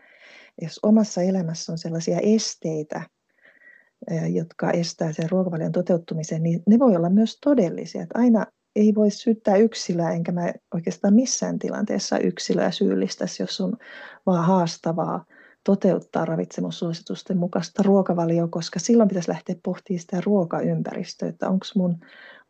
jos 0.62 0.81
omassa 0.83 1.22
elämässä 1.22 1.72
on 1.72 1.78
sellaisia 1.78 2.18
esteitä, 2.22 3.03
jotka 4.33 4.70
estää 4.70 5.12
sen 5.12 5.31
ruokavalion 5.31 5.72
toteuttumisen, 5.72 6.43
niin 6.43 6.62
ne 6.66 6.78
voi 6.78 6.97
olla 6.97 7.11
myös 7.11 7.39
todellisia. 7.45 8.03
Että 8.03 8.18
aina 8.18 8.47
ei 8.76 8.95
voi 8.95 9.11
syyttää 9.11 9.57
yksilöä, 9.57 10.11
enkä 10.11 10.33
mä 10.33 10.53
oikeastaan 10.74 11.14
missään 11.14 11.59
tilanteessa 11.59 12.18
yksilöä 12.18 12.70
syyllistäisi, 12.70 13.43
jos 13.43 13.61
on 13.61 13.76
vaan 14.26 14.45
haastavaa 14.45 15.24
toteuttaa 15.64 16.24
ravitsemussuositusten 16.24 17.36
mukaista 17.36 17.82
ruokavalioa, 17.82 18.48
koska 18.48 18.78
silloin 18.78 19.08
pitäisi 19.08 19.30
lähteä 19.30 19.56
pohtimaan 19.62 20.00
sitä 20.00 20.20
ruokaympäristöä, 20.26 21.28
että 21.28 21.48
onko 21.48 21.66
mun 21.76 21.98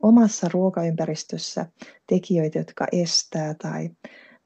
omassa 0.02 0.48
ruokaympäristössä 0.52 1.66
tekijöitä, 2.06 2.58
jotka 2.58 2.86
estää 2.92 3.54
tai 3.54 3.90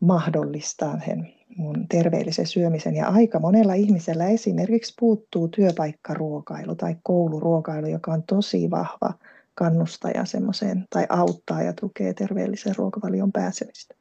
mahdollistaa 0.00 1.00
sen 1.06 1.34
mun 1.56 1.88
terveellisen 1.88 2.46
syömisen. 2.46 2.96
Ja 2.96 3.08
aika 3.08 3.38
monella 3.38 3.74
ihmisellä 3.74 4.26
esimerkiksi 4.26 4.94
puuttuu 5.00 5.48
työpaikkaruokailu 5.48 6.74
tai 6.74 6.96
kouluruokailu, 7.02 7.86
joka 7.86 8.12
on 8.12 8.22
tosi 8.22 8.70
vahva 8.70 9.14
kannustaja 9.54 10.24
semmoiseen 10.24 10.86
tai 10.90 11.06
auttaa 11.08 11.62
ja 11.62 11.72
tukee 11.72 12.14
terveellisen 12.14 12.76
ruokavalion 12.76 13.32
pääsemistä. 13.32 13.94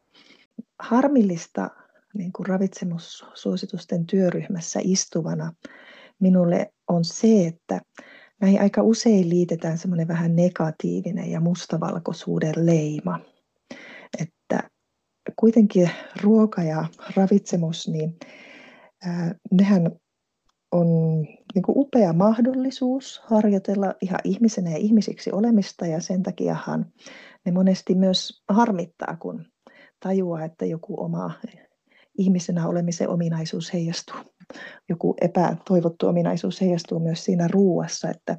Harmillista 0.79 1.69
niin 2.13 2.33
kuin 2.33 2.45
ravitsemussuositusten 2.45 4.05
työryhmässä 4.05 4.79
istuvana 4.83 5.53
minulle 6.19 6.73
on 6.87 7.05
se, 7.05 7.47
että 7.47 7.81
näihin 8.41 8.61
aika 8.61 8.83
usein 8.83 9.29
liitetään 9.29 9.77
semmoinen 9.77 10.07
vähän 10.07 10.35
negatiivinen 10.35 11.31
ja 11.31 11.39
mustavalkoisuuden 11.39 12.53
leima. 12.57 13.19
Että 14.19 14.69
kuitenkin 15.35 15.89
ruoka 16.21 16.63
ja 16.63 16.85
ravitsemus, 17.15 17.87
niin 17.87 18.15
nehän 19.51 19.91
on 20.71 20.87
niin 21.55 21.63
kuin 21.65 21.77
upea 21.77 22.13
mahdollisuus 22.13 23.21
harjoitella 23.25 23.93
ihan 24.01 24.19
ihmisenä 24.23 24.69
ja 24.69 24.77
ihmisiksi 24.77 25.31
olemista 25.31 25.87
ja 25.87 26.01
sen 26.01 26.23
takiahan 26.23 26.85
ne 27.45 27.51
monesti 27.51 27.95
myös 27.95 28.43
harmittaa, 28.49 29.17
kun 29.19 29.45
tajuaa, 29.99 30.43
että 30.43 30.65
joku 30.65 31.03
oma 31.03 31.31
ihmisenä 32.17 32.67
olemisen 32.67 33.09
ominaisuus 33.09 33.73
heijastuu 33.73 34.33
joku 34.89 35.15
epätoivottu 35.21 36.07
ominaisuus 36.07 36.61
heijastuu 36.61 36.99
myös 36.99 37.25
siinä 37.25 37.47
ruuassa, 37.47 38.09
että 38.09 38.37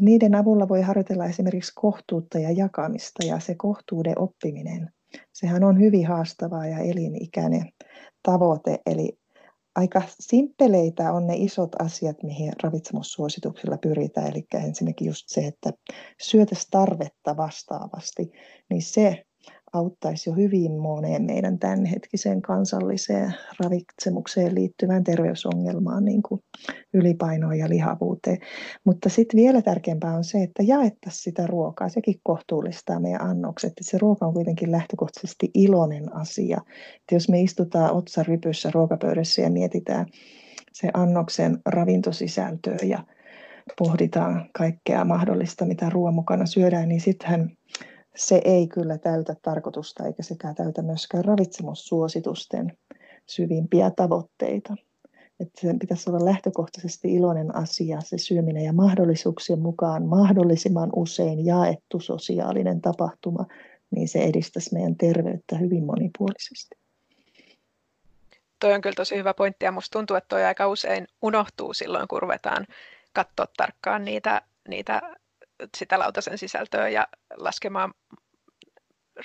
niiden 0.00 0.34
avulla 0.34 0.68
voi 0.68 0.82
harjoitella 0.82 1.26
esimerkiksi 1.26 1.72
kohtuutta 1.74 2.38
ja 2.38 2.50
jakamista 2.50 3.26
ja 3.26 3.40
se 3.40 3.54
kohtuuden 3.54 4.18
oppiminen. 4.18 4.90
Sehän 5.32 5.64
on 5.64 5.80
hyvin 5.80 6.06
haastavaa 6.06 6.66
ja 6.66 6.78
elinikäinen 6.78 7.72
tavoite, 8.22 8.78
eli 8.86 9.18
aika 9.74 10.02
simppeleitä 10.20 11.12
on 11.12 11.26
ne 11.26 11.34
isot 11.36 11.70
asiat, 11.82 12.22
mihin 12.22 12.52
ravitsemussuosituksilla 12.62 13.78
pyritään. 13.78 14.30
Eli 14.30 14.46
ensinnäkin 14.54 15.06
just 15.06 15.24
se, 15.26 15.40
että 15.40 15.70
syötäisiin 16.22 16.70
tarvetta 16.70 17.36
vastaavasti, 17.36 18.30
niin 18.70 18.82
se 18.82 19.24
auttaisi 19.72 20.30
jo 20.30 20.36
hyvin 20.36 20.72
moneen 20.72 21.22
meidän 21.22 21.58
tämänhetkiseen 21.58 22.42
kansalliseen 22.42 23.34
ravitsemukseen 23.64 24.54
liittyvään 24.54 25.04
terveysongelmaan, 25.04 26.04
niin 26.04 26.22
kuin 26.22 26.40
ylipainoon 26.94 27.58
ja 27.58 27.68
lihavuuteen. 27.68 28.38
Mutta 28.84 29.08
sitten 29.08 29.40
vielä 29.40 29.62
tärkeämpää 29.62 30.14
on 30.14 30.24
se, 30.24 30.42
että 30.42 30.62
jaettaisiin 30.62 31.22
sitä 31.22 31.46
ruokaa. 31.46 31.88
Sekin 31.88 32.20
kohtuullistaa 32.22 33.00
meidän 33.00 33.22
annokset. 33.22 33.72
Se 33.80 33.98
ruoka 33.98 34.26
on 34.26 34.34
kuitenkin 34.34 34.72
lähtökohtaisesti 34.72 35.50
iloinen 35.54 36.16
asia. 36.16 36.60
Että 36.96 37.14
jos 37.14 37.28
me 37.28 37.40
istutaan 37.40 37.92
otsarypyssä 37.92 38.70
ruokapöydässä 38.74 39.42
ja 39.42 39.50
mietitään 39.50 40.06
se 40.72 40.90
annoksen 40.94 41.58
ravintosisältöä 41.66 42.78
ja 42.84 43.04
pohditaan 43.78 44.50
kaikkea 44.52 45.04
mahdollista, 45.04 45.64
mitä 45.64 45.90
ruoan 45.90 46.14
mukana 46.14 46.46
syödään, 46.46 46.88
niin 46.88 47.00
sittenhän 47.00 47.50
se 48.18 48.40
ei 48.44 48.68
kyllä 48.68 48.98
täytä 48.98 49.34
tarkoitusta 49.42 50.06
eikä 50.06 50.22
sekä 50.22 50.54
täytä 50.54 50.82
myöskään 50.82 51.24
ravitsemussuositusten 51.24 52.78
syvimpiä 53.26 53.90
tavoitteita. 53.96 54.76
Että 55.40 55.60
sen 55.60 55.78
pitäisi 55.78 56.10
olla 56.10 56.24
lähtökohtaisesti 56.24 57.14
iloinen 57.14 57.56
asia, 57.56 58.00
se 58.00 58.18
syöminen 58.18 58.64
ja 58.64 58.72
mahdollisuuksien 58.72 59.58
mukaan 59.58 60.06
mahdollisimman 60.06 60.90
usein 60.96 61.46
jaettu 61.46 62.00
sosiaalinen 62.00 62.80
tapahtuma, 62.80 63.46
niin 63.90 64.08
se 64.08 64.18
edistäisi 64.18 64.74
meidän 64.74 64.96
terveyttä 64.96 65.56
hyvin 65.56 65.84
monipuolisesti. 65.84 66.78
Toi 68.60 68.74
on 68.74 68.80
kyllä 68.80 68.94
tosi 68.94 69.16
hyvä 69.16 69.34
pointti 69.34 69.64
ja 69.64 69.72
musta 69.72 69.98
tuntuu, 69.98 70.16
että 70.16 70.28
toi 70.28 70.44
aika 70.44 70.68
usein 70.68 71.06
unohtuu 71.22 71.74
silloin, 71.74 72.08
kun 72.08 72.22
ruvetaan 72.22 72.66
katsoa 73.12 73.46
tarkkaan 73.56 74.04
niitä, 74.04 74.42
niitä 74.68 75.02
sitä 75.76 75.98
lautasen 75.98 76.38
sisältöä 76.38 76.88
ja 76.88 77.06
laskemaan 77.36 77.94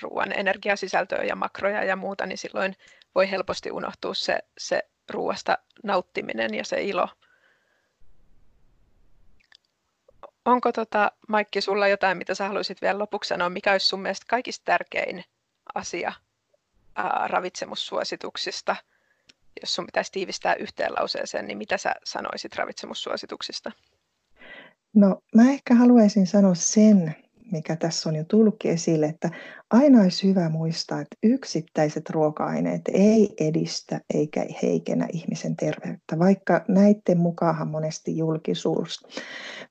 ruoan 0.01 0.39
energiasisältöä 0.39 1.23
ja 1.23 1.35
makroja 1.35 1.83
ja 1.83 1.95
muuta, 1.95 2.25
niin 2.25 2.37
silloin 2.37 2.75
voi 3.15 3.31
helposti 3.31 3.71
unohtua 3.71 4.13
se, 4.13 4.39
se 4.57 4.83
ruoasta 5.09 5.57
nauttiminen 5.83 6.53
ja 6.53 6.65
se 6.65 6.81
ilo. 6.81 7.09
Onko 10.45 10.71
tota, 10.71 11.11
Maikki 11.27 11.61
sulla 11.61 11.87
jotain, 11.87 12.17
mitä 12.17 12.35
sä 12.35 12.47
haluaisit 12.47 12.81
vielä 12.81 12.99
lopuksi 12.99 13.27
sanoa, 13.27 13.49
mikä 13.49 13.71
olisi 13.71 13.87
sun 13.87 14.01
mielestä 14.01 14.25
kaikista 14.29 14.65
tärkein 14.65 15.25
asia 15.75 16.13
ää, 16.95 17.27
ravitsemussuosituksista? 17.27 18.75
Jos 19.61 19.75
sun 19.75 19.85
pitäisi 19.85 20.11
tiivistää 20.11 20.55
yhteen 20.55 20.93
lauseeseen, 20.93 21.47
niin 21.47 21.57
mitä 21.57 21.77
sä 21.77 21.93
sanoisit 22.03 22.55
ravitsemussuosituksista? 22.55 23.71
No 24.95 25.21
mä 25.35 25.51
ehkä 25.51 25.75
haluaisin 25.75 26.27
sanoa 26.27 26.55
sen, 26.55 27.15
mikä 27.51 27.75
tässä 27.75 28.09
on 28.09 28.15
jo 28.15 28.23
tullutkin 28.27 28.71
esille, 28.71 29.05
että 29.05 29.29
aina 29.69 30.01
olisi 30.01 30.27
hyvä 30.27 30.49
muistaa, 30.49 31.01
että 31.01 31.17
yksittäiset 31.23 32.09
ruoka-aineet 32.09 32.81
ei 32.93 33.33
edistä 33.39 34.01
eikä 34.13 34.45
heikennä 34.61 35.07
ihmisen 35.13 35.55
terveyttä, 35.55 36.19
vaikka 36.19 36.65
näiden 36.67 37.17
mukaan 37.17 37.67
monesti 37.67 38.17
julkisuus 38.17 38.99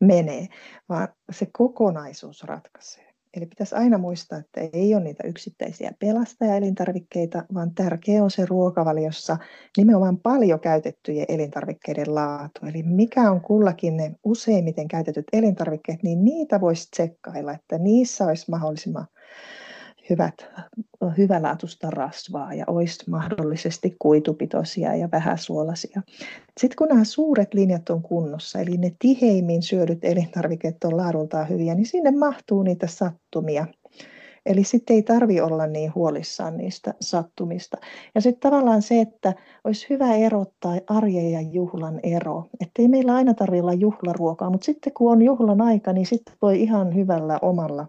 menee, 0.00 0.48
vaan 0.88 1.08
se 1.32 1.46
kokonaisuus 1.52 2.42
ratkaisee. 2.42 3.11
Eli 3.36 3.46
pitäisi 3.46 3.74
aina 3.74 3.98
muistaa, 3.98 4.38
että 4.38 4.60
ei 4.72 4.94
ole 4.94 5.04
niitä 5.04 5.28
yksittäisiä 5.28 5.92
pelastajaelintarvikkeita, 5.98 7.44
vaan 7.54 7.74
tärkeä 7.74 8.24
on 8.24 8.30
se 8.30 8.46
ruokavaliossa 8.46 9.36
nimenomaan 9.76 10.18
paljon 10.18 10.60
käytettyjen 10.60 11.26
elintarvikkeiden 11.28 12.14
laatu. 12.14 12.66
Eli 12.66 12.82
mikä 12.82 13.30
on 13.30 13.40
kullakin 13.40 13.96
ne 13.96 14.14
useimmiten 14.24 14.88
käytetyt 14.88 15.26
elintarvikkeet, 15.32 16.02
niin 16.02 16.24
niitä 16.24 16.60
voisi 16.60 16.90
tsekkailla, 16.90 17.52
että 17.52 17.78
niissä 17.78 18.26
olisi 18.26 18.50
mahdollisimman 18.50 19.06
hyvät, 20.10 20.34
hyvälaatuista 21.18 21.90
rasvaa 21.90 22.54
ja 22.54 22.64
olisi 22.66 23.10
mahdollisesti 23.10 23.96
kuitupitoisia 23.98 24.96
ja 24.96 25.08
vähäsuolaisia. 25.12 26.02
Sitten 26.60 26.76
kun 26.76 26.88
nämä 26.88 27.04
suuret 27.04 27.54
linjat 27.54 27.90
on 27.90 28.02
kunnossa, 28.02 28.60
eli 28.60 28.76
ne 28.76 28.92
tiheimmin 28.98 29.62
syödyt 29.62 30.04
elintarvikkeet 30.04 30.84
on 30.84 30.96
laadultaan 30.96 31.48
hyviä, 31.48 31.74
niin 31.74 31.86
sinne 31.86 32.10
mahtuu 32.10 32.62
niitä 32.62 32.86
sattumia. 32.86 33.66
Eli 34.46 34.64
sitten 34.64 34.96
ei 34.96 35.02
tarvi 35.02 35.40
olla 35.40 35.66
niin 35.66 35.94
huolissaan 35.94 36.56
niistä 36.56 36.94
sattumista. 37.00 37.76
Ja 38.14 38.20
sitten 38.20 38.50
tavallaan 38.50 38.82
se, 38.82 39.00
että 39.00 39.34
olisi 39.64 39.86
hyvä 39.90 40.14
erottaa 40.14 40.76
arjen 40.86 41.32
ja 41.32 41.40
juhlan 41.40 42.00
ero. 42.02 42.48
Että 42.60 42.82
ei 42.82 42.88
meillä 42.88 43.14
aina 43.14 43.34
tarvitse 43.34 43.62
olla 43.62 43.72
juhlaruokaa, 43.72 44.50
mutta 44.50 44.64
sitten 44.64 44.92
kun 44.92 45.12
on 45.12 45.22
juhlan 45.22 45.60
aika, 45.60 45.92
niin 45.92 46.06
sitten 46.06 46.34
voi 46.42 46.62
ihan 46.62 46.94
hyvällä 46.94 47.38
omalla 47.42 47.86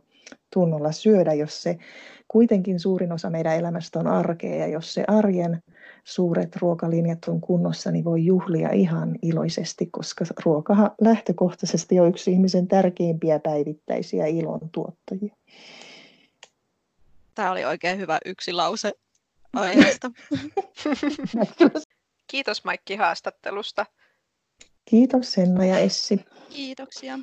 tunnolla 0.53 0.91
syödä, 0.91 1.33
jos 1.33 1.63
se 1.63 1.77
kuitenkin 2.27 2.79
suurin 2.79 3.11
osa 3.11 3.29
meidän 3.29 3.55
elämästä 3.55 3.99
on 3.99 4.07
arkea 4.07 4.55
ja 4.55 4.67
jos 4.67 4.93
se 4.93 5.03
arjen 5.07 5.63
suuret 6.03 6.55
ruokalinjat 6.55 7.19
on 7.27 7.41
kunnossa, 7.41 7.91
niin 7.91 8.05
voi 8.05 8.25
juhlia 8.25 8.69
ihan 8.69 9.15
iloisesti, 9.21 9.85
koska 9.91 10.25
ruoka 10.45 10.95
lähtökohtaisesti 11.01 11.99
on 11.99 12.09
yksi 12.09 12.31
ihmisen 12.31 12.67
tärkeimpiä 12.67 13.39
päivittäisiä 13.39 14.25
ilon 14.25 14.69
tuottajia. 14.71 15.35
Tämä 17.35 17.51
oli 17.51 17.65
oikein 17.65 17.99
hyvä 17.99 18.19
yksi 18.25 18.53
lause 18.53 18.93
aiheesta. 19.53 20.11
Kiitos 22.27 22.63
Maikki 22.63 22.95
haastattelusta. 22.95 23.85
Kiitos 24.85 25.31
Senna 25.31 25.65
ja 25.65 25.79
Essi. 25.79 26.25
Kiitoksia. 26.49 27.19